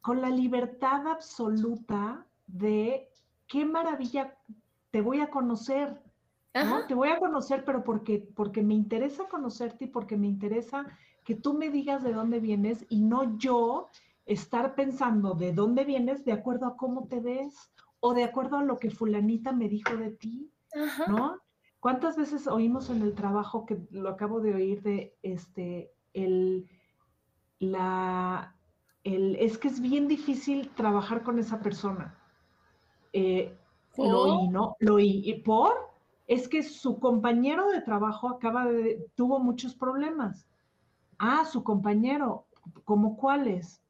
con 0.00 0.20
la 0.20 0.30
libertad 0.30 1.06
absoluta 1.06 2.26
de 2.46 3.08
qué 3.46 3.64
maravilla 3.64 4.36
te 4.90 5.00
voy 5.00 5.20
a 5.20 5.30
conocer, 5.30 6.00
¿no? 6.54 6.86
Te 6.86 6.94
voy 6.94 7.08
a 7.08 7.18
conocer, 7.18 7.64
pero 7.64 7.82
porque, 7.82 8.28
porque 8.34 8.62
me 8.62 8.74
interesa 8.74 9.28
conocerte 9.28 9.86
y 9.86 9.88
porque 9.88 10.16
me 10.16 10.28
interesa 10.28 10.86
que 11.24 11.34
tú 11.34 11.54
me 11.54 11.70
digas 11.70 12.04
de 12.04 12.12
dónde 12.12 12.38
vienes 12.38 12.86
y 12.88 13.00
no 13.00 13.36
yo 13.38 13.88
estar 14.26 14.74
pensando 14.74 15.34
de 15.34 15.52
dónde 15.52 15.84
vienes 15.84 16.24
de 16.24 16.32
acuerdo 16.32 16.66
a 16.66 16.76
cómo 16.76 17.06
te 17.08 17.20
ves 17.20 17.73
o 18.06 18.12
de 18.12 18.22
acuerdo 18.22 18.58
a 18.58 18.62
lo 18.62 18.76
que 18.76 18.90
fulanita 18.90 19.52
me 19.52 19.66
dijo 19.66 19.96
de 19.96 20.10
ti, 20.10 20.52
¿no? 21.08 21.38
¿Cuántas 21.80 22.18
veces 22.18 22.46
oímos 22.46 22.90
en 22.90 23.00
el 23.00 23.14
trabajo 23.14 23.64
que 23.64 23.78
lo 23.92 24.10
acabo 24.10 24.40
de 24.40 24.54
oír 24.54 24.82
de 24.82 25.16
este, 25.22 25.90
el, 26.12 26.68
la, 27.60 28.54
el, 29.04 29.36
es 29.36 29.56
que 29.56 29.68
es 29.68 29.80
bien 29.80 30.06
difícil 30.06 30.68
trabajar 30.74 31.22
con 31.22 31.38
esa 31.38 31.60
persona? 31.60 32.18
Eh, 33.14 33.56
lo 33.96 34.20
oí, 34.20 34.48
¿no? 34.48 34.76
Lo 34.80 34.96
oí. 34.96 35.22
¿Y 35.24 35.40
por? 35.40 35.72
Es 36.26 36.46
que 36.46 36.62
su 36.62 37.00
compañero 37.00 37.68
de 37.68 37.80
trabajo 37.80 38.28
acaba 38.28 38.66
de, 38.66 39.06
tuvo 39.14 39.38
muchos 39.38 39.74
problemas. 39.74 40.46
Ah, 41.18 41.46
su 41.46 41.64
compañero, 41.64 42.48
¿como 42.84 43.16
cuáles? 43.16 43.82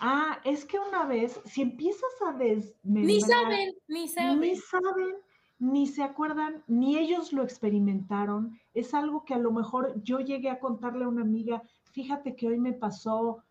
Ah, 0.00 0.38
es 0.44 0.64
que 0.64 0.78
una 0.78 1.04
vez, 1.06 1.40
si 1.44 1.62
empiezas 1.62 2.10
a 2.26 2.32
desmembrar... 2.32 3.06
Ni 3.06 3.20
saben, 3.20 3.72
ni 3.88 4.08
saben. 4.08 4.40
Ni 4.40 4.56
saben, 4.56 5.14
ni 5.58 5.86
se 5.86 6.02
acuerdan, 6.02 6.62
ni 6.66 6.98
ellos 6.98 7.32
lo 7.32 7.42
experimentaron. 7.42 8.58
Es 8.74 8.92
algo 8.92 9.24
que 9.24 9.34
a 9.34 9.38
lo 9.38 9.52
mejor 9.52 9.94
yo 10.02 10.20
llegué 10.20 10.50
a 10.50 10.60
contarle 10.60 11.04
a 11.04 11.08
una 11.08 11.22
amiga, 11.22 11.62
fíjate 11.92 12.34
que 12.36 12.48
hoy 12.48 12.58
me 12.58 12.72
pasó, 12.72 13.42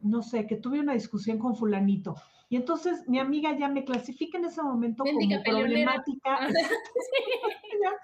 no 0.00 0.22
sé, 0.22 0.46
que 0.46 0.56
tuve 0.56 0.80
una 0.80 0.94
discusión 0.94 1.38
con 1.38 1.56
fulanito. 1.56 2.14
Y 2.54 2.56
entonces 2.56 3.02
mi 3.08 3.18
amiga 3.18 3.58
ya 3.58 3.66
me 3.66 3.84
clasifica 3.84 4.38
en 4.38 4.44
ese 4.44 4.62
momento 4.62 5.02
como 5.02 5.42
problemática. 5.42 6.38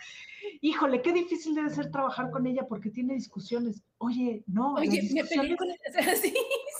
Híjole, 0.61 1.03
qué 1.03 1.12
difícil 1.12 1.55
debe 1.55 1.70
ser 1.70 1.92
trabajar 1.92 2.32
con 2.32 2.48
ella 2.48 2.66
porque 2.66 2.90
tiene 2.90 3.14
discusiones. 3.14 3.84
Oye, 3.98 4.42
no, 4.48 4.74
Oye, 4.74 5.09
me 5.14 5.22
peleé 5.22 5.57
con 5.57 5.68
ella. 5.68 6.16
Sí, 6.20 6.34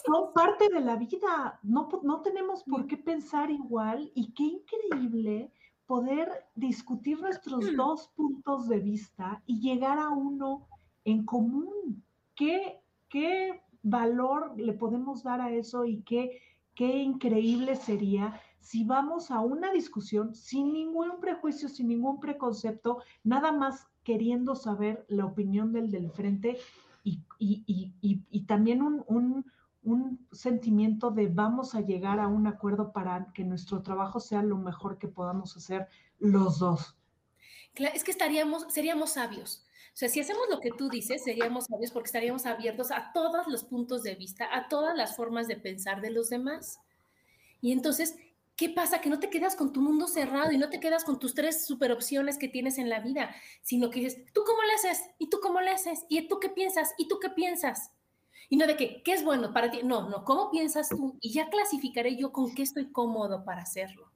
son 0.05 0.33
parte 0.35 0.69
de 0.69 0.81
la 0.81 0.97
vida. 0.97 1.61
No, 1.63 1.89
no 2.03 2.23
tenemos 2.23 2.65
por 2.65 2.89
qué 2.89 2.97
pensar 2.97 3.53
igual 3.53 4.11
y 4.17 4.33
qué 4.33 4.43
increíble 4.43 5.53
poder 5.87 6.29
discutir 6.57 7.21
nuestros 7.21 7.77
dos 7.77 8.09
puntos 8.17 8.67
de 8.69 8.81
vista 8.81 9.45
y 9.47 9.61
llegar 9.61 10.01
a 10.01 10.09
uno 10.09 10.67
en 11.05 11.25
común. 11.25 12.03
¿Qué, 12.35 12.81
qué 13.09 13.63
valor 13.85 14.55
le 14.57 14.73
podemos 14.73 15.23
dar 15.23 15.41
a 15.41 15.53
eso 15.53 15.85
y 15.85 16.03
qué, 16.03 16.41
qué 16.75 17.03
increíble 17.03 17.77
sería 17.77 18.41
si 18.59 18.85
vamos 18.85 19.31
a 19.31 19.41
una 19.41 19.73
discusión 19.73 20.35
sin 20.35 20.73
ningún 20.73 21.21
prejuicio, 21.21 21.69
sin 21.69 21.89
ningún 21.89 22.21
preconcepto, 22.21 23.03
nada 23.25 23.53
más 23.53 23.89
queriendo 24.05 24.55
saber 24.55 25.05
la 25.09 25.27
opinión 25.27 25.73
del 25.73 25.91
del 25.91 26.11
frente 26.11 26.59
y, 27.03 27.23
y 27.39 28.45
también 28.47 28.83
un, 28.83 29.03
un, 29.07 29.45
un 29.83 30.27
sentimiento 30.33 31.11
de 31.11 31.29
vamos 31.29 31.75
a 31.75 31.81
llegar 31.81 32.21
a 32.21 32.29
un 32.29 32.47
acuerdo 32.47 32.93
para 32.93 33.33
que 33.33 33.45
nuestro 33.45 33.83
trabajo 33.83 34.21
sea 34.21 34.43
lo 34.43 34.59
mejor 34.59 34.99
que 34.99 35.09
podamos 35.09 35.57
hacer 35.57 35.89
los 36.19 36.59
dos. 36.59 37.00
Es 37.75 38.05
que 38.05 38.11
estaríamos, 38.11 38.67
seríamos 38.69 39.13
sabios. 39.13 39.67
O 39.93 39.97
sea, 39.97 40.09
si 40.09 40.21
hacemos 40.21 40.49
lo 40.49 40.61
que 40.61 40.71
tú 40.71 40.89
dices, 40.89 41.23
seríamos 41.25 41.67
sabios 41.67 41.91
porque 41.91 42.07
estaríamos 42.07 42.47
abiertos 42.47 42.91
a 42.91 43.11
todos 43.13 43.47
los 43.49 43.65
puntos 43.65 44.03
de 44.03 44.15
vista, 44.15 44.49
a 44.55 44.69
todas 44.69 44.97
las 44.97 45.17
formas 45.17 45.49
de 45.49 45.57
pensar 45.57 46.01
de 46.01 46.11
los 46.11 46.31
demás. 46.31 46.79
Y 47.61 47.73
entonces, 47.73 48.17
¿qué 48.57 48.71
pasa? 48.71 49.01
Que 49.01 49.11
no 49.11 49.19
te 49.19 49.31
quedas 49.31 49.57
con 49.57 49.73
tu 49.73 49.81
mundo 49.81 50.07
cerrado 50.07 50.53
y 50.53 50.59
no 50.59 50.71
te 50.71 50.81
quedas 50.81 51.05
con 51.05 51.19
tus 51.19 51.35
tres 51.35 51.67
super 51.67 51.93
opciones 51.93 52.39
que 52.39 52.49
tienes 52.49 52.79
en 52.79 52.89
la 52.89 53.01
vida, 53.01 53.35
sino 53.63 53.91
que 53.91 54.01
dices, 54.01 54.25
¿tú 54.33 54.43
cómo 54.47 54.63
le 54.63 54.73
haces? 54.75 55.11
¿Y 55.19 55.29
tú 55.29 55.41
cómo 55.43 55.61
le 55.61 55.71
haces? 55.71 56.05
¿Y 56.09 56.29
tú 56.29 56.39
qué 56.39 56.51
piensas? 56.51 56.95
¿Y 56.97 57.09
tú 57.09 57.19
qué 57.19 57.31
piensas? 57.31 57.91
Y 58.49 58.57
no 58.57 58.67
de 58.67 58.77
que, 58.77 59.03
¿qué 59.03 59.13
es 59.13 59.25
bueno 59.25 59.53
para 59.53 59.71
ti? 59.71 59.81
No, 59.85 60.09
no, 60.09 60.25
¿cómo 60.25 60.51
piensas 60.51 60.89
tú? 60.89 61.17
Y 61.21 61.33
ya 61.33 61.49
clasificaré 61.51 62.17
yo 62.17 62.33
con 62.33 62.55
qué 62.55 62.63
estoy 62.63 62.91
cómodo 62.91 63.45
para 63.45 63.63
hacerlo. 63.63 64.11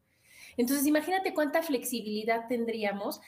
Entonces, 0.57 0.87
imagínate 0.87 1.35
cuánta 1.35 1.63
flexibilidad 1.63 2.47
tendríamos 2.49 3.21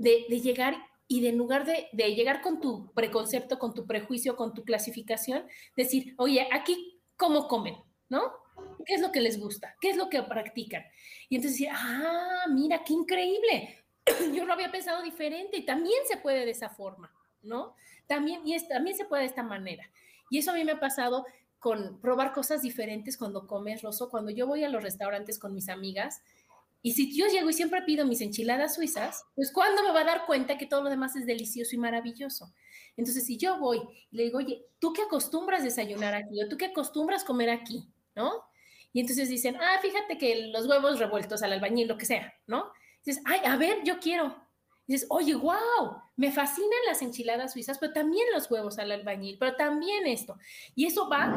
de, 0.00 0.40
llegar 0.40 0.76
y 1.06 1.20
de 1.20 1.28
en 1.28 1.38
lugar 1.38 1.66
de, 1.66 1.88
llegar 2.14 2.40
con 2.40 2.60
tu 2.60 2.92
preconcepto, 2.94 3.58
con 3.58 3.74
tu 3.74 3.86
prejuicio, 3.86 4.34
con 4.34 4.54
tu 4.54 4.64
clasificación, 4.64 5.44
decir, 5.76 6.14
oye, 6.16 6.48
aquí, 6.52 7.00
¿cómo 7.16 7.46
comen? 7.48 7.76
¿No? 8.08 8.32
¿Qué 8.86 8.94
es 8.94 9.00
lo 9.00 9.12
que 9.12 9.20
les 9.20 9.38
gusta? 9.38 9.76
¿Qué 9.80 9.90
es 9.90 9.96
lo 9.96 10.08
que 10.08 10.22
practican? 10.22 10.84
Y 11.28 11.36
entonces 11.36 11.60
decir, 11.60 11.72
ah, 11.72 12.46
mira, 12.48 12.82
qué 12.82 12.94
increíble. 12.94 13.84
Yo 14.34 14.44
lo 14.44 14.54
había 14.54 14.72
pensado 14.72 15.02
diferente 15.02 15.58
y 15.58 15.66
también 15.66 16.00
se 16.06 16.16
puede 16.16 16.44
de 16.44 16.52
esa 16.52 16.70
forma, 16.70 17.12
¿no? 17.42 17.74
También, 18.06 18.46
y 18.46 18.54
es, 18.54 18.66
también 18.68 18.96
se 18.96 19.04
puede 19.04 19.22
de 19.22 19.28
esta 19.28 19.42
manera. 19.42 19.88
Y 20.30 20.38
eso 20.38 20.50
a 20.50 20.54
mí 20.54 20.64
me 20.64 20.72
ha 20.72 20.80
pasado 20.80 21.26
con 21.58 22.00
probar 22.00 22.32
cosas 22.32 22.62
diferentes 22.62 23.18
cuando 23.18 23.46
comes, 23.46 23.82
Rosso, 23.82 24.08
cuando 24.08 24.30
yo 24.30 24.46
voy 24.46 24.64
a 24.64 24.70
los 24.70 24.82
restaurantes 24.82 25.38
con 25.38 25.54
mis 25.54 25.68
amigas. 25.68 26.22
Y 26.82 26.92
si 26.92 27.16
yo 27.16 27.26
llego 27.26 27.50
y 27.50 27.52
siempre 27.52 27.82
pido 27.82 28.06
mis 28.06 28.20
enchiladas 28.20 28.74
suizas, 28.74 29.24
pues 29.34 29.52
¿cuándo 29.52 29.82
me 29.82 29.92
va 29.92 30.00
a 30.00 30.04
dar 30.04 30.26
cuenta 30.26 30.56
que 30.56 30.66
todo 30.66 30.82
lo 30.82 30.90
demás 30.90 31.14
es 31.16 31.26
delicioso 31.26 31.74
y 31.74 31.78
maravilloso? 31.78 32.52
Entonces, 32.96 33.24
si 33.26 33.36
yo 33.36 33.58
voy 33.58 33.80
y 34.10 34.16
le 34.16 34.24
digo, 34.24 34.38
oye, 34.38 34.66
¿tú 34.78 34.92
qué 34.92 35.02
acostumbras 35.02 35.62
desayunar 35.62 36.14
aquí? 36.14 36.42
¿O 36.42 36.48
tú 36.48 36.56
qué 36.56 36.66
acostumbras 36.66 37.24
comer 37.24 37.50
aquí? 37.50 37.86
¿No? 38.14 38.44
Y 38.92 39.00
entonces 39.00 39.28
dicen, 39.28 39.56
ah, 39.56 39.78
fíjate 39.80 40.18
que 40.18 40.48
los 40.48 40.66
huevos 40.66 40.98
revueltos 40.98 41.42
al 41.42 41.52
albañil, 41.52 41.88
lo 41.88 41.98
que 41.98 42.06
sea, 42.06 42.32
¿no? 42.46 42.72
dices, 43.04 43.22
ay, 43.24 43.40
a 43.44 43.56
ver, 43.56 43.82
yo 43.84 43.98
quiero 43.98 44.50
dices, 44.92 45.06
oye, 45.08 45.36
wow, 45.36 46.02
me 46.16 46.32
fascinan 46.32 46.80
las 46.88 47.00
enchiladas 47.00 47.52
suizas, 47.52 47.78
pero 47.78 47.92
también 47.92 48.26
los 48.34 48.50
huevos 48.50 48.78
al 48.80 48.90
albañil, 48.90 49.36
pero 49.38 49.54
también 49.54 50.04
esto. 50.06 50.36
Y 50.74 50.86
eso 50.86 51.08
va 51.08 51.32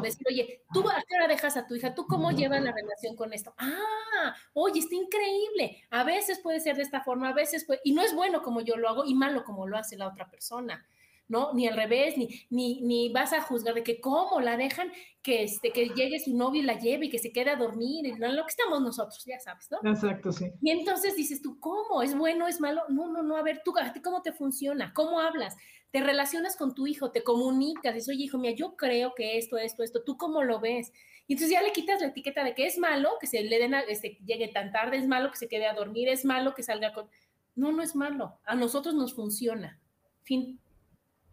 decir, 0.00 0.26
oye, 0.28 0.62
¿tú 0.72 0.80
a 0.88 1.02
qué 1.06 1.16
hora 1.16 1.28
dejas 1.28 1.56
a 1.56 1.66
tu 1.66 1.74
hija? 1.74 1.94
¿Tú 1.94 2.06
cómo 2.06 2.30
llevas 2.30 2.62
la 2.62 2.72
relación 2.72 3.16
con 3.16 3.32
esto? 3.32 3.54
Ah, 3.58 4.34
oye, 4.52 4.80
está 4.80 4.94
increíble. 4.94 5.84
A 5.90 6.04
veces 6.04 6.40
puede 6.40 6.60
ser 6.60 6.76
de 6.76 6.82
esta 6.82 7.02
forma, 7.02 7.30
a 7.30 7.34
veces 7.34 7.64
puede, 7.64 7.80
y 7.84 7.92
no 7.92 8.02
es 8.02 8.14
bueno 8.14 8.42
como 8.42 8.60
yo 8.60 8.76
lo 8.76 8.88
hago 8.88 9.04
y 9.04 9.14
malo 9.14 9.44
como 9.44 9.66
lo 9.66 9.76
hace 9.76 9.96
la 9.96 10.08
otra 10.08 10.30
persona. 10.30 10.86
¿no? 11.28 11.52
Ni 11.52 11.68
al 11.68 11.76
revés, 11.76 12.16
ni, 12.16 12.28
ni, 12.50 12.80
ni 12.80 13.12
vas 13.12 13.32
a 13.32 13.42
juzgar 13.42 13.74
de 13.74 13.82
que 13.82 14.00
cómo 14.00 14.40
la 14.40 14.56
dejan 14.56 14.90
que, 15.22 15.42
este, 15.42 15.70
que 15.72 15.90
llegue 15.90 16.18
su 16.18 16.34
novio 16.34 16.62
y 16.62 16.64
la 16.64 16.78
lleve 16.78 17.06
y 17.06 17.10
que 17.10 17.18
se 17.18 17.32
quede 17.32 17.50
a 17.50 17.56
dormir, 17.56 18.06
y 18.06 18.16
lo 18.16 18.44
que 18.44 18.50
estamos 18.50 18.80
nosotros, 18.80 19.22
ya 19.26 19.38
sabes, 19.38 19.70
¿no? 19.70 19.78
Exacto, 19.88 20.32
sí. 20.32 20.50
Y 20.62 20.70
entonces 20.70 21.16
dices 21.16 21.42
tú, 21.42 21.60
¿cómo? 21.60 22.02
¿Es 22.02 22.16
bueno? 22.16 22.48
¿Es 22.48 22.60
malo? 22.60 22.82
No, 22.88 23.12
no, 23.12 23.22
no, 23.22 23.36
a 23.36 23.42
ver, 23.42 23.60
tú, 23.62 23.74
cómo 24.02 24.22
te 24.22 24.32
funciona? 24.32 24.92
¿Cómo 24.94 25.20
hablas? 25.20 25.54
Te 25.90 26.00
relacionas 26.00 26.56
con 26.56 26.74
tu 26.74 26.86
hijo, 26.86 27.10
te 27.10 27.24
comunicas, 27.24 27.94
dices, 27.94 28.08
oye, 28.10 28.24
hijo, 28.24 28.38
mira, 28.38 28.54
yo 28.54 28.76
creo 28.76 29.14
que 29.14 29.38
esto, 29.38 29.56
esto, 29.56 29.82
esto, 29.82 30.02
¿tú 30.02 30.16
cómo 30.16 30.42
lo 30.42 30.60
ves? 30.60 30.92
Y 31.26 31.34
entonces 31.34 31.52
ya 31.52 31.62
le 31.62 31.72
quitas 31.72 32.00
la 32.00 32.08
etiqueta 32.08 32.44
de 32.44 32.54
que 32.54 32.66
es 32.66 32.78
malo 32.78 33.10
que 33.20 33.26
se 33.26 33.42
le 33.42 33.58
den 33.58 33.74
a, 33.74 33.80
este, 33.80 34.18
llegue 34.24 34.48
tan 34.48 34.70
tarde, 34.70 34.98
es 34.98 35.06
malo 35.06 35.30
que 35.30 35.38
se 35.38 35.48
quede 35.48 35.66
a 35.66 35.74
dormir, 35.74 36.08
es 36.08 36.24
malo 36.24 36.54
que 36.54 36.62
salga 36.62 36.92
con... 36.92 37.06
No, 37.54 37.72
no 37.72 37.82
es 37.82 37.96
malo, 37.96 38.38
a 38.44 38.54
nosotros 38.54 38.94
nos 38.94 39.14
funciona. 39.14 39.78
Fin. 40.22 40.60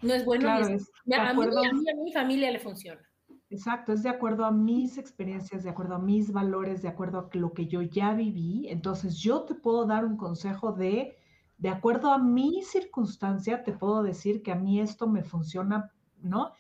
No 0.02 0.14
es 0.14 0.26
bueno. 0.26 0.50
a, 0.50 0.60
mí, 0.60 0.78
a 1.16 1.96
mi 2.04 2.12
familia 2.14 2.52
le 2.52 2.60
funciona. 2.60 3.02
Exacto, 3.50 3.94
es 3.94 4.04
de 4.04 4.10
acuerdo 4.10 4.44
a 4.44 4.52
mis 4.52 4.98
experiencias, 4.98 5.64
de 5.64 5.70
acuerdo 5.70 5.96
a 5.96 6.00
mis 6.00 6.32
valores, 6.32 6.82
de 6.82 6.88
acuerdo 6.88 7.20
a 7.20 7.38
lo 7.38 7.54
que 7.54 7.68
yo 7.68 7.82
ya 7.82 8.14
viví. 8.14 8.68
Entonces 8.70 9.18
yo 9.18 9.44
te 9.44 9.54
puedo 9.54 9.86
dar 9.86 10.04
un 10.04 10.18
consejo 10.18 10.72
de, 10.72 11.16
de 11.58 11.70
acuerdo 11.70 12.12
a 12.12 12.18
mi 12.18 12.62
circunstancia, 12.64 13.64
te 13.64 13.72
puedo 13.72 14.04
decir 14.04 14.44
que 14.44 14.52
a 14.52 14.56
mí 14.56 14.80
esto 14.80 15.08
me 15.08 15.24
funciona, 15.24 15.92
¿no? 16.22 16.52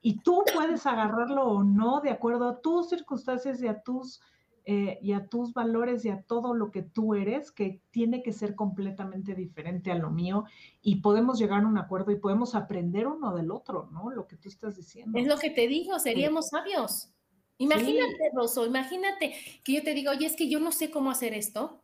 Y 0.00 0.20
tú 0.20 0.44
puedes 0.54 0.86
agarrarlo 0.86 1.44
o 1.44 1.64
no 1.64 2.00
de 2.00 2.10
acuerdo 2.10 2.48
a 2.48 2.60
tus 2.60 2.88
circunstancias 2.88 3.60
y 3.62 3.68
a 3.68 3.82
tus 3.82 4.20
eh, 4.66 4.98
y 5.02 5.12
a 5.12 5.26
tus 5.26 5.52
valores 5.52 6.06
y 6.06 6.08
a 6.08 6.22
todo 6.22 6.54
lo 6.54 6.70
que 6.70 6.80
tú 6.80 7.14
eres, 7.14 7.52
que 7.52 7.82
tiene 7.90 8.22
que 8.22 8.32
ser 8.32 8.54
completamente 8.54 9.34
diferente 9.34 9.92
a 9.92 9.94
lo 9.94 10.10
mío 10.10 10.44
y 10.80 11.02
podemos 11.02 11.38
llegar 11.38 11.64
a 11.64 11.66
un 11.66 11.76
acuerdo 11.76 12.12
y 12.12 12.16
podemos 12.16 12.54
aprender 12.54 13.06
uno 13.06 13.34
del 13.34 13.50
otro, 13.50 13.90
¿no? 13.92 14.10
Lo 14.10 14.26
que 14.26 14.36
tú 14.36 14.48
estás 14.48 14.76
diciendo. 14.76 15.18
Es 15.18 15.26
lo 15.26 15.36
que 15.36 15.50
te 15.50 15.68
digo, 15.68 15.98
seríamos 15.98 16.48
sabios. 16.48 17.10
Imagínate, 17.58 18.30
Rosso, 18.34 18.64
imagínate 18.64 19.34
que 19.62 19.74
yo 19.74 19.82
te 19.82 19.92
diga, 19.92 20.12
oye, 20.12 20.24
es 20.24 20.34
que 20.34 20.48
yo 20.48 20.58
no 20.60 20.72
sé 20.72 20.90
cómo 20.90 21.10
hacer 21.10 21.34
esto. 21.34 21.83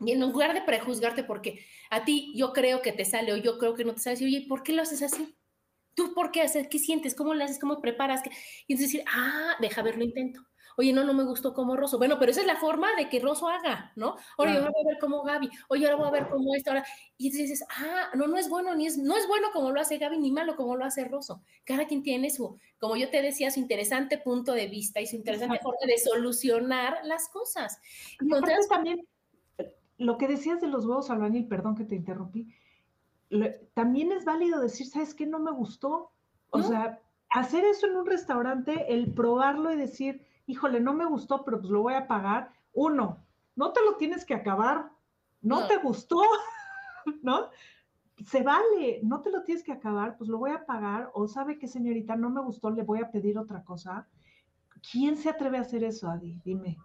Y 0.00 0.12
en 0.12 0.20
lugar 0.20 0.54
de 0.54 0.62
prejuzgarte 0.62 1.24
porque 1.24 1.64
a 1.90 2.04
ti 2.04 2.32
yo 2.36 2.52
creo 2.52 2.82
que 2.82 2.92
te 2.92 3.04
sale 3.04 3.32
o 3.32 3.36
yo 3.36 3.58
creo 3.58 3.74
que 3.74 3.84
no 3.84 3.94
te 3.94 4.00
sale, 4.00 4.24
oye, 4.24 4.46
¿por 4.48 4.62
qué 4.62 4.72
lo 4.72 4.82
haces 4.82 5.02
así? 5.02 5.36
¿Tú 5.94 6.14
por 6.14 6.30
qué 6.30 6.42
haces? 6.42 6.68
¿Qué 6.68 6.78
sientes? 6.78 7.14
¿Cómo 7.14 7.34
lo 7.34 7.44
haces? 7.44 7.58
¿Cómo 7.58 7.80
preparas? 7.80 8.22
Y 8.66 8.74
entonces 8.74 8.92
decir, 8.92 9.04
ah, 9.12 9.56
deja 9.60 9.82
ver, 9.82 9.96
lo 9.96 10.04
intento 10.04 10.48
oye, 10.78 10.92
no, 10.92 11.02
no 11.02 11.12
me 11.12 11.24
gustó 11.24 11.52
como 11.52 11.76
Rosso. 11.76 11.98
Bueno, 11.98 12.18
pero 12.20 12.30
esa 12.30 12.40
es 12.40 12.46
la 12.46 12.56
forma 12.56 12.94
de 12.96 13.08
que 13.08 13.18
Rosso 13.18 13.48
haga, 13.48 13.92
¿no? 13.96 14.16
Ahora 14.38 14.54
yo 14.54 14.60
voy 14.60 14.68
a 14.68 14.88
ver 14.88 14.98
cómo 15.00 15.24
Gaby, 15.24 15.50
oye, 15.68 15.84
ahora 15.84 15.96
voy 15.96 16.06
a 16.06 16.10
ver 16.12 16.28
cómo 16.28 16.54
esto, 16.54 16.70
ahora. 16.70 16.86
Y 17.16 17.26
entonces 17.26 17.50
dices, 17.50 17.66
ah, 17.68 18.10
no, 18.14 18.28
no 18.28 18.38
es 18.38 18.48
bueno, 18.48 18.76
ni 18.76 18.86
es, 18.86 18.96
no 18.96 19.16
es 19.16 19.26
bueno 19.26 19.48
como 19.52 19.72
lo 19.72 19.80
hace 19.80 19.98
Gaby, 19.98 20.18
ni 20.18 20.30
malo 20.30 20.54
como 20.54 20.76
lo 20.76 20.84
hace 20.84 21.04
Rosso. 21.04 21.42
Cada 21.64 21.86
quien 21.88 22.04
tiene 22.04 22.30
su, 22.30 22.56
como 22.78 22.96
yo 22.96 23.10
te 23.10 23.20
decía, 23.22 23.50
su 23.50 23.58
interesante 23.58 24.18
punto 24.18 24.52
de 24.52 24.68
vista 24.68 25.00
y 25.00 25.08
su 25.08 25.16
interesante 25.16 25.58
forma 25.58 25.84
de 25.84 25.98
solucionar 25.98 27.00
las 27.02 27.28
cosas. 27.28 27.80
Y 28.20 28.32
entonces 28.32 28.68
también, 28.68 29.00
lo 29.98 30.16
que 30.16 30.28
decías 30.28 30.60
de 30.60 30.68
los 30.68 30.86
huevos 30.86 31.10
albañil, 31.10 31.48
perdón 31.48 31.74
que 31.74 31.84
te 31.84 31.96
interrumpí, 31.96 32.54
también 33.74 34.12
es 34.12 34.24
válido 34.24 34.60
decir, 34.60 34.86
¿sabes 34.86 35.14
qué? 35.14 35.26
No 35.26 35.38
me 35.38 35.50
gustó. 35.50 36.12
O 36.50 36.62
sea, 36.62 37.00
hacer 37.30 37.64
eso 37.64 37.86
en 37.86 37.96
un 37.96 38.06
restaurante, 38.06 38.92
el 38.94 39.12
probarlo 39.12 39.72
y 39.72 39.76
decir, 39.76 40.24
híjole, 40.46 40.80
no 40.80 40.94
me 40.94 41.04
gustó, 41.04 41.44
pero 41.44 41.58
pues 41.58 41.70
lo 41.70 41.82
voy 41.82 41.94
a 41.94 42.06
pagar. 42.06 42.52
Uno, 42.72 43.18
no 43.54 43.72
te 43.72 43.82
lo 43.84 43.96
tienes 43.96 44.24
que 44.24 44.34
acabar, 44.34 44.90
no, 45.42 45.66
te 45.66 45.76
gustó, 45.78 46.20
¿no? 47.22 47.50
Se 48.24 48.42
vale, 48.42 49.00
no 49.02 49.20
te 49.20 49.30
lo 49.30 49.42
tienes 49.42 49.62
que 49.62 49.72
acabar, 49.72 50.16
pues 50.16 50.30
lo 50.30 50.38
voy 50.38 50.52
a 50.52 50.64
pagar, 50.64 51.10
o 51.12 51.28
sabe 51.28 51.58
que 51.58 51.68
señorita, 51.68 52.16
no 52.16 52.30
me 52.30 52.40
gustó, 52.40 52.70
le 52.70 52.82
voy 52.82 53.00
a 53.00 53.10
pedir 53.10 53.36
otra 53.36 53.62
cosa. 53.62 54.08
¿Quién 54.90 55.16
se 55.16 55.28
atreve 55.28 55.58
a 55.58 55.62
hacer 55.62 55.84
eso, 55.84 56.08
Adi? 56.08 56.40
Dime. 56.44 56.78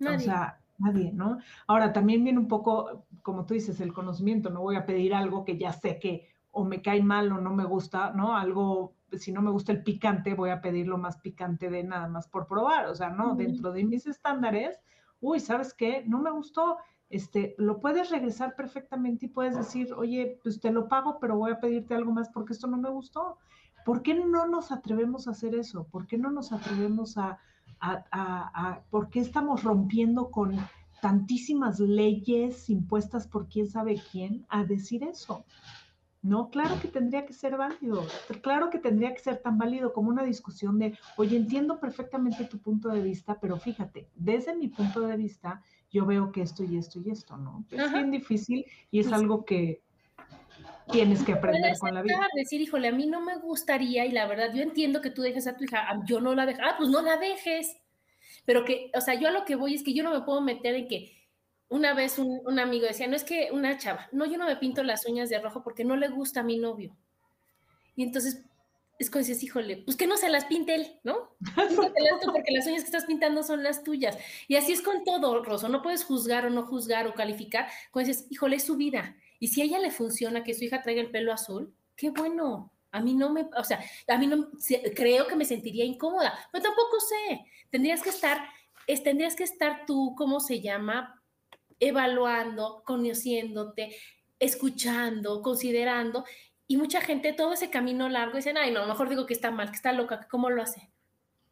O 0.00 0.18
sea, 0.18 0.61
nadie, 0.82 1.12
¿no? 1.12 1.38
Ahora, 1.66 1.92
también 1.92 2.24
viene 2.24 2.38
un 2.38 2.48
poco, 2.48 3.06
como 3.22 3.46
tú 3.46 3.54
dices, 3.54 3.80
el 3.80 3.92
conocimiento, 3.92 4.50
no 4.50 4.60
voy 4.60 4.76
a 4.76 4.86
pedir 4.86 5.14
algo 5.14 5.44
que 5.44 5.56
ya 5.56 5.72
sé 5.72 5.98
que 5.98 6.28
o 6.50 6.64
me 6.64 6.82
cae 6.82 7.02
mal 7.02 7.32
o 7.32 7.40
no 7.40 7.54
me 7.54 7.64
gusta, 7.64 8.12
¿no? 8.12 8.36
Algo, 8.36 8.94
si 9.12 9.32
no 9.32 9.40
me 9.40 9.50
gusta 9.50 9.72
el 9.72 9.82
picante, 9.82 10.34
voy 10.34 10.50
a 10.50 10.60
pedir 10.60 10.86
lo 10.86 10.98
más 10.98 11.16
picante 11.18 11.70
de 11.70 11.82
nada 11.82 12.08
más 12.08 12.28
por 12.28 12.46
probar, 12.46 12.86
o 12.86 12.94
sea, 12.94 13.08
no, 13.08 13.34
dentro 13.34 13.72
de 13.72 13.84
mis 13.84 14.06
estándares, 14.06 14.78
uy, 15.20 15.40
¿sabes 15.40 15.72
qué? 15.72 16.04
No 16.06 16.20
me 16.20 16.30
gustó, 16.30 16.76
este, 17.08 17.54
lo 17.58 17.80
puedes 17.80 18.10
regresar 18.10 18.54
perfectamente 18.54 19.26
y 19.26 19.28
puedes 19.28 19.56
decir, 19.56 19.92
oye, 19.94 20.40
pues 20.42 20.60
te 20.60 20.70
lo 20.70 20.88
pago, 20.88 21.18
pero 21.20 21.36
voy 21.36 21.52
a 21.52 21.60
pedirte 21.60 21.94
algo 21.94 22.12
más 22.12 22.28
porque 22.28 22.52
esto 22.52 22.66
no 22.66 22.76
me 22.76 22.90
gustó. 22.90 23.38
¿Por 23.84 24.02
qué 24.02 24.14
no 24.14 24.46
nos 24.46 24.72
atrevemos 24.72 25.26
a 25.26 25.32
hacer 25.32 25.54
eso? 25.54 25.86
¿Por 25.88 26.06
qué 26.06 26.16
no 26.16 26.30
nos 26.30 26.52
atrevemos 26.52 27.18
a, 27.18 27.38
a, 27.82 28.04
a, 28.12 28.80
por 28.90 29.10
qué 29.10 29.20
estamos 29.20 29.64
rompiendo 29.64 30.30
con 30.30 30.56
tantísimas 31.00 31.80
leyes 31.80 32.70
impuestas 32.70 33.26
por 33.26 33.48
quién 33.48 33.68
sabe 33.68 34.00
quién 34.12 34.46
a 34.48 34.64
decir 34.64 35.02
eso? 35.02 35.44
No, 36.22 36.50
claro 36.50 36.78
que 36.80 36.86
tendría 36.86 37.26
que 37.26 37.32
ser 37.32 37.56
válido, 37.56 38.06
claro 38.42 38.70
que 38.70 38.78
tendría 38.78 39.12
que 39.12 39.18
ser 39.18 39.38
tan 39.38 39.58
válido 39.58 39.92
como 39.92 40.08
una 40.08 40.22
discusión 40.22 40.78
de, 40.78 40.96
oye, 41.16 41.36
entiendo 41.36 41.80
perfectamente 41.80 42.44
tu 42.44 42.58
punto 42.58 42.90
de 42.90 43.02
vista, 43.02 43.40
pero 43.40 43.56
fíjate, 43.56 44.06
desde 44.14 44.54
mi 44.54 44.68
punto 44.68 45.00
de 45.00 45.16
vista, 45.16 45.60
yo 45.90 46.06
veo 46.06 46.30
que 46.30 46.42
esto 46.42 46.62
y 46.62 46.76
esto 46.76 47.00
y 47.04 47.10
esto, 47.10 47.36
¿no? 47.36 47.64
Es 47.72 47.92
bien 47.92 48.12
difícil 48.12 48.64
y 48.92 49.00
es 49.00 49.12
algo 49.12 49.44
que 49.44 49.82
tienes 50.92 51.24
que 51.24 51.32
aprender 51.32 51.76
con 51.78 51.94
la 51.94 52.02
vida. 52.02 52.28
decir, 52.34 52.60
híjole, 52.60 52.88
a 52.88 52.92
mí 52.92 53.06
no 53.06 53.20
me 53.20 53.38
gustaría 53.38 54.06
y 54.06 54.12
la 54.12 54.26
verdad, 54.26 54.52
yo 54.54 54.62
entiendo 54.62 55.00
que 55.00 55.10
tú 55.10 55.22
dejes 55.22 55.46
a 55.46 55.56
tu 55.56 55.64
hija, 55.64 56.00
yo 56.04 56.20
no 56.20 56.34
la 56.34 56.46
dejo, 56.46 56.60
ah, 56.62 56.74
pues 56.78 56.90
no 56.90 57.02
la 57.02 57.16
dejes, 57.16 57.76
pero 58.44 58.64
que, 58.64 58.90
o 58.94 59.00
sea, 59.00 59.14
yo 59.14 59.28
a 59.28 59.32
lo 59.32 59.44
que 59.44 59.56
voy 59.56 59.74
es 59.74 59.82
que 59.82 59.94
yo 59.94 60.04
no 60.04 60.12
me 60.12 60.20
puedo 60.20 60.40
meter 60.40 60.74
en 60.74 60.88
que 60.88 61.12
una 61.68 61.94
vez 61.94 62.18
un, 62.18 62.58
amigo 62.58 62.86
decía, 62.86 63.08
no 63.08 63.16
es 63.16 63.24
que 63.24 63.48
una 63.50 63.78
chava, 63.78 64.08
no, 64.12 64.26
yo 64.26 64.36
no 64.36 64.46
me 64.46 64.56
pinto 64.56 64.82
las 64.82 65.06
uñas 65.06 65.30
de 65.30 65.40
rojo 65.40 65.62
porque 65.62 65.84
no 65.84 65.96
le 65.96 66.08
gusta 66.08 66.40
a 66.40 66.44
mi 66.44 66.58
novio. 66.58 66.94
Y 67.96 68.02
entonces 68.02 68.44
es 68.98 69.10
como 69.10 69.24
dices, 69.24 69.42
híjole, 69.42 69.78
pues 69.78 69.96
que 69.96 70.06
no 70.06 70.16
se 70.16 70.28
las 70.28 70.44
pinte 70.44 70.74
él, 70.74 71.00
¿no? 71.02 71.34
porque 71.56 72.52
las 72.52 72.66
uñas 72.66 72.82
que 72.82 72.86
estás 72.86 73.06
pintando 73.06 73.42
son 73.42 73.62
las 73.62 73.82
tuyas. 73.82 74.18
Y 74.48 74.56
así 74.56 74.72
es 74.72 74.82
con 74.82 75.02
todo, 75.04 75.42
Rosso, 75.42 75.68
no 75.68 75.82
puedes 75.82 76.04
juzgar 76.04 76.46
o 76.46 76.50
no 76.50 76.66
juzgar 76.66 77.06
o 77.06 77.14
calificar. 77.14 77.68
Cuando 77.90 78.08
dices, 78.08 78.26
híjole, 78.30 78.56
es 78.56 78.64
su 78.64 78.76
vida. 78.76 79.16
Y 79.42 79.48
si 79.48 79.60
a 79.60 79.64
ella 79.64 79.80
le 79.80 79.90
funciona 79.90 80.44
que 80.44 80.54
su 80.54 80.62
hija 80.62 80.82
traiga 80.82 81.00
el 81.00 81.10
pelo 81.10 81.32
azul, 81.32 81.74
qué 81.96 82.10
bueno. 82.10 82.70
A 82.92 83.00
mí 83.00 83.12
no 83.12 83.28
me, 83.28 83.48
o 83.56 83.64
sea, 83.64 83.82
a 84.06 84.16
mí 84.16 84.28
no, 84.28 84.50
creo 84.94 85.26
que 85.26 85.34
me 85.34 85.44
sentiría 85.44 85.84
incómoda, 85.84 86.32
pero 86.52 86.62
tampoco 86.62 87.00
sé. 87.00 87.44
Tendrías 87.68 88.02
que 88.02 88.10
estar, 88.10 88.38
tendrías 89.02 89.34
que 89.34 89.42
estar 89.42 89.84
tú, 89.84 90.14
¿cómo 90.16 90.38
se 90.38 90.60
llama? 90.60 91.20
evaluando, 91.80 92.84
conociéndote, 92.86 93.96
escuchando, 94.38 95.42
considerando. 95.42 96.24
Y 96.68 96.76
mucha 96.76 97.00
gente, 97.00 97.32
todo 97.32 97.54
ese 97.54 97.68
camino 97.68 98.08
largo, 98.08 98.36
dicen, 98.36 98.58
ay, 98.58 98.72
no, 98.72 98.86
mejor 98.86 99.08
digo 99.08 99.26
que 99.26 99.34
está 99.34 99.50
mal, 99.50 99.70
que 99.70 99.76
está 99.76 99.90
loca, 99.90 100.28
¿cómo 100.30 100.50
lo 100.50 100.62
hace? 100.62 100.88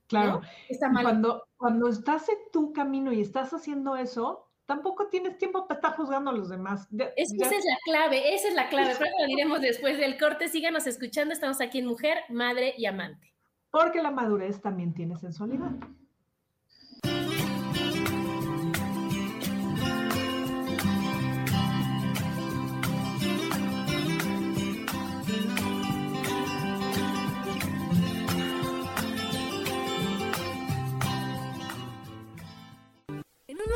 Claro, 0.07 0.43
está 0.69 0.89
mal. 0.89 1.03
Cuando, 1.03 1.49
cuando 1.57 1.89
estás 1.89 2.29
en 2.29 2.39
tu 2.53 2.73
camino 2.73 3.13
y 3.13 3.21
estás 3.21 3.53
haciendo 3.53 3.97
eso, 3.97 4.50
tampoco 4.71 5.09
tienes 5.09 5.37
tiempo 5.37 5.67
para 5.67 5.79
estar 5.81 5.97
juzgando 5.97 6.31
a 6.31 6.33
los 6.33 6.49
demás. 6.49 6.87
esa 7.17 7.57
es 7.57 7.65
la 7.65 7.77
clave, 7.85 8.35
esa 8.35 8.47
es 8.47 8.55
la 8.55 8.69
clave. 8.69 8.93
Pero 9.01 9.11
lo 9.19 9.27
diremos 9.27 9.61
después 9.61 9.99
del 9.99 10.17
corte. 10.17 10.49
Síganos 10.49 10.87
escuchando. 10.87 11.35
Estamos 11.35 11.61
aquí 11.61 11.81
en 11.81 11.87
Mujer, 11.87 12.19
Madre 12.29 12.75
y 12.79 12.87
Amante. 12.87 13.35
Porque 13.73 14.01
la 14.01 14.13
madurez 14.13 14.61
también 14.61 14.95
tiene 14.95 15.17
sensualidad. 15.17 15.73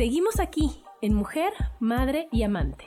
Seguimos 0.00 0.40
aquí 0.40 0.82
en 1.02 1.12
Mujer, 1.12 1.52
Madre 1.78 2.30
y 2.32 2.42
Amante. 2.42 2.86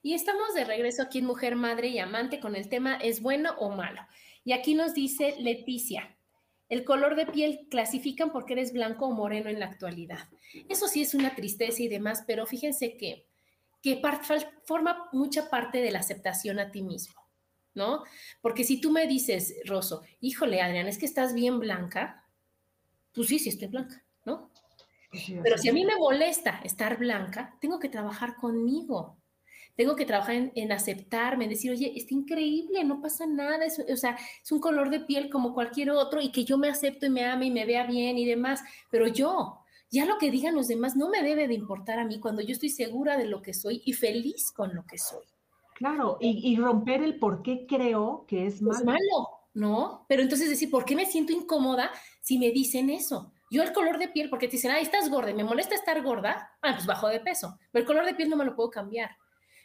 Y 0.00 0.14
estamos 0.14 0.54
de 0.54 0.64
regreso 0.64 1.02
aquí 1.02 1.18
en 1.18 1.24
Mujer, 1.24 1.56
Madre 1.56 1.88
y 1.88 1.98
Amante 1.98 2.38
con 2.38 2.54
el 2.54 2.68
tema 2.68 2.94
¿es 2.98 3.20
bueno 3.20 3.56
o 3.58 3.70
malo? 3.70 4.02
Y 4.44 4.52
aquí 4.52 4.76
nos 4.76 4.94
dice 4.94 5.34
Leticia, 5.40 6.16
el 6.68 6.84
color 6.84 7.16
de 7.16 7.26
piel 7.26 7.66
clasifican 7.68 8.30
porque 8.30 8.52
eres 8.52 8.72
blanco 8.72 9.08
o 9.08 9.10
moreno 9.10 9.50
en 9.50 9.58
la 9.58 9.66
actualidad. 9.66 10.28
Eso 10.68 10.86
sí 10.86 11.02
es 11.02 11.14
una 11.14 11.34
tristeza 11.34 11.82
y 11.82 11.88
demás, 11.88 12.22
pero 12.28 12.46
fíjense 12.46 12.96
que 12.96 13.27
que 13.82 14.00
forma 14.64 15.08
mucha 15.12 15.48
parte 15.48 15.78
de 15.78 15.90
la 15.90 16.00
aceptación 16.00 16.58
a 16.58 16.70
ti 16.70 16.82
mismo, 16.82 17.20
¿no? 17.74 18.02
Porque 18.40 18.64
si 18.64 18.80
tú 18.80 18.90
me 18.90 19.06
dices, 19.06 19.54
Rosso, 19.64 20.02
híjole, 20.20 20.60
Adrián, 20.60 20.88
es 20.88 20.98
que 20.98 21.06
estás 21.06 21.34
bien 21.34 21.58
blanca, 21.58 22.24
pues 23.12 23.28
sí, 23.28 23.38
sí 23.38 23.50
estoy 23.50 23.68
blanca, 23.68 24.04
¿no? 24.24 24.50
Pero 25.42 25.56
si 25.56 25.68
a 25.68 25.72
mí 25.72 25.84
me 25.84 25.96
molesta 25.96 26.60
estar 26.64 26.98
blanca, 26.98 27.56
tengo 27.60 27.78
que 27.78 27.88
trabajar 27.88 28.36
conmigo. 28.36 29.16
Tengo 29.74 29.94
que 29.94 30.04
trabajar 30.04 30.50
en, 30.54 30.72
aceptarme, 30.72 31.44
en 31.44 31.50
decir, 31.50 31.70
oye, 31.70 31.92
está 31.94 32.12
increíble, 32.12 32.82
no 32.82 33.00
pasa 33.00 33.26
nada, 33.26 33.64
es, 33.64 33.78
o 33.78 33.96
sea, 33.96 34.18
es 34.42 34.50
un 34.50 34.58
color 34.58 34.90
de 34.90 35.00
piel 35.00 35.30
como 35.30 35.54
cualquier 35.54 35.90
otro 35.92 36.20
y 36.20 36.32
que 36.32 36.44
yo 36.44 36.58
me 36.58 36.68
acepto 36.68 37.06
y 37.06 37.10
me 37.10 37.24
ame 37.24 37.46
y 37.46 37.52
me 37.52 37.64
vea 37.64 37.86
bien 37.86 38.18
y 38.18 38.26
demás, 38.26 38.60
pero 38.90 39.06
yo, 39.06 39.57
ya 39.90 40.04
lo 40.04 40.18
que 40.18 40.30
digan 40.30 40.54
los 40.54 40.68
demás 40.68 40.96
no 40.96 41.08
me 41.08 41.22
debe 41.22 41.48
de 41.48 41.54
importar 41.54 41.98
a 41.98 42.04
mí 42.04 42.20
cuando 42.20 42.42
yo 42.42 42.52
estoy 42.52 42.68
segura 42.68 43.16
de 43.16 43.26
lo 43.26 43.42
que 43.42 43.54
soy 43.54 43.82
y 43.84 43.94
feliz 43.94 44.52
con 44.52 44.74
lo 44.74 44.84
que 44.84 44.98
soy. 44.98 45.24
Claro, 45.74 46.18
y, 46.20 46.56
romper 46.56 47.02
el 47.02 47.18
por 47.18 47.42
qué 47.42 47.64
creo 47.68 48.24
que 48.26 48.46
es 48.46 48.60
malo. 48.60 48.78
Es 48.78 48.84
malo, 48.84 49.28
¿no? 49.54 50.06
Pero 50.08 50.22
entonces 50.22 50.48
decir, 50.48 50.70
¿por 50.70 50.84
qué 50.84 50.96
me 50.96 51.06
siento 51.06 51.32
incómoda 51.32 51.92
si 52.20 52.36
me 52.36 52.50
dicen 52.50 52.90
eso? 52.90 53.32
Yo 53.50 53.62
el 53.62 53.72
color 53.72 53.98
de 53.98 54.08
piel, 54.08 54.28
porque 54.28 54.48
te 54.48 54.56
dicen, 54.56 54.72
ah, 54.72 54.80
estás 54.80 55.08
gorda, 55.08 55.32
me 55.32 55.44
molesta 55.44 55.76
estar 55.76 56.02
gorda, 56.02 56.50
ah, 56.62 56.72
pues 56.74 56.84
bajo 56.84 57.08
de 57.08 57.20
peso, 57.20 57.56
pero 57.70 57.82
el 57.82 57.86
color 57.86 58.04
de 58.06 58.14
piel 58.14 58.28
no 58.28 58.36
me 58.36 58.44
lo 58.44 58.56
puedo 58.56 58.70
cambiar. 58.70 59.16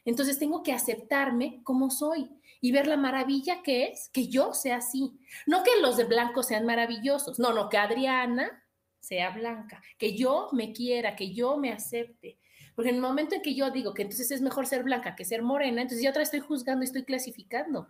Entonces 0.06 0.38
tengo 0.38 0.64
que 0.64 0.74
aceptarme 0.74 1.62
como 1.64 1.90
soy 1.90 2.30
y 2.62 2.72
ver 2.72 2.88
la 2.88 2.98
maravilla 2.98 3.62
que 3.64 3.88
es 3.88 4.10
que 4.14 4.28
yo 4.28 4.54
sea 4.54 4.78
así. 4.78 5.20
No 5.48 5.64
que 5.64 5.82
los 5.82 5.98
de 5.98 6.04
blanco 6.06 6.44
sean 6.44 6.66
maravillosos, 6.66 7.40
no, 7.40 7.54
no, 7.54 7.70
que 7.70 7.78
Adriana 7.78 8.62
sea 9.04 9.32
blanca, 9.32 9.84
que 9.97 10.16
yo 10.16 10.47
me 10.54 10.72
quiera, 10.72 11.16
que 11.16 11.34
yo 11.34 11.58
me 11.58 11.74
acepte. 11.74 12.39
Porque 12.74 12.89
en 12.89 12.95
el 12.95 13.01
momento 13.01 13.36
en 13.36 13.41
que 13.41 13.54
yo 13.54 13.70
digo 13.70 13.93
que 13.93 14.04
entonces 14.04 14.32
es 14.32 14.41
mejor 14.41 14.66
ser 14.66 14.84
blanca 14.84 15.16
que 15.16 15.26
ser 15.26 15.41
morena, 15.41 15.82
entonces 15.82 16.01
yo 16.01 16.10
otra 16.10 16.24
estoy 16.24 16.39
juzgando 16.39 16.86
estoy 16.86 17.04
clasificando. 17.04 17.88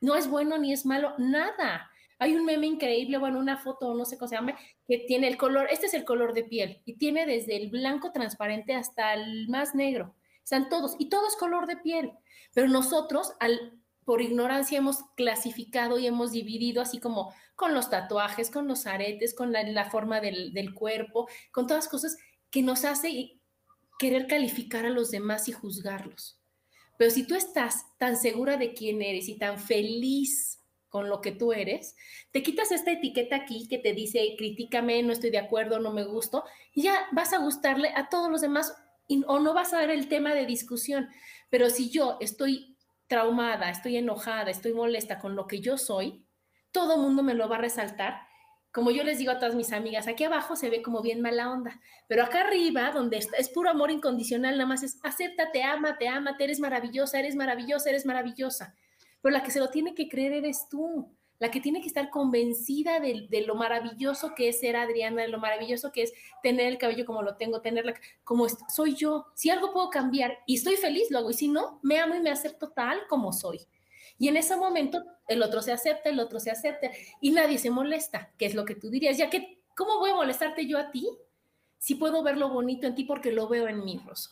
No 0.00 0.16
es 0.16 0.28
bueno 0.28 0.58
ni 0.58 0.72
es 0.72 0.84
malo, 0.84 1.14
nada. 1.18 1.88
Hay 2.18 2.34
un 2.34 2.44
meme 2.44 2.66
increíble, 2.66 3.16
bueno, 3.18 3.38
una 3.38 3.58
foto, 3.58 3.94
no 3.94 4.04
sé 4.04 4.18
cómo 4.18 4.28
se 4.28 4.34
llama, 4.34 4.58
que 4.88 4.98
tiene 4.98 5.28
el 5.28 5.36
color, 5.36 5.68
este 5.70 5.86
es 5.86 5.94
el 5.94 6.04
color 6.04 6.34
de 6.34 6.42
piel, 6.42 6.82
y 6.84 6.96
tiene 6.96 7.26
desde 7.26 7.56
el 7.56 7.70
blanco 7.70 8.10
transparente 8.10 8.74
hasta 8.74 9.14
el 9.14 9.48
más 9.48 9.76
negro. 9.76 10.16
Están 10.42 10.68
todos, 10.68 10.96
y 10.98 11.08
todo 11.08 11.28
es 11.28 11.36
color 11.36 11.68
de 11.68 11.76
piel. 11.76 12.12
Pero 12.52 12.66
nosotros, 12.66 13.34
al, 13.38 13.78
por 14.04 14.20
ignorancia, 14.20 14.78
hemos 14.78 15.04
clasificado 15.16 15.98
y 15.98 16.08
hemos 16.08 16.32
dividido 16.32 16.82
así 16.82 16.98
como 16.98 17.32
con 17.60 17.74
los 17.74 17.90
tatuajes, 17.90 18.50
con 18.50 18.66
los 18.66 18.86
aretes, 18.86 19.34
con 19.34 19.52
la, 19.52 19.90
forma 19.90 20.22
del, 20.22 20.72
cuerpo, 20.72 21.28
con 21.52 21.66
todas 21.66 21.88
cosas 21.88 22.16
que 22.50 22.62
nos 22.62 22.86
hace 22.86 23.38
querer 23.98 24.26
calificar 24.26 24.86
a 24.86 24.88
los 24.88 25.10
demás 25.10 25.46
y 25.46 25.52
juzgarlos. 25.52 26.40
Pero 26.96 27.10
si 27.10 27.26
tú 27.26 27.34
estás 27.34 27.84
tan 27.98 28.16
segura 28.16 28.56
de 28.56 28.72
quién 28.72 29.02
eres 29.02 29.28
y 29.28 29.36
tan 29.36 29.58
feliz 29.58 30.64
con 30.88 31.10
lo 31.10 31.20
que 31.20 31.32
tú 31.32 31.52
eres, 31.52 31.96
te 32.30 32.42
quitas 32.42 32.72
esta 32.72 32.92
etiqueta 32.92 33.36
aquí 33.36 33.68
que 33.68 33.76
te 33.76 33.92
dice 33.92 34.36
críticame, 34.38 35.02
no 35.02 35.12
estoy 35.12 35.28
de 35.28 35.36
acuerdo, 35.36 35.80
no 35.80 35.92
me 35.92 36.04
gusto, 36.04 36.44
y 36.72 36.84
ya 36.84 37.08
vas 37.12 37.34
a 37.34 37.40
gustarle 37.40 37.90
a 37.94 38.08
todos 38.08 38.30
los 38.30 38.40
demás 38.40 38.74
o 39.26 39.38
no 39.38 39.52
vas 39.52 39.74
a 39.74 39.80
ver 39.80 39.90
el 39.90 40.08
tema 40.08 40.32
de 40.32 40.46
discusión. 40.46 41.10
Pero 41.50 41.68
si 41.68 41.90
yo 41.90 42.16
estoy 42.20 42.78
traumada, 43.06 43.68
estoy 43.68 43.98
enojada, 43.98 44.50
estoy 44.50 44.72
molesta 44.72 45.18
con 45.18 45.36
lo 45.36 45.46
que 45.46 45.60
yo 45.60 45.76
soy, 45.76 46.24
todo 46.72 46.98
mundo 46.98 47.22
me 47.22 47.34
lo 47.34 47.48
va 47.48 47.56
a 47.56 47.60
resaltar. 47.60 48.22
Como 48.72 48.90
yo 48.90 49.02
les 49.02 49.18
digo 49.18 49.32
a 49.32 49.38
todas 49.38 49.54
mis 49.54 49.72
amigas, 49.72 50.06
aquí 50.06 50.24
abajo 50.24 50.54
se 50.54 50.70
ve 50.70 50.80
como 50.80 51.02
bien 51.02 51.20
mala 51.20 51.50
onda, 51.50 51.80
pero 52.06 52.22
acá 52.22 52.42
arriba, 52.42 52.92
donde 52.92 53.18
está, 53.18 53.36
es 53.36 53.48
puro 53.48 53.68
amor 53.68 53.90
incondicional, 53.90 54.54
nada 54.54 54.66
más 54.66 54.84
es 54.84 55.00
acéptate, 55.02 55.60
te 55.98 56.08
ama, 56.08 56.36
te 56.36 56.44
eres 56.44 56.60
maravillosa, 56.60 57.18
eres 57.18 57.34
maravillosa, 57.34 57.90
eres 57.90 58.06
maravillosa. 58.06 58.74
Pero 59.20 59.32
la 59.32 59.42
que 59.42 59.50
se 59.50 59.58
lo 59.58 59.70
tiene 59.70 59.94
que 59.94 60.08
creer 60.08 60.32
eres 60.32 60.68
tú 60.70 61.10
la 61.40 61.50
que 61.50 61.60
tiene 61.60 61.80
que 61.80 61.88
estar 61.88 62.10
convencida 62.10 63.00
de, 63.00 63.44
lo 63.46 63.54
maravilloso 63.54 64.34
que 64.34 64.50
es 64.50 64.60
ser 64.60 64.76
Adriana, 64.76 65.22
de 65.22 65.28
lo 65.28 65.38
maravilloso 65.38 65.90
que 65.90 66.02
es 66.02 66.12
tener 66.42 66.66
el 66.66 66.76
cabello 66.76 67.06
como 67.06 67.22
lo 67.22 67.36
tengo, 67.36 67.62
tenerla 67.62 67.94
como 68.24 68.46
soy 68.68 68.94
yo. 68.94 69.26
Si 69.34 69.48
algo 69.48 69.72
puedo 69.72 69.88
cambiar 69.88 70.38
y 70.46 70.56
estoy 70.56 70.76
feliz, 70.76 71.10
lo 71.10 71.18
hago. 71.18 71.30
Y 71.30 71.34
si 71.34 71.48
no, 71.48 71.80
me 71.82 71.98
amo 71.98 72.14
y 72.14 72.20
me 72.20 72.30
acepto 72.30 72.68
tal 72.72 73.06
como 73.08 73.32
soy. 73.32 73.58
Y 74.20 74.28
en 74.28 74.36
ese 74.36 74.54
momento 74.54 75.02
el 75.26 75.42
otro 75.42 75.62
se 75.62 75.72
acepta, 75.72 76.10
el 76.10 76.20
otro 76.20 76.38
se 76.38 76.50
acepta 76.50 76.90
y 77.22 77.32
nadie 77.32 77.58
se 77.58 77.70
molesta, 77.70 78.30
que 78.36 78.44
es 78.44 78.54
lo 78.54 78.66
que 78.66 78.74
tú 78.74 78.90
dirías. 78.90 79.16
Ya 79.16 79.30
que, 79.30 79.62
¿cómo 79.74 79.98
voy 79.98 80.10
a 80.10 80.14
molestarte 80.14 80.66
yo 80.66 80.78
a 80.78 80.90
ti 80.90 81.08
si 81.78 81.94
puedo 81.94 82.22
ver 82.22 82.36
lo 82.36 82.50
bonito 82.50 82.86
en 82.86 82.94
ti 82.94 83.04
porque 83.04 83.32
lo 83.32 83.48
veo 83.48 83.66
en 83.66 83.82
mí, 83.82 83.98
Rosso? 84.06 84.30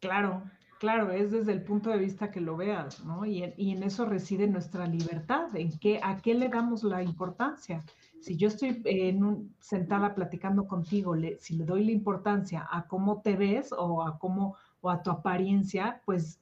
Claro, 0.00 0.44
Claro, 0.80 1.12
es 1.12 1.30
desde 1.30 1.52
el 1.52 1.62
punto 1.62 1.90
de 1.90 1.98
vista 1.98 2.30
que 2.30 2.40
lo 2.40 2.56
veas, 2.56 3.04
¿no? 3.04 3.26
Y 3.26 3.42
en, 3.42 3.82
eso 3.82 4.06
reside 4.06 4.46
nuestra 4.46 4.86
libertad, 4.86 5.54
en 5.54 5.78
qué, 5.78 6.00
a 6.02 6.16
qué 6.22 6.32
le 6.32 6.48
damos 6.48 6.84
la 6.84 7.02
importancia. 7.02 7.84
Si 8.22 8.38
yo 8.38 8.48
estoy 8.48 8.80
en 8.86 9.22
un, 9.22 9.54
sentada 9.58 10.14
platicando 10.14 10.66
contigo, 10.66 11.14
si 11.38 11.56
le 11.56 11.66
doy 11.66 11.84
la 11.84 11.92
importancia 11.92 12.66
a 12.70 12.86
cómo 12.86 13.20
te 13.20 13.36
ves 13.36 13.72
o 13.76 14.02
a 14.02 14.18
cómo 14.18 14.56
o 14.80 14.88
a 14.88 15.02
tu 15.02 15.10
apariencia, 15.10 16.00
pues 16.06 16.40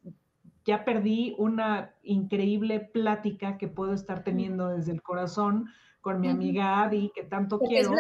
ya 0.69 0.85
perdí 0.85 1.35
una 1.39 1.95
increíble 2.03 2.79
plática 2.79 3.57
que 3.57 3.69
puedo 3.69 3.95
estar 3.95 4.23
teniendo 4.23 4.69
desde 4.69 4.93
el 4.93 5.01
corazón 5.01 5.71
con 6.03 6.21
mi 6.21 6.29
amiga 6.29 6.83
Adi, 6.83 7.11
que 7.14 7.23
tanto 7.23 7.59
quiero 7.59 7.93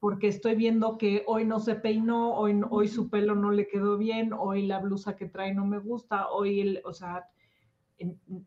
porque 0.00 0.28
estoy 0.28 0.54
viendo 0.54 0.96
que 0.96 1.24
hoy 1.26 1.44
no 1.44 1.60
se 1.60 1.74
peinó, 1.74 2.34
hoy, 2.36 2.58
hoy 2.70 2.88
su 2.88 3.10
pelo 3.10 3.34
no 3.34 3.50
le 3.50 3.68
quedó 3.68 3.98
bien, 3.98 4.32
hoy 4.32 4.66
la 4.66 4.78
blusa 4.78 5.14
que 5.14 5.26
trae 5.26 5.52
no 5.52 5.66
me 5.66 5.78
gusta, 5.78 6.30
hoy 6.30 6.60
el, 6.62 6.80
o 6.86 6.94
sea, 6.94 7.28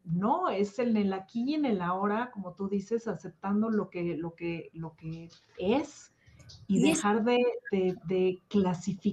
no, 0.03 0.49
es 0.49 0.79
en 0.79 0.97
el 0.97 1.13
aquí 1.13 1.43
y 1.47 1.53
en 1.53 1.65
el 1.65 1.83
ahora, 1.83 2.31
como 2.31 2.53
tú 2.53 2.67
dices, 2.67 3.07
aceptando 3.07 3.69
lo 3.69 3.91
que, 3.91 4.17
lo 4.17 4.33
que, 4.33 4.71
lo 4.73 4.95
que 4.95 5.29
es 5.59 6.11
y, 6.65 6.81
dejar 6.81 7.23
de, 7.23 7.43
de, 7.71 7.95
de, 8.07 8.41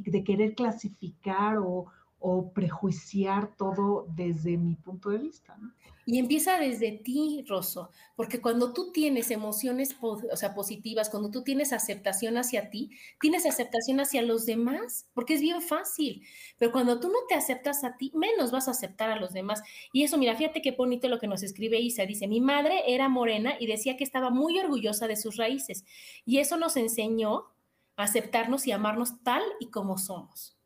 de 0.07 0.25
querer 0.25 0.55
clasificar 0.55 1.59
o, 1.59 1.87
o 2.27 2.51
prejuiciar 2.55 3.55
todo 3.55 4.07
desde 4.17 4.57
mi 4.57 4.77
punto 4.77 5.11
de 5.11 5.19
vista. 5.19 5.59
Y 6.07 6.19
empieza 6.19 6.59
desde 6.59 6.93
ti, 6.93 7.45
Rosso, 7.47 7.91
porque 8.17 8.41
cuando 8.41 8.73
tú 8.73 8.93
tienes 8.93 9.31
emociones 9.31 9.95
o 10.01 10.35
sea, 10.35 10.55
positivas, 10.55 11.11
cuando 11.11 11.31
tú 11.31 11.43
tienes 11.43 11.75
aceptación 11.75 12.39
hacia 12.39 12.71
ti, 12.71 12.91
tienes 13.21 13.45
aceptación 13.45 14.01
hacia 14.01 14.23
los 14.23 14.47
demás, 14.47 15.07
porque 15.13 15.35
es 15.35 15.43
bien 15.43 15.61
fácil. 15.61 16.23
Pero 16.57 16.73
cuando 16.73 16.99
tú 16.99 17.09
no 17.09 17.19
te 17.29 17.35
aceptas 17.35 17.85
a 17.85 17.99
ti, 17.99 18.11
menos 18.15 18.51
vas 18.51 18.69
a 18.69 18.71
aceptar 18.71 19.11
a 19.11 19.21
los 19.21 19.35
demás. 19.35 19.63
Y 19.93 20.03
eso, 20.03 20.17
mira, 20.17 20.35
fíjate 20.35 20.63
qué 20.63 20.71
bonito 20.71 21.09
lo 21.09 21.19
que 21.19 21.27
nos 21.27 21.43
escribe 21.43 21.79
Isa. 21.79 22.07
Dice, 22.07 22.27
mi 22.27 22.41
madre 22.41 22.95
era 22.95 23.11
morena 23.11 23.53
y 23.61 23.67
decía 23.67 23.99
que 23.99 24.05
estaba 24.05 24.31
muy 24.31 24.59
orgullosa 24.59 25.09
de 25.09 25.17
sus 25.17 25.37
raíces. 25.37 25.85
Y 26.25 26.39
eso 26.39 26.57
nos 26.57 26.79
enseñó 26.79 27.51
a 27.97 28.05
aceptarnos 28.05 28.67
y 28.67 28.73
amarnos 28.73 29.23
tal 29.23 29.43
y 29.61 29.67
como 29.67 29.99
somos. 29.99 30.57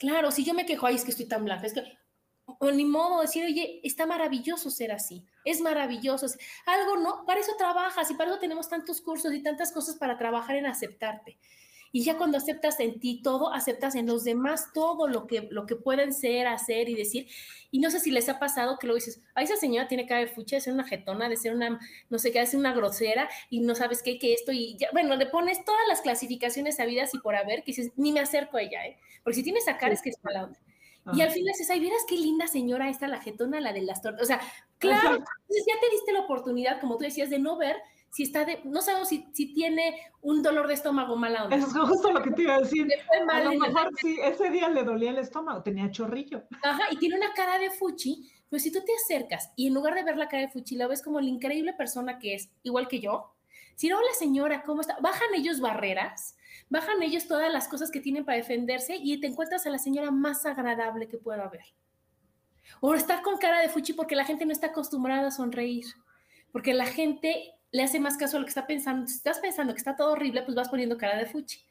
Claro, 0.00 0.30
si 0.30 0.44
yo 0.44 0.54
me 0.54 0.64
quejo, 0.64 0.86
ay, 0.86 0.94
es 0.94 1.04
que 1.04 1.10
estoy 1.10 1.26
tan 1.26 1.44
blanca, 1.44 1.66
es 1.66 1.74
que, 1.74 1.84
o 2.46 2.70
ni 2.70 2.86
modo 2.86 3.20
decir, 3.20 3.44
oye, 3.44 3.80
está 3.84 4.06
maravilloso 4.06 4.70
ser 4.70 4.92
así, 4.92 5.26
es 5.44 5.60
maravilloso. 5.60 6.26
Algo 6.64 6.96
no, 6.96 7.26
para 7.26 7.40
eso 7.40 7.52
trabajas 7.58 8.10
y 8.10 8.14
para 8.14 8.30
eso 8.30 8.40
tenemos 8.40 8.70
tantos 8.70 9.02
cursos 9.02 9.30
y 9.34 9.42
tantas 9.42 9.72
cosas 9.72 9.96
para 9.96 10.16
trabajar 10.16 10.56
en 10.56 10.64
aceptarte. 10.64 11.38
Y 11.92 12.04
ya 12.04 12.16
cuando 12.16 12.38
aceptas 12.38 12.78
en 12.80 13.00
ti 13.00 13.20
todo, 13.22 13.52
aceptas 13.52 13.94
en 13.94 14.06
los 14.06 14.24
demás 14.24 14.72
todo 14.72 15.08
lo 15.08 15.26
que, 15.26 15.48
lo 15.50 15.66
que 15.66 15.76
pueden 15.76 16.12
ser, 16.12 16.46
hacer 16.46 16.88
y 16.88 16.94
decir. 16.94 17.26
Y 17.70 17.80
no 17.80 17.90
sé 17.90 18.00
si 18.00 18.10
les 18.10 18.28
ha 18.28 18.38
pasado 18.38 18.78
que 18.78 18.86
luego 18.86 18.96
dices, 18.96 19.20
a 19.34 19.42
esa 19.42 19.56
señora 19.56 19.88
tiene 19.88 20.06
cara 20.06 20.20
de 20.20 20.28
fucha, 20.28 20.56
de 20.56 20.60
ser 20.60 20.72
una 20.72 20.86
jetona, 20.86 21.28
de 21.28 21.36
ser 21.36 21.54
una, 21.54 21.80
no 22.08 22.18
sé 22.18 22.32
qué, 22.32 22.40
de 22.40 22.46
ser 22.46 22.60
una 22.60 22.72
grosera 22.72 23.28
y 23.48 23.60
no 23.60 23.74
sabes 23.74 24.02
qué, 24.02 24.18
que 24.18 24.34
esto. 24.34 24.52
Y 24.52 24.76
ya, 24.76 24.88
bueno, 24.92 25.16
le 25.16 25.26
pones 25.26 25.64
todas 25.64 25.86
las 25.88 26.00
clasificaciones 26.00 26.76
sabidas 26.76 27.14
y 27.14 27.18
por 27.18 27.34
haber, 27.34 27.60
que 27.60 27.72
dices, 27.72 27.92
ni 27.96 28.12
me 28.12 28.20
acerco 28.20 28.56
a 28.56 28.62
ella, 28.62 28.86
¿eh? 28.86 28.98
Porque 29.24 29.36
si 29.36 29.42
tienes 29.42 29.64
esa 29.64 29.76
cara 29.76 29.94
es 29.94 30.02
que 30.02 30.10
es 30.10 30.18
mala 30.22 30.44
onda. 30.44 30.60
Y 31.12 31.22
al 31.22 31.30
final 31.30 31.52
dices, 31.52 31.70
ay, 31.70 31.80
vieras 31.80 32.02
qué 32.06 32.14
linda 32.14 32.46
señora 32.46 32.88
esta, 32.88 33.08
la 33.08 33.20
jetona, 33.20 33.60
la 33.60 33.72
de 33.72 33.82
las 33.82 34.02
tortas. 34.02 34.22
O 34.22 34.26
sea, 34.26 34.40
claro, 34.78 35.16
entonces 35.16 35.64
ya 35.66 35.80
te 35.80 35.90
diste 35.90 36.12
la 36.12 36.20
oportunidad, 36.20 36.80
como 36.80 36.98
tú 36.98 37.04
decías, 37.04 37.30
de 37.30 37.38
no 37.38 37.56
ver 37.56 37.76
si 38.10 38.24
está 38.24 38.44
de, 38.44 38.60
no 38.64 38.82
sabemos 38.82 39.08
si, 39.08 39.26
si 39.32 39.52
tiene 39.54 39.94
un 40.20 40.42
dolor 40.42 40.66
de 40.66 40.74
estómago 40.74 41.16
mala 41.16 41.44
onda. 41.44 41.56
Eso 41.56 41.66
es 41.66 41.88
justo 41.88 42.12
lo 42.12 42.22
que 42.22 42.32
te 42.32 42.42
iba 42.42 42.56
a 42.56 42.60
decir. 42.60 42.88
a 43.28 43.40
lo 43.40 43.52
mejor 43.52 43.90
sí, 44.00 44.18
ese 44.22 44.50
día 44.50 44.68
le 44.68 44.82
dolía 44.82 45.10
el 45.10 45.18
estómago, 45.18 45.62
tenía 45.62 45.90
chorrillo. 45.90 46.42
Ajá, 46.62 46.82
y 46.90 46.96
tiene 46.96 47.16
una 47.16 47.32
cara 47.32 47.58
de 47.58 47.70
fuchi, 47.70 48.30
pero 48.48 48.60
si 48.60 48.72
tú 48.72 48.80
te 48.84 48.92
acercas 48.94 49.52
y 49.56 49.68
en 49.68 49.74
lugar 49.74 49.94
de 49.94 50.02
ver 50.02 50.16
la 50.16 50.28
cara 50.28 50.42
de 50.42 50.48
fuchi, 50.48 50.76
la 50.76 50.88
ves 50.88 51.02
como 51.02 51.20
la 51.20 51.28
increíble 51.28 51.72
persona 51.72 52.18
que 52.18 52.34
es, 52.34 52.50
igual 52.64 52.88
que 52.88 53.00
yo, 53.00 53.32
si 53.76 53.88
no, 53.88 54.00
la 54.02 54.12
señora, 54.18 54.62
¿cómo 54.64 54.82
está? 54.82 54.98
Bajan 55.00 55.34
ellos 55.34 55.60
barreras, 55.60 56.36
bajan 56.68 57.02
ellos 57.02 57.26
todas 57.28 57.50
las 57.50 57.68
cosas 57.68 57.90
que 57.90 58.00
tienen 58.00 58.26
para 58.26 58.36
defenderse 58.36 58.96
y 58.96 59.18
te 59.20 59.28
encuentras 59.28 59.64
a 59.66 59.70
la 59.70 59.78
señora 59.78 60.10
más 60.10 60.44
agradable 60.44 61.08
que 61.08 61.16
pueda 61.16 61.44
haber. 61.44 61.64
O 62.80 62.94
estar 62.94 63.22
con 63.22 63.38
cara 63.38 63.60
de 63.60 63.68
fuchi 63.68 63.92
porque 63.92 64.16
la 64.16 64.24
gente 64.24 64.44
no 64.44 64.52
está 64.52 64.66
acostumbrada 64.66 65.28
a 65.28 65.30
sonreír, 65.30 65.86
porque 66.52 66.74
la 66.74 66.86
gente 66.86 67.54
le 67.72 67.82
hace 67.82 68.00
más 68.00 68.16
caso 68.16 68.36
a 68.36 68.40
lo 68.40 68.46
que 68.46 68.50
está 68.50 68.66
pensando. 68.66 69.06
Si 69.06 69.16
estás 69.16 69.38
pensando 69.38 69.72
que 69.72 69.78
está 69.78 69.96
todo 69.96 70.12
horrible, 70.12 70.42
pues 70.42 70.54
vas 70.54 70.68
poniendo 70.68 70.98
cara 70.98 71.18
de 71.18 71.26
fuchi. 71.26 71.64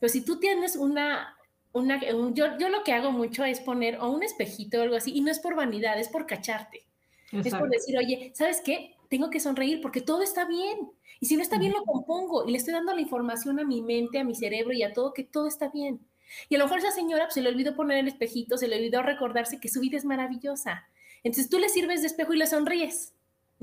Pero 0.00 0.12
si 0.12 0.22
tú 0.22 0.38
tienes 0.38 0.76
una, 0.76 1.36
una 1.72 2.00
yo, 2.00 2.58
yo 2.58 2.68
lo 2.68 2.82
que 2.84 2.92
hago 2.92 3.12
mucho 3.12 3.44
es 3.44 3.60
poner 3.60 3.98
o 4.00 4.10
un 4.10 4.22
espejito 4.22 4.78
o 4.78 4.82
algo 4.82 4.96
así, 4.96 5.12
y 5.14 5.20
no 5.20 5.30
es 5.30 5.38
por 5.38 5.54
vanidad, 5.54 5.98
es 5.98 6.08
por 6.08 6.26
cacharte. 6.26 6.86
Es 7.32 7.54
por 7.54 7.70
decir, 7.70 7.96
oye, 7.96 8.30
¿sabes 8.34 8.60
qué? 8.62 8.94
tengo 9.12 9.28
que 9.28 9.40
sonreír 9.40 9.82
porque 9.82 10.00
todo 10.00 10.22
está 10.22 10.46
bien. 10.46 10.90
Y 11.20 11.26
si 11.26 11.36
no 11.36 11.42
está 11.42 11.58
bien, 11.58 11.74
lo 11.74 11.84
compongo 11.84 12.48
y 12.48 12.50
le 12.50 12.56
estoy 12.56 12.72
dando 12.72 12.94
la 12.94 13.02
información 13.02 13.60
a 13.60 13.64
mi 13.64 13.82
mente, 13.82 14.18
a 14.18 14.24
mi 14.24 14.34
cerebro 14.34 14.72
y 14.72 14.82
a 14.82 14.94
todo 14.94 15.12
que 15.12 15.22
todo 15.22 15.48
está 15.48 15.68
bien. 15.68 16.00
Y 16.48 16.54
a 16.54 16.58
lo 16.58 16.64
mejor 16.64 16.78
esa 16.78 16.92
señora 16.92 17.24
pues, 17.24 17.34
se 17.34 17.42
le 17.42 17.50
olvidó 17.50 17.76
poner 17.76 17.98
el 17.98 18.08
espejito, 18.08 18.56
se 18.56 18.68
le 18.68 18.76
olvidó 18.76 19.02
recordarse 19.02 19.60
que 19.60 19.68
su 19.68 19.80
vida 19.80 19.98
es 19.98 20.06
maravillosa. 20.06 20.88
Entonces 21.24 21.50
tú 21.50 21.58
le 21.58 21.68
sirves 21.68 22.00
de 22.00 22.06
espejo 22.06 22.32
y 22.32 22.38
le 22.38 22.46
sonríes. 22.46 23.12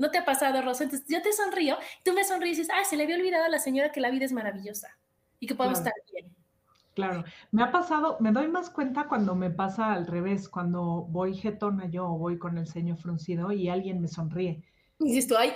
¿No 0.00 0.10
te 0.10 0.16
ha 0.16 0.24
pasado, 0.24 0.62
Rosa? 0.62 0.84
Entonces 0.84 1.06
yo 1.10 1.20
te 1.20 1.30
sonrío, 1.30 1.76
tú 2.02 2.14
me 2.14 2.24
sonríes 2.24 2.56
y 2.56 2.60
dices, 2.62 2.74
ah, 2.74 2.82
se 2.86 2.96
le 2.96 3.02
había 3.02 3.16
olvidado 3.16 3.44
a 3.44 3.50
la 3.50 3.58
señora 3.58 3.92
que 3.92 4.00
la 4.00 4.10
vida 4.10 4.24
es 4.24 4.32
maravillosa 4.32 4.88
y 5.38 5.46
que 5.46 5.54
podemos 5.54 5.80
estar 5.80 5.92
bien. 6.10 6.34
Claro, 6.94 7.22
me 7.52 7.62
ha 7.62 7.70
pasado, 7.70 8.16
me 8.18 8.32
doy 8.32 8.48
más 8.48 8.70
cuenta 8.70 9.08
cuando 9.08 9.34
me 9.34 9.50
pasa 9.50 9.92
al 9.92 10.06
revés, 10.06 10.48
cuando 10.48 11.02
voy 11.10 11.34
jetona 11.34 11.84
yo 11.90 12.06
o 12.06 12.16
voy 12.16 12.38
con 12.38 12.56
el 12.56 12.66
ceño 12.66 12.96
fruncido 12.96 13.52
y 13.52 13.68
alguien 13.68 14.00
me 14.00 14.08
sonríe. 14.08 14.64
Y 15.00 15.12
dices 15.12 15.26
tú, 15.26 15.36
ay. 15.36 15.52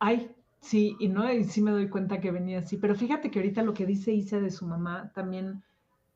ay, 0.00 0.34
sí, 0.58 0.96
y 0.98 1.06
no, 1.06 1.32
y 1.32 1.44
sí 1.44 1.62
me 1.62 1.70
doy 1.70 1.88
cuenta 1.88 2.20
que 2.20 2.32
venía 2.32 2.58
así, 2.58 2.78
pero 2.78 2.96
fíjate 2.96 3.30
que 3.30 3.38
ahorita 3.38 3.62
lo 3.62 3.74
que 3.74 3.86
dice 3.86 4.10
Isa 4.12 4.40
de 4.40 4.50
su 4.50 4.66
mamá 4.66 5.12
también 5.14 5.62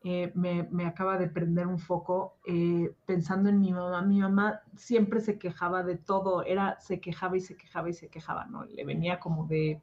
eh, 0.07 0.31
me, 0.35 0.85
acaba 0.85 1.17
de 1.17 1.29
prender 1.29 1.67
un 1.67 1.79
foco 1.79 2.37
eh, 2.47 2.95
pensando 3.07 3.49
en 3.49 3.59
mi 3.59 3.73
mamá. 3.73 4.03
Mi 4.03 4.21
mamá 4.21 4.61
siempre 4.77 5.23
se 5.23 5.39
quejaba 5.39 5.83
de 5.83 5.97
todo, 5.97 6.45
era, 6.45 6.79
se 6.79 7.01
quejaba 7.01 7.39
y 7.39 7.41
se 7.41 7.57
quejaba 7.57 7.89
y 7.89 7.95
se 7.95 8.09
quejaba, 8.09 8.45
¿no? 8.45 8.67
Le 8.67 8.85
venía 8.85 9.19
como 9.19 9.47
de 9.47 9.81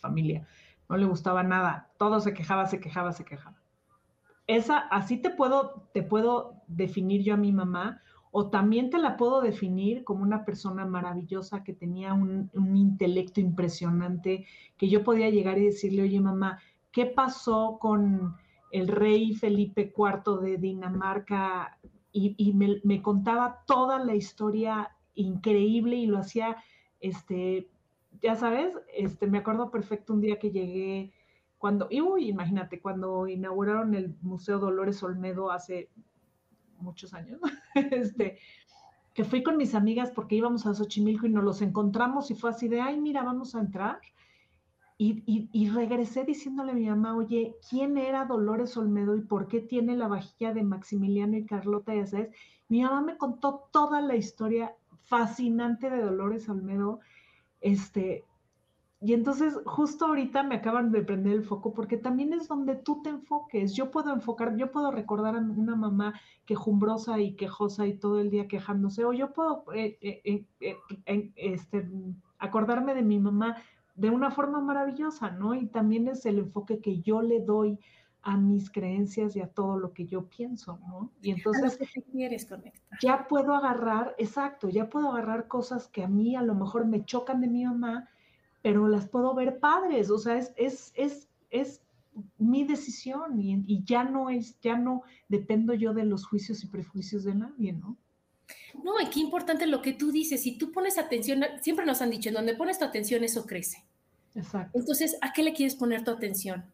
familia, 0.00 0.46
no 0.88 0.96
le 0.96 1.04
gustaba 1.04 1.42
nada, 1.42 1.90
todo 1.98 2.20
se 2.20 2.32
quejaba, 2.32 2.66
se 2.66 2.78
quejaba, 2.78 3.12
se 3.12 3.24
quejaba. 3.24 3.56
Esa, 4.46 4.78
así 4.78 5.16
te 5.16 5.30
puedo, 5.30 5.88
te 5.92 6.04
puedo 6.04 6.62
definir 6.68 7.24
yo 7.24 7.34
a 7.34 7.36
mi 7.36 7.50
mamá, 7.50 8.02
o 8.30 8.50
también 8.50 8.88
te 8.88 8.98
la 8.98 9.16
puedo 9.16 9.40
definir 9.40 10.04
como 10.04 10.22
una 10.22 10.44
persona 10.44 10.86
maravillosa 10.86 11.64
que 11.64 11.72
tenía 11.72 12.14
un, 12.14 12.50
un 12.54 12.76
intelecto 12.76 13.40
impresionante, 13.40 14.46
que 14.76 14.88
yo 14.88 15.02
podía 15.02 15.28
llegar 15.28 15.58
y 15.58 15.64
decirle, 15.64 16.02
oye 16.02 16.20
mamá, 16.20 16.60
¿qué 16.92 17.06
pasó 17.06 17.78
con 17.80 18.36
el 18.70 18.88
rey 18.88 19.34
Felipe 19.34 19.92
IV 19.96 20.40
de 20.40 20.56
Dinamarca 20.56 21.78
y, 22.12 22.52
me, 22.52 23.02
contaba 23.02 23.62
toda 23.66 24.04
la 24.04 24.14
historia 24.14 24.90
increíble 25.14 25.96
y 25.96 26.06
lo 26.06 26.18
hacía, 26.18 26.56
este, 27.00 27.68
ya 28.20 28.34
sabes, 28.34 28.74
este, 28.94 29.26
me 29.26 29.38
acuerdo 29.38 29.70
perfecto 29.70 30.12
un 30.12 30.20
día 30.20 30.38
que 30.38 30.50
llegué 30.50 31.12
cuando, 31.58 31.88
y 31.90 32.00
uy, 32.00 32.28
imagínate, 32.28 32.80
cuando 32.80 33.28
inauguraron 33.28 33.94
el 33.94 34.16
Museo 34.22 34.58
Dolores 34.58 35.02
Olmedo 35.02 35.50
hace 35.50 35.90
muchos 36.78 37.12
años, 37.14 37.38
este, 37.74 38.38
que 39.14 39.24
fui 39.24 39.42
con 39.42 39.56
mis 39.56 39.74
amigas 39.74 40.10
porque 40.10 40.36
íbamos 40.36 40.66
a 40.66 40.74
Xochimilco 40.74 41.26
y 41.26 41.30
nos 41.30 41.44
los 41.44 41.62
encontramos 41.62 42.30
y 42.30 42.34
fue 42.34 42.50
así 42.50 42.68
de, 42.68 42.80
ay, 42.80 42.98
mira, 43.00 43.22
vamos 43.22 43.54
a 43.54 43.60
entrar. 43.60 44.00
Y, 45.02 45.70
regresé 45.70 46.24
diciéndole 46.24 46.72
a 46.72 46.74
mi 46.74 46.86
mamá, 46.86 47.16
oye, 47.16 47.56
¿quién 47.70 47.96
era 47.96 48.26
Dolores 48.26 48.76
Olmedo 48.76 49.16
y 49.16 49.22
por 49.22 49.48
qué 49.48 49.60
tiene 49.60 49.96
la 49.96 50.08
vajilla 50.08 50.52
de 50.52 50.62
Maximiliano 50.62 51.38
y 51.38 51.46
Carlota? 51.46 51.94
Ya 51.94 52.06
sabes, 52.06 52.36
mi 52.68 52.82
mamá 52.82 53.00
me 53.00 53.16
contó 53.16 53.66
toda 53.72 54.02
la 54.02 54.16
historia 54.16 54.76
fascinante 55.04 55.88
de 55.88 56.02
Dolores 56.02 56.50
Olmedo. 56.50 57.00
Este, 57.62 58.26
y 59.00 59.14
entonces 59.14 59.56
justo 59.64 60.04
ahorita 60.04 60.42
me 60.42 60.56
acaban 60.56 60.92
de 60.92 61.00
prender 61.00 61.32
el 61.32 61.44
foco 61.44 61.72
porque 61.72 61.96
también 61.96 62.34
es 62.34 62.46
donde 62.46 62.74
tú 62.74 63.00
te 63.00 63.08
enfoques. 63.08 63.72
Yo 63.72 63.90
puedo 63.90 64.12
enfocar, 64.12 64.54
yo 64.58 64.70
puedo 64.70 64.90
recordar 64.90 65.34
a 65.34 65.38
una 65.38 65.76
mamá 65.76 66.20
quejumbrosa 66.44 67.18
y 67.20 67.36
quejosa 67.36 67.86
y 67.86 67.94
todo 67.94 68.20
el 68.20 68.28
día 68.28 68.48
quejándose, 68.48 69.06
o 69.06 69.14
yo 69.14 69.32
puedo 69.32 69.64
eh, 69.74 69.96
eh, 70.02 70.44
eh, 70.60 71.32
este, 71.36 71.88
acordarme 72.38 72.94
de 72.94 73.02
mi 73.02 73.18
mamá 73.18 73.56
de 73.94 74.10
una 74.10 74.30
forma 74.30 74.60
maravillosa, 74.60 75.30
¿no? 75.30 75.54
Y 75.54 75.66
también 75.66 76.08
es 76.08 76.24
el 76.26 76.38
enfoque 76.38 76.80
que 76.80 77.00
yo 77.00 77.22
le 77.22 77.40
doy 77.40 77.78
a 78.22 78.36
mis 78.36 78.70
creencias 78.70 79.34
y 79.34 79.40
a 79.40 79.48
todo 79.48 79.78
lo 79.78 79.92
que 79.92 80.06
yo 80.06 80.28
pienso, 80.28 80.78
¿no? 80.86 81.10
Y 81.22 81.30
entonces 81.30 81.78
quieres 82.12 82.46
conectar. 82.46 82.98
ya 83.00 83.26
puedo 83.28 83.54
agarrar, 83.54 84.14
exacto, 84.18 84.68
ya 84.68 84.90
puedo 84.90 85.10
agarrar 85.10 85.48
cosas 85.48 85.88
que 85.88 86.04
a 86.04 86.08
mí 86.08 86.36
a 86.36 86.42
lo 86.42 86.54
mejor 86.54 86.86
me 86.86 87.04
chocan 87.04 87.40
de 87.40 87.48
mi 87.48 87.64
mamá, 87.64 88.08
pero 88.62 88.88
las 88.88 89.08
puedo 89.08 89.34
ver 89.34 89.58
padres, 89.58 90.10
o 90.10 90.18
sea, 90.18 90.36
es, 90.36 90.52
es, 90.56 90.92
es, 90.94 91.28
es 91.50 91.82
mi 92.36 92.64
decisión 92.64 93.40
y, 93.40 93.64
y, 93.66 93.84
ya 93.84 94.04
no 94.04 94.28
es, 94.28 94.60
ya 94.60 94.76
no 94.76 95.02
dependo 95.28 95.72
yo 95.72 95.94
de 95.94 96.04
los 96.04 96.26
juicios 96.26 96.62
y 96.62 96.66
prejuicios 96.66 97.24
de 97.24 97.34
nadie, 97.34 97.72
¿no? 97.72 97.96
No, 98.82 99.00
y 99.00 99.06
qué 99.06 99.20
importante 99.20 99.66
lo 99.66 99.82
que 99.82 99.92
tú 99.92 100.12
dices, 100.12 100.42
si 100.42 100.56
tú 100.56 100.72
pones 100.72 100.98
atención, 100.98 101.44
siempre 101.60 101.86
nos 101.86 102.02
han 102.02 102.10
dicho, 102.10 102.28
en 102.28 102.34
donde 102.34 102.54
pones 102.54 102.78
tu 102.78 102.84
atención, 102.84 103.24
eso 103.24 103.46
crece. 103.46 103.84
Exacto. 104.34 104.78
Entonces, 104.78 105.16
¿a 105.20 105.32
qué 105.32 105.42
le 105.42 105.52
quieres 105.52 105.74
poner 105.74 106.04
tu 106.04 106.10
atención? 106.10 106.64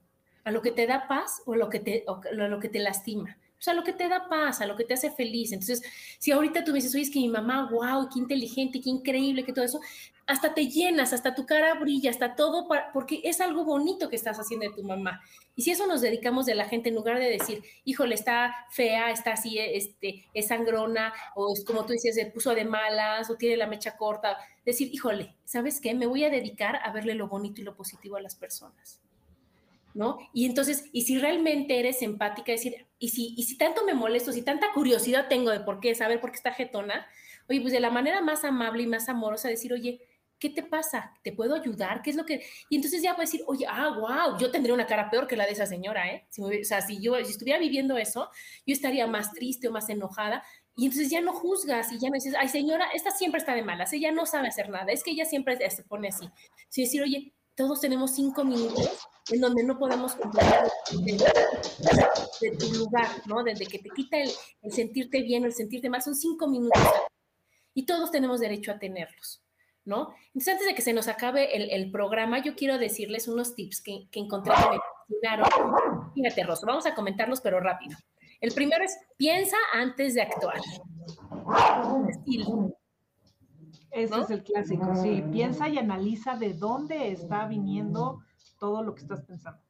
¿A 0.44 0.50
lo 0.50 0.62
que 0.62 0.70
te 0.70 0.86
da 0.86 1.08
paz 1.08 1.42
o 1.46 1.54
a 1.54 1.56
lo 1.56 1.68
que 1.68 1.80
te, 1.80 2.04
lo 2.32 2.60
que 2.60 2.68
te 2.68 2.78
lastima? 2.78 3.36
O 3.58 3.62
sea, 3.62 3.74
lo 3.74 3.84
que 3.84 3.92
te 3.92 4.08
da 4.08 4.28
paz, 4.28 4.60
a 4.60 4.66
lo 4.66 4.76
que 4.76 4.84
te 4.84 4.94
hace 4.94 5.10
feliz. 5.10 5.52
Entonces, 5.52 5.82
si 6.18 6.32
ahorita 6.32 6.64
tú 6.64 6.72
me 6.72 6.76
dices, 6.76 6.94
oye, 6.94 7.04
es 7.04 7.10
que 7.10 7.18
mi 7.18 7.28
mamá, 7.28 7.70
wow, 7.70 8.08
qué 8.12 8.18
inteligente, 8.18 8.80
qué 8.80 8.90
increíble, 8.90 9.44
que 9.44 9.52
todo 9.52 9.64
eso, 9.64 9.80
hasta 10.26 10.54
te 10.54 10.68
llenas, 10.68 11.12
hasta 11.12 11.34
tu 11.34 11.46
cara 11.46 11.74
brilla, 11.74 12.10
hasta 12.10 12.34
todo, 12.34 12.68
porque 12.92 13.20
es 13.24 13.40
algo 13.40 13.64
bonito 13.64 14.08
que 14.08 14.16
estás 14.16 14.38
haciendo 14.38 14.68
de 14.68 14.74
tu 14.74 14.82
mamá. 14.82 15.20
Y 15.54 15.62
si 15.62 15.70
eso 15.70 15.86
nos 15.86 16.00
dedicamos 16.00 16.46
de 16.46 16.54
la 16.54 16.68
gente, 16.68 16.88
en 16.88 16.96
lugar 16.96 17.18
de 17.18 17.30
decir, 17.30 17.62
híjole, 17.84 18.14
está 18.14 18.54
fea, 18.70 19.10
está 19.10 19.32
así, 19.32 19.58
este, 19.58 20.26
es 20.34 20.48
sangrona, 20.48 21.14
o 21.34 21.52
es 21.52 21.64
como 21.64 21.86
tú 21.86 21.92
dices, 21.92 22.14
se 22.14 22.26
puso 22.26 22.54
de 22.54 22.64
malas, 22.64 23.30
o 23.30 23.36
tiene 23.36 23.56
la 23.56 23.66
mecha 23.66 23.96
corta, 23.96 24.36
decir, 24.64 24.90
híjole, 24.92 25.34
¿sabes 25.44 25.80
qué? 25.80 25.94
Me 25.94 26.06
voy 26.06 26.24
a 26.24 26.30
dedicar 26.30 26.76
a 26.82 26.92
verle 26.92 27.14
lo 27.14 27.28
bonito 27.28 27.60
y 27.60 27.64
lo 27.64 27.76
positivo 27.76 28.16
a 28.16 28.20
las 28.20 28.34
personas. 28.34 29.00
¿No? 29.96 30.18
Y 30.34 30.44
entonces, 30.44 30.90
y 30.92 31.02
si 31.02 31.18
realmente 31.18 31.78
eres 31.78 32.02
empática, 32.02 32.52
decir, 32.52 32.86
y 32.98 33.08
si, 33.08 33.34
y 33.34 33.44
si 33.44 33.56
tanto 33.56 33.82
me 33.82 33.94
molesto, 33.94 34.30
si 34.30 34.42
tanta 34.42 34.66
curiosidad 34.74 35.26
tengo 35.28 35.50
de 35.50 35.60
por 35.60 35.80
qué, 35.80 35.94
saber 35.94 36.20
por 36.20 36.32
qué 36.32 36.36
está 36.36 36.52
jetona, 36.52 37.06
oye, 37.48 37.62
pues 37.62 37.72
de 37.72 37.80
la 37.80 37.90
manera 37.90 38.20
más 38.20 38.44
amable 38.44 38.82
y 38.82 38.86
más 38.86 39.08
amorosa, 39.08 39.48
decir, 39.48 39.72
oye, 39.72 40.02
¿qué 40.38 40.50
te 40.50 40.62
pasa? 40.62 41.14
¿Te 41.22 41.32
puedo 41.32 41.54
ayudar? 41.54 42.02
¿Qué 42.02 42.10
es 42.10 42.16
lo 42.16 42.26
que...? 42.26 42.44
Y 42.68 42.76
entonces 42.76 43.02
ya 43.02 43.12
voy 43.12 43.22
a 43.22 43.24
decir, 43.24 43.42
oye, 43.46 43.64
ah, 43.68 43.96
wow, 43.98 44.38
yo 44.38 44.50
tendría 44.50 44.74
una 44.74 44.86
cara 44.86 45.10
peor 45.10 45.26
que 45.26 45.36
la 45.36 45.46
de 45.46 45.52
esa 45.52 45.66
señora, 45.66 46.12
¿eh? 46.12 46.26
o 46.38 46.64
sea, 46.64 46.82
si 46.82 47.00
yo 47.00 47.16
si 47.24 47.32
estuviera 47.32 47.58
viviendo 47.58 47.96
eso, 47.96 48.28
yo 48.66 48.74
estaría 48.74 49.06
más 49.06 49.32
triste 49.32 49.68
o 49.68 49.72
más 49.72 49.88
enojada. 49.88 50.42
Y 50.76 50.84
entonces 50.84 51.08
ya 51.08 51.22
no 51.22 51.32
juzgas 51.32 51.90
y 51.90 51.98
ya 51.98 52.10
no 52.10 52.14
dices, 52.14 52.34
ay, 52.38 52.48
señora, 52.48 52.86
esta 52.92 53.10
siempre 53.10 53.38
está 53.38 53.54
de 53.54 53.62
malas, 53.62 53.94
ella 53.94 54.12
no 54.12 54.26
sabe 54.26 54.48
hacer 54.48 54.68
nada, 54.68 54.92
es 54.92 55.02
que 55.02 55.12
ella 55.12 55.24
siempre 55.24 55.58
se 55.70 55.82
pone 55.84 56.08
así. 56.08 56.28
Si 56.68 56.82
decir, 56.82 57.02
oye, 57.02 57.32
todos 57.56 57.80
tenemos 57.80 58.14
cinco 58.14 58.44
minutos 58.44 59.08
en 59.32 59.40
donde 59.40 59.64
no 59.64 59.78
podemos 59.78 60.14
controlar 60.14 60.68
de, 62.40 62.50
tu 62.58 62.72
lugar, 62.74 63.08
¿no? 63.26 63.42
Desde 63.42 63.66
que 63.66 63.78
te 63.78 63.88
quita 63.90 64.18
el, 64.18 64.30
el 64.62 64.72
sentirte 64.72 65.22
bien 65.22 65.42
o 65.42 65.46
el 65.46 65.54
sentirte 65.54 65.90
mal, 65.90 66.02
son 66.02 66.14
cinco 66.14 66.46
minutos. 66.46 66.82
Y 67.74 67.86
todos 67.86 68.10
tenemos 68.10 68.40
derecho 68.40 68.70
a 68.70 68.78
tenerlos. 68.78 69.42
¿no? 69.86 70.14
Entonces, 70.26 70.52
antes 70.52 70.66
de 70.66 70.74
que 70.74 70.82
se 70.82 70.92
nos 70.92 71.08
acabe 71.08 71.74
el, 71.74 71.90
programa, 71.90 72.42
yo 72.42 72.56
quiero 72.56 72.76
decirles 72.76 73.28
unos 73.28 73.54
tips 73.54 73.80
que, 73.80 74.08
que 74.10 74.20
encontré 74.20 74.52
que 74.52 74.70
me 74.70 74.78
fascinaron. 75.30 76.12
Fíjate, 76.12 76.42
Rosa, 76.42 76.66
vamos 76.66 76.86
a 76.86 76.94
comentarlos, 76.94 77.40
pero 77.40 77.60
rápido. 77.60 77.96
El 78.40 78.52
primero 78.52 78.84
es, 78.84 78.98
piensa 79.16 79.56
antes 79.72 80.14
de 80.14 80.22
actuar. 80.22 80.60
Ese 83.90 84.20
es 84.20 84.30
el 84.30 84.42
clásico, 84.42 84.94
sí. 84.96 85.24
Piensa 85.32 85.68
y 85.68 85.78
analiza 85.78 86.36
de 86.36 86.54
dónde 86.54 87.12
está 87.12 87.46
viniendo 87.46 88.22
todo 88.58 88.82
lo 88.82 88.94
que 88.94 89.02
estás 89.02 89.22
pensando. 89.22 89.60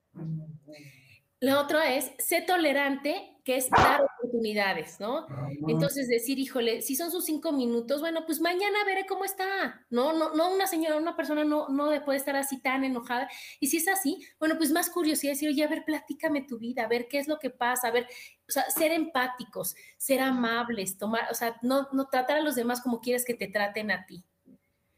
La 1.40 1.60
otra 1.60 1.94
es, 1.94 2.12
sé 2.18 2.42
tolerante, 2.42 3.36
que 3.44 3.56
es 3.56 3.68
dar 3.70 4.06
oportunidades, 4.36 5.00
¿no? 5.00 5.26
Entonces 5.68 6.08
decir, 6.08 6.38
híjole, 6.38 6.82
si 6.82 6.94
son 6.94 7.10
sus 7.10 7.24
cinco 7.24 7.52
minutos, 7.52 8.00
bueno, 8.00 8.24
pues 8.26 8.40
mañana 8.40 8.84
veré 8.84 9.06
cómo 9.06 9.24
está, 9.24 9.86
¿no? 9.90 10.12
No, 10.12 10.34
no 10.34 10.52
una 10.54 10.66
señora, 10.66 10.96
una 10.96 11.16
persona 11.16 11.44
no, 11.44 11.68
no 11.68 11.90
puede 12.04 12.18
estar 12.18 12.36
así 12.36 12.60
tan 12.60 12.84
enojada. 12.84 13.28
Y 13.60 13.68
si 13.68 13.78
es 13.78 13.88
así, 13.88 14.18
bueno, 14.38 14.56
pues 14.56 14.70
más 14.72 14.90
curiosidad, 14.90 15.32
decir, 15.32 15.48
oye, 15.48 15.64
a 15.64 15.68
ver, 15.68 15.84
platícame 15.84 16.42
tu 16.42 16.58
vida, 16.58 16.84
a 16.84 16.88
ver 16.88 17.08
qué 17.08 17.18
es 17.18 17.28
lo 17.28 17.38
que 17.38 17.50
pasa, 17.50 17.88
a 17.88 17.90
ver, 17.90 18.06
o 18.48 18.52
sea, 18.52 18.68
ser 18.70 18.92
empáticos, 18.92 19.74
ser 19.96 20.20
amables, 20.20 20.98
tomar, 20.98 21.30
o 21.30 21.34
sea, 21.34 21.56
no, 21.62 21.88
no 21.92 22.06
tratar 22.06 22.38
a 22.38 22.42
los 22.42 22.54
demás 22.54 22.80
como 22.80 23.00
quieres 23.00 23.24
que 23.24 23.34
te 23.34 23.48
traten 23.48 23.90
a 23.90 24.06
ti. 24.06 24.24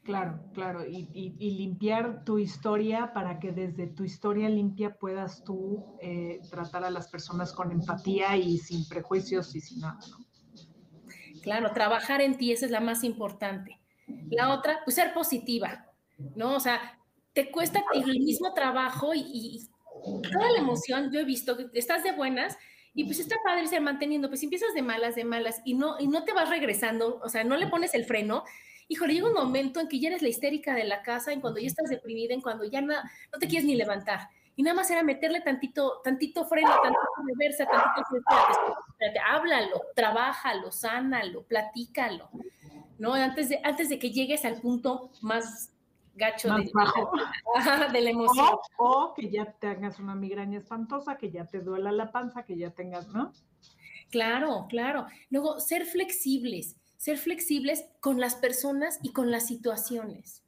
Claro, 0.08 0.40
claro, 0.54 0.86
y, 0.86 1.34
limpiar 1.38 2.24
tu 2.24 2.38
historia 2.38 3.12
para 3.12 3.38
que 3.38 3.52
desde 3.52 3.88
tu 3.88 4.04
historia 4.04 4.48
limpia 4.48 4.94
puedas 4.94 5.44
tú 5.44 5.98
eh, 6.00 6.40
tratar 6.50 6.82
a 6.84 6.90
las 6.90 7.08
personas 7.08 7.52
con 7.52 7.70
empatía 7.72 8.34
y 8.38 8.56
sin 8.56 8.88
prejuicios 8.88 9.54
y 9.54 9.60
sin 9.60 9.80
nada. 9.80 9.98
Claro, 11.42 11.72
trabajar 11.74 12.22
en 12.22 12.38
ti, 12.38 12.52
esa 12.52 12.64
es 12.64 12.72
la 12.72 12.80
más 12.80 13.04
importante. 13.04 13.82
La 14.30 14.54
otra, 14.54 14.80
pues 14.82 14.96
ser 14.96 15.12
positiva, 15.12 15.84
¿no? 16.34 16.56
O 16.56 16.60
sea, 16.60 16.98
te 17.34 17.50
cuesta 17.50 17.84
el 17.92 18.20
mismo 18.20 18.54
trabajo 18.54 19.10
y, 19.14 19.68
toda 20.22 20.50
la 20.52 20.58
emoción, 20.58 21.10
yo 21.12 21.20
he 21.20 21.24
visto 21.26 21.54
que 21.54 21.66
estás 21.74 22.02
de 22.02 22.12
buenas 22.12 22.56
y 22.94 23.04
pues 23.04 23.18
está 23.18 23.36
padre 23.44 23.66
ser 23.66 23.82
manteniendo, 23.82 24.30
pues 24.30 24.42
empiezas 24.42 24.72
de 24.72 24.80
malas, 24.80 25.16
de 25.16 25.24
malas 25.24 25.60
y 25.66 25.74
no, 25.74 26.00
y 26.00 26.06
no 26.06 26.24
te 26.24 26.32
vas 26.32 26.48
regresando, 26.48 27.20
o 27.22 27.28
sea, 27.28 27.44
no 27.44 27.58
le 27.58 27.66
pones 27.66 27.92
el 27.92 28.06
freno 28.06 28.44
híjole, 28.88 29.14
llega 29.14 29.28
un 29.28 29.34
momento 29.34 29.80
en 29.80 29.88
que 29.88 30.00
ya 30.00 30.08
eres 30.08 30.22
la 30.22 30.28
histérica 30.28 30.74
de 30.74 30.84
la 30.84 31.02
casa, 31.02 31.32
en 31.32 31.40
cuando 31.40 31.60
ya 31.60 31.66
estás 31.66 31.90
deprimida, 31.90 32.34
en 32.34 32.40
cuando 32.40 32.64
ya 32.64 32.80
no 32.80 32.94
te 33.38 33.46
quieres 33.46 33.66
ni 33.66 33.76
levantar. 33.76 34.28
Y 34.58 34.64
nada 34.64 34.74
más 34.74 34.90
era 34.90 35.04
meterle 35.04 35.40
tantito, 35.40 36.00
tantito 36.02 36.44
freno, 36.44 36.70
tantito 36.82 37.22
reversa, 37.28 37.64
tantito 37.64 38.16
espérate, 38.16 38.52
espérate, 38.88 39.18
háblalo, 39.20 39.82
trabájalo, 39.94 40.72
sánalo, 40.72 41.44
platícalo, 41.44 42.28
¿no? 42.98 43.14
Antes 43.14 43.50
de, 43.50 43.60
antes 43.62 43.88
de 43.88 44.00
que 44.00 44.10
llegues 44.10 44.44
al 44.44 44.60
punto 44.60 45.12
más 45.20 45.70
gacho 46.16 46.52
de, 46.56 46.64
de, 47.92 48.00
la 48.00 48.10
emoción. 48.10 48.48
O, 48.78 49.14
que 49.14 49.30
ya 49.30 49.44
tengas 49.44 50.00
una 50.00 50.16
migraña 50.16 50.58
espantosa, 50.58 51.16
que 51.18 51.30
ya 51.30 51.46
te 51.46 51.60
duela 51.60 51.92
la 51.92 52.10
panza, 52.10 52.42
que 52.44 52.58
ya 52.58 52.70
tengas, 52.70 53.06
¿no? 53.06 53.32
Claro, 54.10 54.66
claro. 54.68 55.06
Luego, 55.30 55.60
ser 55.60 55.84
flexibles, 55.84 56.74
ser 56.98 57.16
flexibles 57.16 57.86
con 58.00 58.20
las 58.20 58.34
personas 58.34 58.98
y 59.02 59.12
con 59.12 59.30
las 59.30 59.46
situaciones. 59.46 60.44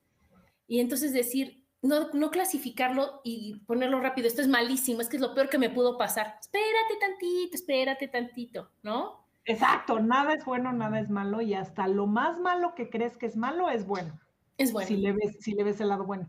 Y 0.66 0.80
entonces 0.80 1.14
decir, 1.14 1.64
no, 1.80 2.10
no 2.12 2.30
clasificarlo 2.30 3.22
y 3.24 3.60
ponerlo 3.60 4.00
rápido, 4.00 4.28
esto 4.28 4.42
es 4.42 4.48
malísimo, 4.48 5.00
es 5.00 5.08
que 5.08 5.16
es 5.16 5.22
lo 5.22 5.34
peor 5.34 5.48
que 5.48 5.58
me 5.58 5.70
pudo 5.70 5.96
pasar. 5.96 6.36
Espérate 6.40 6.96
tantito, 7.00 7.54
espérate 7.54 8.08
tantito, 8.08 8.70
¿no? 8.82 9.26
Exacto, 9.46 10.00
nada 10.00 10.34
es 10.34 10.44
bueno, 10.44 10.72
nada 10.72 11.00
es 11.00 11.08
malo 11.08 11.40
y 11.40 11.54
hasta 11.54 11.88
lo 11.88 12.06
más 12.06 12.38
malo 12.38 12.74
que 12.74 12.90
crees 12.90 13.16
que 13.16 13.26
es 13.26 13.36
malo 13.36 13.70
es 13.70 13.86
bueno. 13.86 14.20
Es 14.58 14.72
bueno. 14.72 14.88
Si 14.88 14.96
le 14.96 15.12
ves, 15.12 15.38
si 15.40 15.52
le 15.52 15.64
ves 15.64 15.80
el 15.80 15.88
lado 15.88 16.04
bueno. 16.04 16.28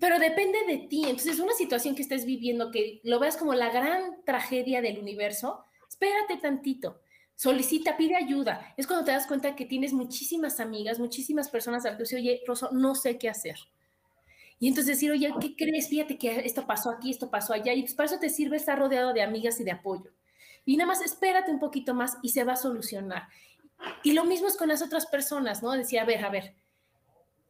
Pero 0.00 0.18
depende 0.18 0.58
de 0.66 0.78
ti. 0.88 1.04
Entonces, 1.04 1.38
una 1.38 1.52
situación 1.52 1.94
que 1.94 2.02
estés 2.02 2.24
viviendo 2.24 2.72
que 2.72 3.00
lo 3.04 3.20
veas 3.20 3.36
como 3.36 3.54
la 3.54 3.70
gran 3.70 4.24
tragedia 4.24 4.82
del 4.82 4.98
universo, 4.98 5.64
espérate 5.88 6.38
tantito. 6.38 7.00
Solicita, 7.40 7.96
pide 7.96 8.16
ayuda. 8.16 8.74
Es 8.76 8.86
cuando 8.86 9.06
te 9.06 9.12
das 9.12 9.26
cuenta 9.26 9.56
que 9.56 9.64
tienes 9.64 9.94
muchísimas 9.94 10.60
amigas, 10.60 10.98
muchísimas 10.98 11.48
personas 11.48 11.86
al 11.86 11.96
que 11.96 12.14
oye, 12.14 12.42
Rosso, 12.46 12.68
no 12.70 12.94
sé 12.94 13.16
qué 13.16 13.30
hacer. 13.30 13.56
Y 14.58 14.68
entonces 14.68 14.96
decir, 14.96 15.10
oye, 15.10 15.32
¿qué 15.40 15.56
crees? 15.56 15.88
Fíjate 15.88 16.18
que 16.18 16.40
esto 16.40 16.66
pasó 16.66 16.90
aquí, 16.90 17.10
esto 17.10 17.30
pasó 17.30 17.54
allá. 17.54 17.72
Y 17.72 17.80
pues 17.80 17.94
para 17.94 18.08
eso 18.08 18.18
te 18.18 18.28
sirve 18.28 18.58
estar 18.58 18.78
rodeado 18.78 19.14
de 19.14 19.22
amigas 19.22 19.58
y 19.58 19.64
de 19.64 19.70
apoyo. 19.70 20.10
Y 20.66 20.76
nada 20.76 20.88
más 20.88 21.00
espérate 21.00 21.50
un 21.50 21.58
poquito 21.58 21.94
más 21.94 22.18
y 22.20 22.28
se 22.28 22.44
va 22.44 22.52
a 22.52 22.56
solucionar. 22.56 23.28
Y 24.02 24.12
lo 24.12 24.26
mismo 24.26 24.46
es 24.46 24.58
con 24.58 24.68
las 24.68 24.82
otras 24.82 25.06
personas, 25.06 25.62
¿no? 25.62 25.70
Decir, 25.70 25.98
a 25.98 26.04
ver, 26.04 26.22
a 26.22 26.28
ver, 26.28 26.54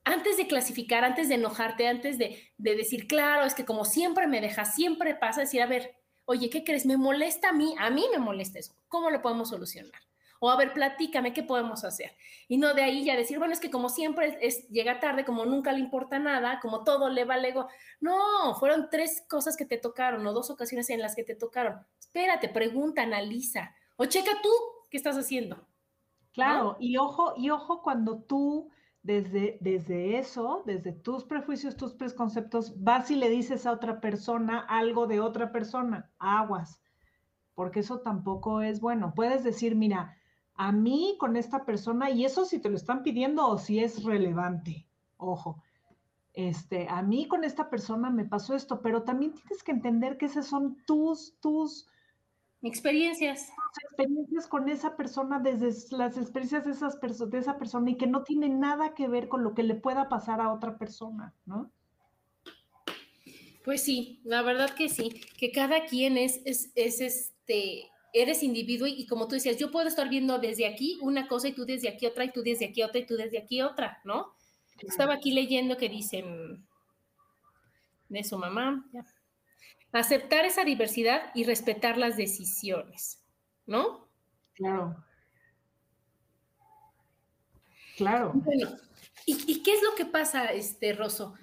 antes 0.04 0.36
de 0.36 0.46
clasificar, 0.46 1.02
antes 1.02 1.28
de 1.28 1.34
enojarte, 1.34 1.88
antes 1.88 2.16
de, 2.16 2.52
decir, 2.58 3.08
claro, 3.08 3.44
es 3.44 3.54
que 3.54 3.64
como 3.64 3.84
siempre 3.84 4.28
me 4.28 4.40
deja, 4.40 4.64
siempre 4.66 5.16
pasa, 5.16 5.40
decir, 5.40 5.62
a 5.62 5.66
ver, 5.66 5.96
oye, 6.26 6.48
¿qué 6.48 6.62
crees? 6.62 6.86
¿Me 6.86 6.96
molesta 6.96 7.48
a 7.48 7.52
mí? 7.52 7.74
A 7.76 7.90
mí 7.90 8.06
me 8.12 8.20
molesta 8.20 8.60
eso. 8.60 8.79
¿Cómo 8.90 9.08
lo 9.08 9.22
podemos 9.22 9.48
solucionar? 9.48 10.02
O 10.40 10.50
a 10.50 10.56
ver, 10.56 10.72
platícame, 10.72 11.32
¿qué 11.32 11.42
podemos 11.42 11.84
hacer? 11.84 12.12
Y 12.48 12.56
no 12.58 12.74
de 12.74 12.82
ahí 12.82 13.04
ya 13.04 13.14
decir, 13.14 13.38
bueno, 13.38 13.52
es 13.52 13.60
que 13.60 13.70
como 13.70 13.88
siempre 13.88 14.38
es, 14.40 14.68
llega 14.68 14.98
tarde, 14.98 15.24
como 15.24 15.44
nunca 15.44 15.72
le 15.72 15.80
importa 15.80 16.18
nada, 16.18 16.60
como 16.60 16.82
todo 16.82 17.10
le 17.10 17.24
vale 17.24 17.50
ego. 17.50 17.68
No, 18.00 18.54
fueron 18.58 18.88
tres 18.90 19.22
cosas 19.28 19.56
que 19.56 19.66
te 19.66 19.78
tocaron 19.78 20.26
o 20.26 20.32
dos 20.32 20.50
ocasiones 20.50 20.88
en 20.90 21.00
las 21.00 21.14
que 21.14 21.24
te 21.24 21.34
tocaron. 21.34 21.86
Espérate, 21.98 22.48
pregunta, 22.48 23.02
analiza 23.02 23.74
o 23.96 24.06
checa 24.06 24.32
tú 24.42 24.50
qué 24.90 24.96
estás 24.96 25.16
haciendo. 25.16 25.66
Claro, 26.32 26.76
y 26.80 26.96
ojo, 26.96 27.34
y 27.36 27.50
ojo 27.50 27.82
cuando 27.82 28.22
tú 28.22 28.70
desde, 29.02 29.58
desde 29.60 30.18
eso, 30.18 30.62
desde 30.66 30.92
tus 30.92 31.24
prejuicios, 31.24 31.76
tus 31.76 31.92
preconceptos, 31.92 32.82
vas 32.82 33.10
y 33.10 33.16
le 33.16 33.28
dices 33.28 33.66
a 33.66 33.72
otra 33.72 34.00
persona 34.00 34.60
algo 34.60 35.06
de 35.06 35.20
otra 35.20 35.52
persona, 35.52 36.10
aguas, 36.18 36.80
porque 37.60 37.80
eso 37.80 38.00
tampoco 38.00 38.62
es 38.62 38.80
bueno. 38.80 39.12
Puedes 39.14 39.44
decir, 39.44 39.76
mira, 39.76 40.16
a 40.54 40.72
mí 40.72 41.16
con 41.18 41.36
esta 41.36 41.66
persona, 41.66 42.08
y 42.08 42.24
eso 42.24 42.46
si 42.46 42.58
te 42.58 42.70
lo 42.70 42.76
están 42.76 43.02
pidiendo 43.02 43.46
o 43.46 43.58
si 43.58 43.80
es 43.80 44.02
relevante, 44.02 44.86
ojo, 45.18 45.62
este, 46.32 46.88
a 46.88 47.02
mí 47.02 47.28
con 47.28 47.44
esta 47.44 47.68
persona 47.68 48.08
me 48.08 48.24
pasó 48.24 48.54
esto, 48.54 48.80
pero 48.80 49.02
también 49.02 49.34
tienes 49.34 49.62
que 49.62 49.72
entender 49.72 50.16
que 50.16 50.24
esas 50.24 50.46
son 50.46 50.78
tus, 50.86 51.38
tus 51.42 51.86
experiencias. 52.62 53.50
Experiencias 53.84 54.46
con 54.46 54.70
esa 54.70 54.96
persona, 54.96 55.38
desde 55.38 55.94
las 55.94 56.16
experiencias 56.16 56.64
de, 56.64 56.70
esas 56.70 56.98
de 56.98 57.38
esa 57.38 57.58
persona 57.58 57.90
y 57.90 57.98
que 57.98 58.06
no 58.06 58.22
tiene 58.22 58.48
nada 58.48 58.94
que 58.94 59.06
ver 59.06 59.28
con 59.28 59.44
lo 59.44 59.52
que 59.52 59.64
le 59.64 59.74
pueda 59.74 60.08
pasar 60.08 60.40
a 60.40 60.50
otra 60.50 60.78
persona, 60.78 61.34
¿no? 61.44 61.70
Pues 63.66 63.82
sí, 63.82 64.22
la 64.24 64.40
verdad 64.40 64.70
que 64.70 64.88
sí, 64.88 65.10
que 65.36 65.52
cada 65.52 65.84
quien 65.84 66.16
es, 66.16 66.40
es, 66.46 66.72
es 66.74 67.34
este, 67.50 67.90
eres 68.12 68.42
individuo 68.42 68.86
y, 68.88 69.06
como 69.06 69.28
tú 69.28 69.34
decías, 69.34 69.56
yo 69.56 69.70
puedo 69.70 69.86
estar 69.86 70.08
viendo 70.08 70.38
desde 70.38 70.66
aquí 70.66 70.98
una 71.00 71.28
cosa 71.28 71.48
y 71.48 71.52
tú 71.52 71.64
desde 71.64 71.88
aquí 71.88 72.06
otra 72.06 72.24
y 72.24 72.32
tú 72.32 72.42
desde 72.42 72.66
aquí 72.66 72.82
otra 72.82 73.00
y 73.00 73.06
tú 73.06 73.16
desde 73.16 73.38
aquí 73.38 73.62
otra, 73.62 74.00
¿no? 74.04 74.34
Estaba 74.80 75.14
aquí 75.14 75.32
leyendo 75.32 75.76
que 75.76 75.88
dicen 75.88 76.66
de 78.08 78.24
su 78.24 78.36
mamá, 78.38 78.84
ya, 78.92 79.04
aceptar 79.92 80.44
esa 80.44 80.64
diversidad 80.64 81.30
y 81.34 81.44
respetar 81.44 81.98
las 81.98 82.16
decisiones, 82.16 83.22
¿no? 83.66 84.08
Claro. 84.54 84.96
Claro. 87.96 88.32
¿y, 89.26 89.62
qué 89.62 89.72
es 89.74 89.82
lo 89.82 89.94
que 89.94 90.06
pasa, 90.06 90.46
este 90.46 90.94
Rosso, 90.94 91.34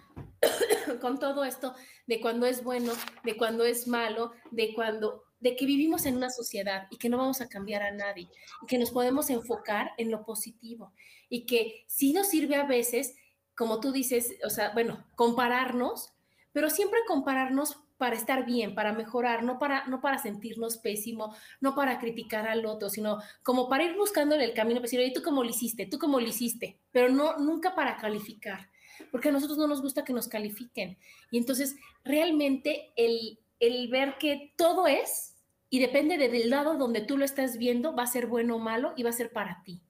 con 1.02 1.20
todo 1.20 1.46
esto 1.46 1.76
de 2.08 2.20
cuando 2.20 2.46
es 2.46 2.64
bueno, 2.64 2.92
de 3.24 3.38
cuando 3.38 3.64
es 3.64 3.88
malo, 3.88 4.34
de 4.52 4.74
cuando 4.74 5.27
de 5.40 5.56
que 5.56 5.66
vivimos 5.66 6.06
en 6.06 6.18
una 6.18 6.30
sociedad 6.30 6.88
y 6.90 6.98
que 6.98 7.10
no 7.10 7.18
vamos 7.18 7.42
a 7.42 7.50
cambiar 7.50 7.84
a 7.84 7.92
nadie 7.92 8.28
y 8.62 8.66
que 8.66 8.78
nos 8.78 8.92
podemos 8.92 9.30
enfocar 9.30 9.92
en 9.98 10.12
lo 10.12 10.26
positivo 10.26 10.94
y 11.30 11.46
que 11.46 11.86
sí 11.88 12.14
nos 12.14 12.30
sirve 12.30 12.56
a 12.56 12.66
veces, 12.66 13.16
como 13.56 13.80
tú 13.80 13.92
dices, 13.92 14.36
o 14.46 14.50
sea, 14.50 14.72
bueno, 14.74 15.06
compararnos, 15.16 16.14
pero 16.54 16.70
siempre 16.70 17.00
compararnos 17.08 17.78
para 17.98 18.16
estar 18.16 18.46
bien, 18.46 18.76
para 18.76 18.94
mejorar, 18.94 19.44
no 19.44 19.58
para, 19.58 19.88
no 19.88 20.02
para 20.02 20.20
sentirnos 20.20 20.78
pésimo, 20.78 21.36
no 21.62 21.76
para 21.76 22.00
criticar 22.00 22.48
al 22.48 22.66
otro, 22.66 22.90
sino 22.90 23.20
como 23.44 23.68
para 23.70 23.84
ir 23.84 23.96
buscando 23.96 24.36
en 24.36 24.42
el 24.42 24.54
camino, 24.54 24.80
para 24.80 24.84
decir, 24.84 25.00
oye, 25.00 25.12
tú 25.12 25.24
cómo 25.24 25.44
lo 25.44 25.50
hiciste, 25.50 25.88
tú 25.88 25.98
cómo 25.98 26.20
lo 26.20 26.28
hiciste, 26.28 26.80
pero 26.92 27.10
no, 27.10 27.38
nunca 27.38 27.76
para 27.76 27.98
calificar, 27.98 28.70
porque 29.12 29.30
a 29.30 29.32
nosotros 29.32 29.58
no 29.58 29.68
nos 29.68 29.82
gusta 29.82 30.04
que 30.04 30.14
nos 30.14 30.28
califiquen. 30.28 30.98
Y 31.32 31.40
entonces, 31.40 31.76
realmente 32.04 32.92
el, 32.96 33.40
el 33.60 33.88
ver 33.90 34.18
que 34.18 34.54
todo 34.58 34.88
es, 34.88 35.36
y 35.70 35.80
depende 35.80 36.18
del 36.18 36.50
lado 36.50 36.78
donde 36.78 37.02
tú 37.02 37.18
lo 37.18 37.26
estás 37.26 37.58
viendo, 37.58 37.96
va 37.96 38.04
a 38.04 38.08
ser 38.08 38.28
bueno 38.28 38.56
o 38.56 38.60
malo 38.60 38.94
y 38.96 39.04
va 39.04 39.10
a 39.10 39.14
ser 39.14 39.32
para 39.32 39.62
ti. 39.64 39.82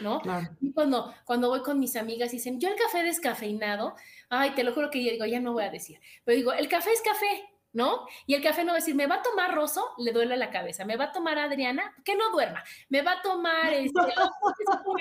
¿no? 0.00 0.20
Y 0.60 0.72
cuando, 0.72 1.14
cuando 1.24 1.48
voy 1.48 1.62
con 1.62 1.78
mis 1.78 1.96
amigas 1.96 2.32
y 2.32 2.36
dicen, 2.36 2.60
yo 2.60 2.68
el 2.68 2.76
café 2.76 3.02
descafeinado, 3.02 3.94
ay, 4.28 4.50
te 4.54 4.64
lo 4.64 4.74
juro 4.74 4.90
que 4.90 5.02
yo 5.02 5.10
digo, 5.10 5.26
ya 5.26 5.40
no 5.40 5.52
voy 5.52 5.64
a 5.64 5.70
decir, 5.70 6.00
pero 6.24 6.36
digo, 6.36 6.52
el 6.52 6.68
café 6.68 6.90
es 6.92 7.02
café, 7.02 7.48
¿no? 7.72 8.06
Y 8.26 8.34
el 8.34 8.42
café 8.42 8.64
no 8.64 8.68
va 8.68 8.78
a 8.78 8.80
decir, 8.80 8.94
me 8.94 9.06
va 9.06 9.16
a 9.16 9.22
tomar 9.22 9.54
Rosso, 9.54 9.84
le 9.98 10.12
duele 10.12 10.36
la 10.36 10.50
cabeza, 10.50 10.84
me 10.84 10.96
va 10.96 11.04
a 11.04 11.12
tomar 11.12 11.38
Adriana, 11.38 11.94
que 12.04 12.16
no 12.16 12.30
duerma, 12.30 12.64
me 12.88 13.02
va 13.02 13.12
a 13.12 13.22
tomar, 13.22 13.72
este, 13.74 14.00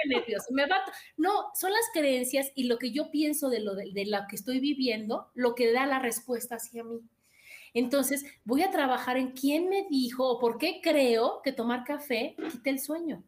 nervioso, 0.08 0.48
me 0.52 0.66
va 0.66 0.84
No, 1.18 1.52
son 1.54 1.72
las 1.72 1.90
creencias 1.94 2.52
y 2.56 2.66
lo 2.66 2.78
que 2.78 2.92
yo 2.92 3.12
pienso 3.12 3.50
de 3.50 3.62
lo, 3.62 3.76
de, 3.76 4.06
lo 4.06 4.20
que 4.30 4.36
estoy 4.36 4.60
viviendo, 4.60 5.32
lo 5.34 5.56
que 5.56 5.72
da 5.72 5.86
la 5.86 6.00
respuesta 6.00 6.56
hacia 6.56 6.84
mí. 6.84 7.02
Entonces, 7.76 8.26
voy 8.46 8.64
a 8.64 8.72
trabajar 8.72 9.18
en 9.18 9.32
quién 9.32 9.68
me 9.68 9.86
dijo 9.90 10.28
o 10.28 10.40
por 10.40 10.58
qué 10.58 10.80
creo 10.82 11.42
que 11.44 11.52
tomar 11.52 11.84
café 11.84 12.36
quita 12.52 12.70
el 12.70 12.80
sueño. 12.80 13.22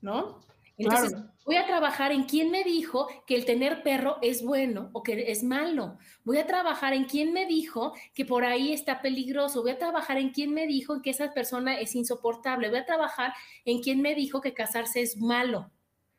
¿No? 0.00 0.40
Entonces, 0.78 1.14
voy 1.44 1.56
a 1.56 1.66
trabajar 1.66 2.12
en 2.12 2.24
quién 2.24 2.50
me 2.52 2.62
dijo 2.62 3.08
que 3.26 3.34
el 3.34 3.44
tener 3.44 3.82
perro 3.82 4.18
es 4.22 4.42
bueno 4.42 4.88
o 4.92 5.02
que 5.02 5.30
es 5.32 5.42
malo. 5.42 5.98
Voy 6.24 6.38
a 6.38 6.46
trabajar 6.46 6.94
en 6.94 7.04
quién 7.04 7.32
me 7.32 7.44
dijo 7.44 7.92
que 8.14 8.24
por 8.24 8.44
ahí 8.44 8.72
está 8.72 9.02
peligroso. 9.02 9.62
Voy 9.62 9.72
a 9.72 9.78
trabajar 9.78 10.16
en 10.16 10.30
quién 10.30 10.54
me 10.54 10.68
dijo 10.68 11.02
que 11.02 11.10
esa 11.10 11.34
persona 11.34 11.78
es 11.78 11.96
insoportable. 11.96 12.70
Voy 12.70 12.78
a 12.78 12.86
trabajar 12.86 13.34
en 13.64 13.82
quién 13.82 14.00
me 14.00 14.14
dijo 14.14 14.40
que 14.40 14.54
casarse 14.54 15.02
es 15.02 15.18
malo. 15.18 15.70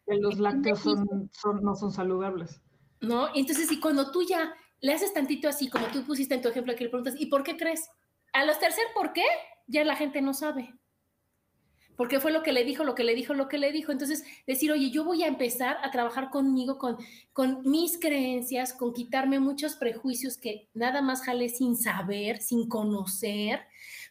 Que 0.05 0.17
los 0.17 0.37
lácteos 0.37 0.85
no 0.85 1.75
son 1.75 1.91
saludables. 1.93 2.61
No, 2.99 3.29
entonces, 3.33 3.71
y 3.71 3.79
cuando 3.79 4.11
tú 4.11 4.21
ya 4.21 4.53
le 4.81 4.93
haces 4.93 5.13
tantito 5.13 5.47
así, 5.47 5.69
como 5.69 5.87
tú 5.87 6.03
pusiste 6.03 6.35
en 6.35 6.41
tu 6.41 6.49
ejemplo 6.49 6.73
aquí, 6.73 6.83
le 6.83 6.89
preguntas, 6.89 7.15
¿y 7.17 7.27
por 7.27 7.43
qué 7.43 7.55
crees? 7.55 7.89
A 8.33 8.45
los 8.45 8.59
tercer 8.59 8.85
por 8.93 9.13
qué, 9.13 9.23
ya 9.67 9.83
la 9.83 9.95
gente 9.95 10.21
no 10.21 10.33
sabe 10.33 10.73
porque 12.01 12.19
fue 12.19 12.31
lo 12.31 12.41
que 12.41 12.51
le 12.51 12.63
dijo, 12.63 12.83
lo 12.83 12.95
que 12.95 13.03
le 13.03 13.13
dijo, 13.13 13.35
lo 13.35 13.47
que 13.47 13.59
le 13.59 13.71
dijo. 13.71 13.91
Entonces, 13.91 14.23
decir, 14.47 14.71
oye, 14.71 14.89
yo 14.89 15.03
voy 15.03 15.21
a 15.21 15.27
empezar 15.27 15.77
a 15.83 15.91
trabajar 15.91 16.31
conmigo, 16.31 16.79
con, 16.79 16.97
con 17.31 17.61
mis 17.63 17.99
creencias, 17.99 18.73
con 18.73 18.91
quitarme 18.91 19.39
muchos 19.39 19.75
prejuicios 19.75 20.35
que 20.35 20.67
nada 20.73 21.03
más 21.03 21.21
jale 21.21 21.47
sin 21.47 21.75
saber, 21.75 22.41
sin 22.41 22.67
conocer, 22.67 23.61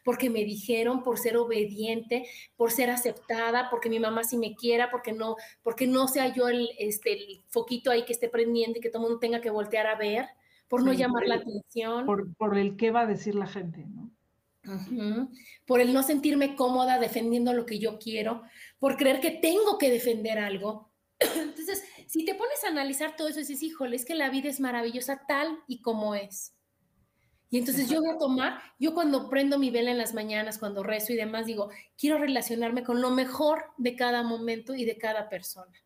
porque 0.05 0.29
me 0.29 0.45
dijeron, 0.45 1.03
por 1.03 1.19
ser 1.19 1.35
obediente, 1.35 2.25
por 2.55 2.71
ser 2.71 2.89
aceptada, 2.89 3.69
porque 3.69 3.89
mi 3.89 3.99
mamá 3.99 4.23
sí 4.23 4.37
me 4.37 4.55
quiera, 4.55 4.89
porque 4.89 5.11
no, 5.11 5.35
porque 5.61 5.85
no 5.85 6.07
sea 6.07 6.33
yo 6.33 6.47
el, 6.47 6.69
este, 6.79 7.11
el 7.11 7.43
foquito 7.49 7.91
ahí 7.91 8.05
que 8.05 8.13
esté 8.13 8.29
prendiendo 8.29 8.79
y 8.79 8.81
que 8.81 8.89
todo 8.89 9.03
el 9.03 9.09
mundo 9.09 9.19
tenga 9.19 9.41
que 9.41 9.49
voltear 9.49 9.87
a 9.87 9.95
ver, 9.95 10.27
por 10.71 10.85
no 10.85 10.93
llamar 10.93 11.27
la 11.27 11.35
atención. 11.35 12.05
Por, 12.05 12.33
por 12.35 12.57
el 12.57 12.77
qué 12.77 12.91
va 12.91 13.01
a 13.01 13.05
decir 13.05 13.35
la 13.35 13.45
gente, 13.45 13.85
¿no? 13.89 14.09
Por 15.65 15.81
el 15.81 15.93
no 15.93 16.01
sentirme 16.01 16.55
cómoda 16.55 16.97
defendiendo 16.97 17.51
lo 17.51 17.65
que 17.65 17.77
yo 17.77 17.99
quiero, 17.99 18.43
por 18.79 18.95
creer 18.95 19.19
que 19.19 19.31
tengo 19.31 19.77
que 19.77 19.91
defender 19.91 20.39
algo. 20.39 20.89
Entonces, 21.19 21.83
si 22.07 22.23
te 22.23 22.35
pones 22.35 22.63
a 22.63 22.69
analizar 22.69 23.17
todo 23.17 23.27
eso, 23.27 23.39
dices, 23.39 23.61
híjole, 23.61 23.97
es 23.97 24.05
que 24.05 24.15
la 24.15 24.29
vida 24.29 24.47
es 24.47 24.61
maravillosa 24.61 25.23
tal 25.27 25.59
y 25.67 25.81
como 25.81 26.15
es. 26.15 26.55
Y 27.49 27.57
entonces 27.57 27.89
yo 27.89 27.99
voy 27.99 28.11
a 28.11 28.17
tomar, 28.17 28.61
yo 28.79 28.93
cuando 28.93 29.29
prendo 29.29 29.59
mi 29.59 29.71
vela 29.71 29.91
en 29.91 29.97
las 29.97 30.13
mañanas, 30.13 30.57
cuando 30.57 30.83
rezo 30.83 31.11
y 31.11 31.17
demás, 31.17 31.45
digo, 31.45 31.69
quiero 31.97 32.17
relacionarme 32.17 32.85
con 32.85 33.01
lo 33.01 33.09
mejor 33.09 33.65
de 33.77 33.97
cada 33.97 34.23
momento 34.23 34.73
y 34.73 34.85
de 34.85 34.97
cada 34.97 35.27
persona. 35.27 35.77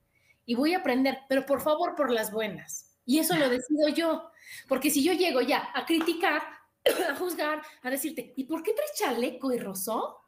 Y 0.45 0.53
voy 0.53 0.73
a 0.73 0.77
aprender, 0.77 1.21
pero 1.27 1.43
por 1.47 1.61
favor, 1.61 1.95
por 1.95 2.11
las 2.11 2.31
buenas. 2.31 2.94
Y 3.05 3.19
eso 3.19 3.35
lo 3.35 3.49
decido 3.49 3.87
yo. 3.89 4.29
Porque 4.67 4.89
si 4.89 5.03
yo 5.03 5.13
llego 5.13 5.41
ya 5.41 5.69
a 5.73 5.85
criticar, 5.85 6.41
a 7.09 7.15
juzgar, 7.15 7.61
a 7.83 7.89
decirte, 7.89 8.33
¿y 8.35 8.45
por 8.45 8.63
qué 8.63 8.73
traes 8.73 8.93
chaleco 8.95 9.53
y 9.53 9.57
rosó? 9.57 10.21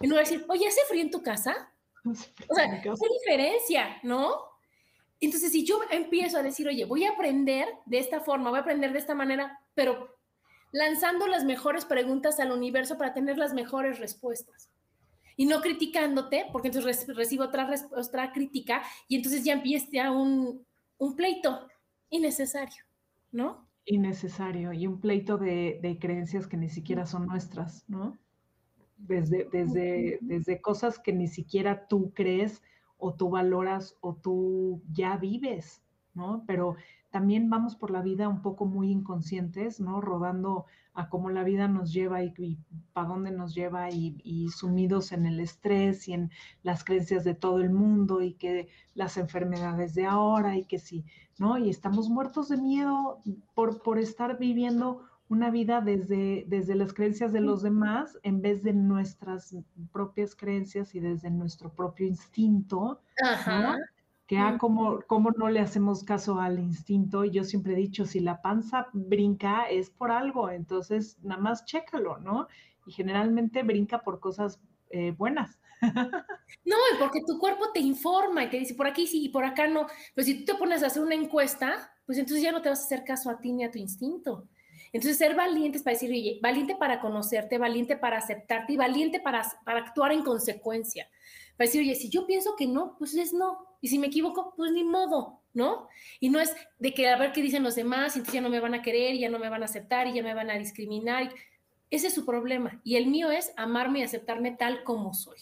Y 0.00 0.06
no 0.06 0.16
a 0.16 0.20
decir, 0.20 0.44
oye, 0.48 0.66
¿hace 0.66 0.80
frío 0.88 1.02
en 1.02 1.10
tu 1.10 1.22
casa? 1.22 1.70
O 2.48 2.54
sea, 2.54 2.82
¿qué 2.82 2.90
diferencia, 3.20 3.98
no? 4.02 4.54
Entonces, 5.20 5.52
si 5.52 5.64
yo 5.64 5.80
empiezo 5.90 6.36
a 6.36 6.42
decir, 6.42 6.68
oye, 6.68 6.84
voy 6.84 7.04
a 7.04 7.12
aprender 7.12 7.66
de 7.86 7.98
esta 7.98 8.20
forma, 8.20 8.50
voy 8.50 8.58
a 8.58 8.62
aprender 8.62 8.92
de 8.92 8.98
esta 8.98 9.14
manera, 9.14 9.58
pero 9.74 10.14
lanzando 10.70 11.26
las 11.26 11.44
mejores 11.44 11.86
preguntas 11.86 12.40
al 12.40 12.52
universo 12.52 12.98
para 12.98 13.14
tener 13.14 13.38
las 13.38 13.54
mejores 13.54 13.98
respuestas. 14.00 14.68
Y 15.36 15.46
no 15.46 15.62
criticándote, 15.62 16.46
porque 16.52 16.68
entonces 16.68 17.06
recibo 17.16 17.44
otra, 17.44 17.70
otra 17.92 18.32
crítica 18.32 18.82
y 19.08 19.16
entonces 19.16 19.42
ya 19.44 19.54
empieza 19.54 20.10
un, 20.10 20.66
un 20.98 21.16
pleito 21.16 21.68
innecesario, 22.14 22.84
¿no? 23.32 23.68
Innecesario 23.84 24.72
y 24.72 24.86
un 24.86 25.00
pleito 25.00 25.36
de, 25.36 25.80
de, 25.82 25.98
creencias 25.98 26.46
que 26.46 26.56
ni 26.56 26.68
siquiera 26.68 27.06
son 27.06 27.26
nuestras, 27.26 27.84
¿no? 27.88 28.16
Desde, 28.96 29.48
desde, 29.52 30.18
desde 30.22 30.60
cosas 30.60 30.98
que 30.98 31.12
ni 31.12 31.26
siquiera 31.26 31.88
tú 31.88 32.12
crees 32.14 32.62
o 32.96 33.14
tú 33.14 33.30
valoras 33.30 33.96
o 34.00 34.14
tú 34.14 34.82
ya 34.92 35.16
vives, 35.16 35.82
¿no? 36.14 36.44
Pero 36.46 36.76
también 37.14 37.48
vamos 37.48 37.76
por 37.76 37.92
la 37.92 38.02
vida 38.02 38.28
un 38.28 38.42
poco 38.42 38.66
muy 38.66 38.90
inconscientes, 38.90 39.78
¿no? 39.78 40.00
Rodando 40.00 40.66
a 40.94 41.08
cómo 41.08 41.30
la 41.30 41.44
vida 41.44 41.68
nos 41.68 41.92
lleva 41.92 42.24
y, 42.24 42.58
para 42.92 43.06
dónde 43.06 43.30
nos 43.30 43.54
lleva 43.54 43.88
y, 43.90 44.48
sumidos 44.48 45.12
en 45.12 45.26
el 45.26 45.38
estrés 45.40 46.08
y 46.08 46.14
en 46.14 46.32
las 46.64 46.82
creencias 46.82 47.22
de 47.22 47.34
todo 47.34 47.60
el 47.60 47.70
mundo 47.70 48.20
y 48.20 48.34
que 48.34 48.68
las 48.94 49.16
enfermedades 49.16 49.94
de 49.94 50.06
ahora 50.06 50.56
y 50.56 50.64
que 50.64 50.80
sí, 50.80 51.04
¿no? 51.38 51.56
Y 51.56 51.70
estamos 51.70 52.08
muertos 52.08 52.48
de 52.48 52.56
miedo 52.56 53.20
por, 53.54 53.98
estar 54.00 54.36
viviendo 54.38 55.02
una 55.28 55.50
vida 55.50 55.80
desde, 55.80 56.44
desde 56.48 56.74
las 56.74 56.92
creencias 56.92 57.32
de 57.32 57.40
los 57.40 57.62
demás 57.62 58.18
en 58.24 58.42
vez 58.42 58.64
de 58.64 58.72
nuestras 58.72 59.56
propias 59.92 60.34
creencias 60.34 60.94
y 60.96 61.00
desde 61.00 61.30
nuestro 61.30 61.72
propio 61.72 62.06
instinto, 62.06 63.00
Ajá 63.22 63.76
que 64.26 64.38
ah, 64.38 64.56
como, 64.58 65.02
como 65.06 65.30
no 65.32 65.48
le 65.48 65.60
hacemos 65.60 66.02
caso 66.02 66.40
al 66.40 66.58
instinto, 66.58 67.24
y 67.24 67.30
yo 67.30 67.44
siempre 67.44 67.74
he 67.74 67.76
dicho, 67.76 68.06
si 68.06 68.20
la 68.20 68.40
panza 68.40 68.88
brinca 68.92 69.64
es 69.64 69.90
por 69.90 70.10
algo, 70.10 70.50
entonces 70.50 71.18
nada 71.22 71.40
más 71.40 71.64
chécalo, 71.66 72.18
¿no? 72.18 72.48
Y 72.86 72.92
generalmente 72.92 73.62
brinca 73.62 74.00
por 74.02 74.20
cosas 74.20 74.60
eh, 74.90 75.12
buenas. 75.12 75.58
No, 76.64 76.76
porque 76.98 77.20
tu 77.26 77.38
cuerpo 77.38 77.72
te 77.72 77.80
informa 77.80 78.44
y 78.44 78.48
te 78.48 78.58
dice 78.58 78.74
por 78.74 78.86
aquí 78.86 79.06
sí 79.06 79.24
y 79.24 79.28
por 79.28 79.44
acá 79.44 79.66
no. 79.66 79.86
Pero 80.14 80.24
si 80.24 80.38
tú 80.38 80.44
te 80.46 80.54
pones 80.54 80.82
a 80.82 80.86
hacer 80.86 81.02
una 81.02 81.14
encuesta, 81.14 81.92
pues 82.06 82.16
entonces 82.16 82.42
ya 82.42 82.52
no 82.52 82.62
te 82.62 82.70
vas 82.70 82.80
a 82.80 82.84
hacer 82.84 83.04
caso 83.04 83.28
a 83.28 83.38
ti 83.38 83.52
ni 83.52 83.64
a 83.64 83.70
tu 83.70 83.78
instinto. 83.78 84.48
Entonces, 84.94 85.18
ser 85.18 85.34
valientes 85.34 85.82
para 85.82 85.94
decir, 85.94 86.08
oye, 86.10 86.38
valiente 86.40 86.76
para 86.76 87.00
conocerte, 87.00 87.58
valiente 87.58 87.96
para 87.96 88.18
aceptarte 88.18 88.74
y 88.74 88.76
valiente 88.76 89.18
para, 89.18 89.44
para 89.64 89.80
actuar 89.80 90.12
en 90.12 90.22
consecuencia. 90.22 91.08
Para 91.56 91.66
decir, 91.66 91.80
oye, 91.80 91.96
si 91.96 92.08
yo 92.08 92.26
pienso 92.26 92.54
que 92.56 92.68
no, 92.68 92.96
pues 92.96 93.12
es 93.14 93.32
no. 93.32 93.73
Y 93.84 93.88
si 93.88 93.98
me 93.98 94.06
equivoco, 94.06 94.54
pues 94.56 94.72
ni 94.72 94.82
modo, 94.82 95.42
¿no? 95.52 95.88
Y 96.18 96.30
no 96.30 96.40
es 96.40 96.56
de 96.78 96.94
que 96.94 97.06
a 97.06 97.18
ver 97.18 97.32
qué 97.32 97.42
dicen 97.42 97.62
los 97.62 97.74
demás, 97.74 98.16
y 98.16 98.20
entonces 98.20 98.32
ya 98.32 98.40
no 98.40 98.48
me 98.48 98.58
van 98.58 98.72
a 98.72 98.80
querer, 98.80 99.14
ya 99.18 99.28
no 99.28 99.38
me 99.38 99.50
van 99.50 99.60
a 99.60 99.66
aceptar, 99.66 100.06
y 100.06 100.14
ya 100.14 100.22
me 100.22 100.32
van 100.32 100.48
a 100.48 100.54
discriminar. 100.54 101.30
Ese 101.90 102.06
es 102.06 102.14
su 102.14 102.24
problema. 102.24 102.80
Y 102.82 102.96
el 102.96 103.08
mío 103.08 103.30
es 103.30 103.52
amarme 103.58 103.98
y 103.98 104.02
aceptarme 104.04 104.52
tal 104.52 104.84
como 104.84 105.12
soy. 105.12 105.36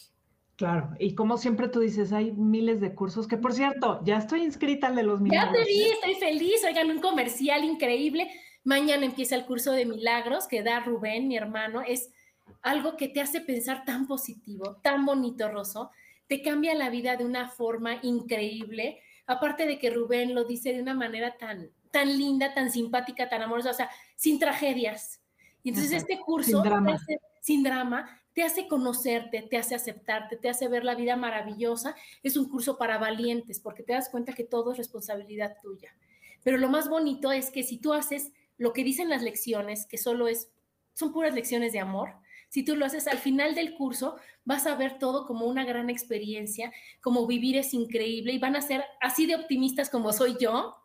Claro, 0.57 0.89
y 0.99 1.15
como 1.15 1.37
siempre 1.37 1.69
tú 1.69 1.79
dices, 1.79 2.11
hay 2.11 2.33
miles 2.33 2.81
de 2.81 2.93
cursos, 2.93 3.29
que 3.29 3.37
por 3.37 3.53
cierto, 3.53 4.01
ya 4.03 4.17
estoy 4.17 4.43
inscrita 4.43 4.87
al 4.87 4.97
de 4.97 5.03
los 5.03 5.21
milagros. 5.21 5.57
Ya 5.57 5.63
te 5.63 5.65
vi, 5.65 5.83
estoy 5.83 6.15
feliz, 6.15 6.65
oigan, 6.67 6.91
un 6.91 6.99
comercial 6.99 7.63
increíble. 7.63 8.29
Mañana 8.65 9.05
empieza 9.05 9.37
el 9.37 9.45
curso 9.45 9.71
de 9.71 9.85
milagros 9.85 10.47
que 10.47 10.63
da 10.63 10.81
Rubén, 10.81 11.29
mi 11.29 11.37
hermano. 11.37 11.79
Es 11.79 12.11
algo 12.61 12.97
que 12.97 13.07
te 13.07 13.21
hace 13.21 13.39
pensar 13.39 13.85
tan 13.85 14.05
positivo, 14.05 14.81
tan 14.83 15.05
bonito, 15.05 15.47
Rosso 15.47 15.91
te 16.27 16.41
cambia 16.41 16.73
la 16.75 16.89
vida 16.89 17.15
de 17.15 17.25
una 17.25 17.49
forma 17.49 17.99
increíble. 18.01 19.01
Aparte 19.25 19.65
de 19.65 19.79
que 19.79 19.89
Rubén 19.89 20.35
lo 20.35 20.45
dice 20.45 20.73
de 20.73 20.81
una 20.81 20.93
manera 20.93 21.37
tan, 21.37 21.69
tan 21.91 22.17
linda, 22.17 22.53
tan 22.53 22.71
simpática, 22.71 23.29
tan 23.29 23.41
amorosa, 23.41 23.71
o 23.71 23.73
sea, 23.73 23.89
sin 24.15 24.39
tragedias. 24.39 25.21
Y 25.63 25.69
entonces 25.69 25.93
este 25.93 26.19
curso, 26.19 26.51
sin 26.51 26.63
drama. 26.63 26.87
Te 26.87 26.93
hace, 26.93 27.19
sin 27.41 27.63
drama, 27.63 28.21
te 28.33 28.43
hace 28.43 28.67
conocerte, 28.67 29.43
te 29.43 29.57
hace 29.57 29.75
aceptarte, 29.75 30.35
te 30.35 30.49
hace 30.49 30.67
ver 30.67 30.83
la 30.83 30.95
vida 30.95 31.15
maravillosa. 31.15 31.95
Es 32.23 32.35
un 32.35 32.49
curso 32.49 32.77
para 32.77 32.97
valientes 32.97 33.59
porque 33.59 33.83
te 33.83 33.93
das 33.93 34.09
cuenta 34.09 34.33
que 34.33 34.43
todo 34.43 34.71
es 34.71 34.77
responsabilidad 34.77 35.57
tuya. 35.61 35.95
Pero 36.43 36.57
lo 36.57 36.69
más 36.69 36.89
bonito 36.89 37.31
es 37.31 37.49
que 37.51 37.63
si 37.63 37.77
tú 37.77 37.93
haces 37.93 38.31
lo 38.57 38.73
que 38.73 38.83
dicen 38.83 39.09
las 39.09 39.21
lecciones, 39.21 39.85
que 39.85 39.97
solo 39.97 40.27
es, 40.27 40.49
son 40.93 41.13
puras 41.13 41.33
lecciones 41.33 41.73
de 41.73 41.79
amor, 41.79 42.15
si 42.53 42.61
tú 42.61 42.75
lo 42.75 42.85
haces 42.85 43.07
al 43.07 43.17
final 43.17 43.55
del 43.55 43.73
curso, 43.73 44.15
vas 44.45 44.67
a 44.67 44.75
ver 44.75 44.99
todo 44.99 45.25
como 45.25 45.47
una 45.47 45.65
gran 45.65 45.89
experiencia, 45.89 46.71
como 47.01 47.25
vivir 47.25 47.57
es 47.57 47.73
increíble 47.73 48.31
y 48.31 48.37
van 48.37 48.55
a 48.55 48.61
ser 48.61 48.85
así 49.01 49.25
de 49.25 49.35
optimistas 49.35 49.89
como 49.89 50.13
soy 50.13 50.35
yo. 50.39 50.77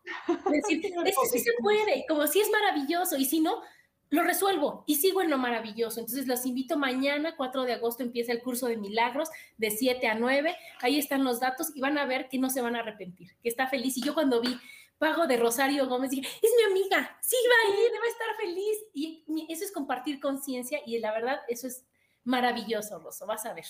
Decir, 0.51 0.81
esto 1.05 1.21
sí 1.31 1.41
se 1.41 1.51
puede, 1.61 2.07
como 2.09 2.27
si 2.27 2.41
es 2.41 2.49
maravilloso 2.51 3.19
y 3.19 3.27
si 3.27 3.41
no, 3.41 3.61
lo 4.09 4.23
resuelvo 4.23 4.85
y 4.87 4.95
sigo 4.95 5.21
en 5.21 5.29
lo 5.29 5.37
maravilloso. 5.37 6.01
Entonces 6.01 6.27
los 6.27 6.47
invito 6.47 6.79
mañana, 6.79 7.37
4 7.37 7.65
de 7.65 7.75
agosto, 7.75 8.03
empieza 8.03 8.33
el 8.33 8.41
curso 8.41 8.67
de 8.67 8.79
milagros 8.79 9.29
de 9.59 9.71
7 9.71 10.07
a 10.07 10.15
9. 10.15 10.57
Ahí 10.81 10.99
están 10.99 11.23
los 11.23 11.39
datos 11.39 11.77
y 11.77 11.83
van 11.83 11.99
a 11.99 12.07
ver 12.07 12.31
que 12.31 12.39
no 12.39 12.49
se 12.49 12.63
van 12.63 12.77
a 12.77 12.79
arrepentir, 12.79 13.37
que 13.43 13.51
está 13.51 13.67
feliz. 13.67 13.95
Y 13.99 14.01
yo 14.01 14.15
cuando 14.15 14.41
vi 14.41 14.57
pago 14.99 15.27
de 15.27 15.37
Rosario 15.37 15.89
Gómez, 15.89 16.11
dije, 16.11 16.29
es 16.43 16.51
mi 16.57 16.65
amiga, 16.65 17.17
sí 17.21 17.37
va 17.49 17.73
a 17.73 17.81
ir, 17.81 17.93
debe 17.93 18.09
estar 18.09 18.37
feliz. 18.39 18.79
Y 18.93 19.47
eso 19.49 19.65
es 19.65 19.73
compartir 19.73 20.21
conciencia 20.21 20.81
y 20.85 20.99
la 20.99 21.13
verdad, 21.13 21.41
eso 21.49 21.67
es 21.67 21.87
maravilloso, 22.25 22.99
Rosso, 22.99 23.27
vas 23.27 23.47
a 23.47 23.55
ver. 23.55 23.67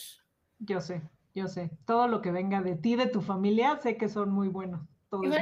Yo 0.58 0.80
sé, 0.80 1.02
yo 1.34 1.46
sé. 1.46 1.70
Todo 1.86 2.08
lo 2.08 2.20
que 2.20 2.32
venga 2.32 2.60
de 2.60 2.76
ti, 2.76 2.96
de 2.96 3.06
tu 3.06 3.20
familia, 3.20 3.78
sé 3.80 3.96
que 3.96 4.08
son 4.08 4.30
muy 4.30 4.48
buenos. 4.48 4.80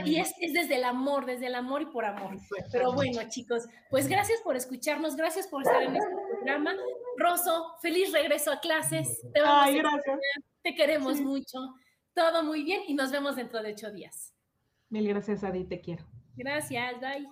y 0.05 0.21
es, 0.21 0.35
es, 0.41 0.53
desde 0.53 0.77
el 0.77 0.85
amor, 0.85 1.25
desde 1.25 1.47
el 1.47 1.55
amor 1.55 1.83
y 1.83 1.87
por 1.87 2.05
amor. 2.05 2.37
Pero 2.71 2.93
bueno, 2.93 3.21
chicos, 3.29 3.67
pues 3.91 4.09
gracias 4.09 4.41
por 4.43 4.57
escucharnos, 4.57 5.17
gracias 5.17 5.47
por 5.47 5.63
estar 5.63 5.83
en 5.83 5.97
este 5.97 6.15
programa. 6.31 6.75
Rosso, 7.17 7.75
feliz 7.81 8.13
regreso 8.13 8.53
a 8.53 8.61
clases. 8.61 9.23
Te 9.33 9.41
Ay, 9.43 9.79
gracias. 9.79 10.21
Te 10.63 10.75
queremos 10.75 11.21
mucho. 11.21 11.59
Todo 12.13 12.43
muy 12.43 12.65
bien 12.65 12.83
y 12.87 12.95
nos 12.95 13.11
vemos 13.11 13.37
dentro 13.37 13.63
de 13.63 13.73
ocho 13.73 13.91
días. 13.91 14.36
Mil 14.89 15.09
gracias, 15.09 15.43
Adi, 15.45 15.65
te 15.65 15.81
quiero. 15.81 16.05
Gracias, 16.37 17.01
bye. 17.01 17.27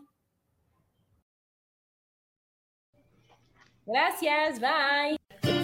Gracias, 3.86 4.60
bye. 4.60 5.63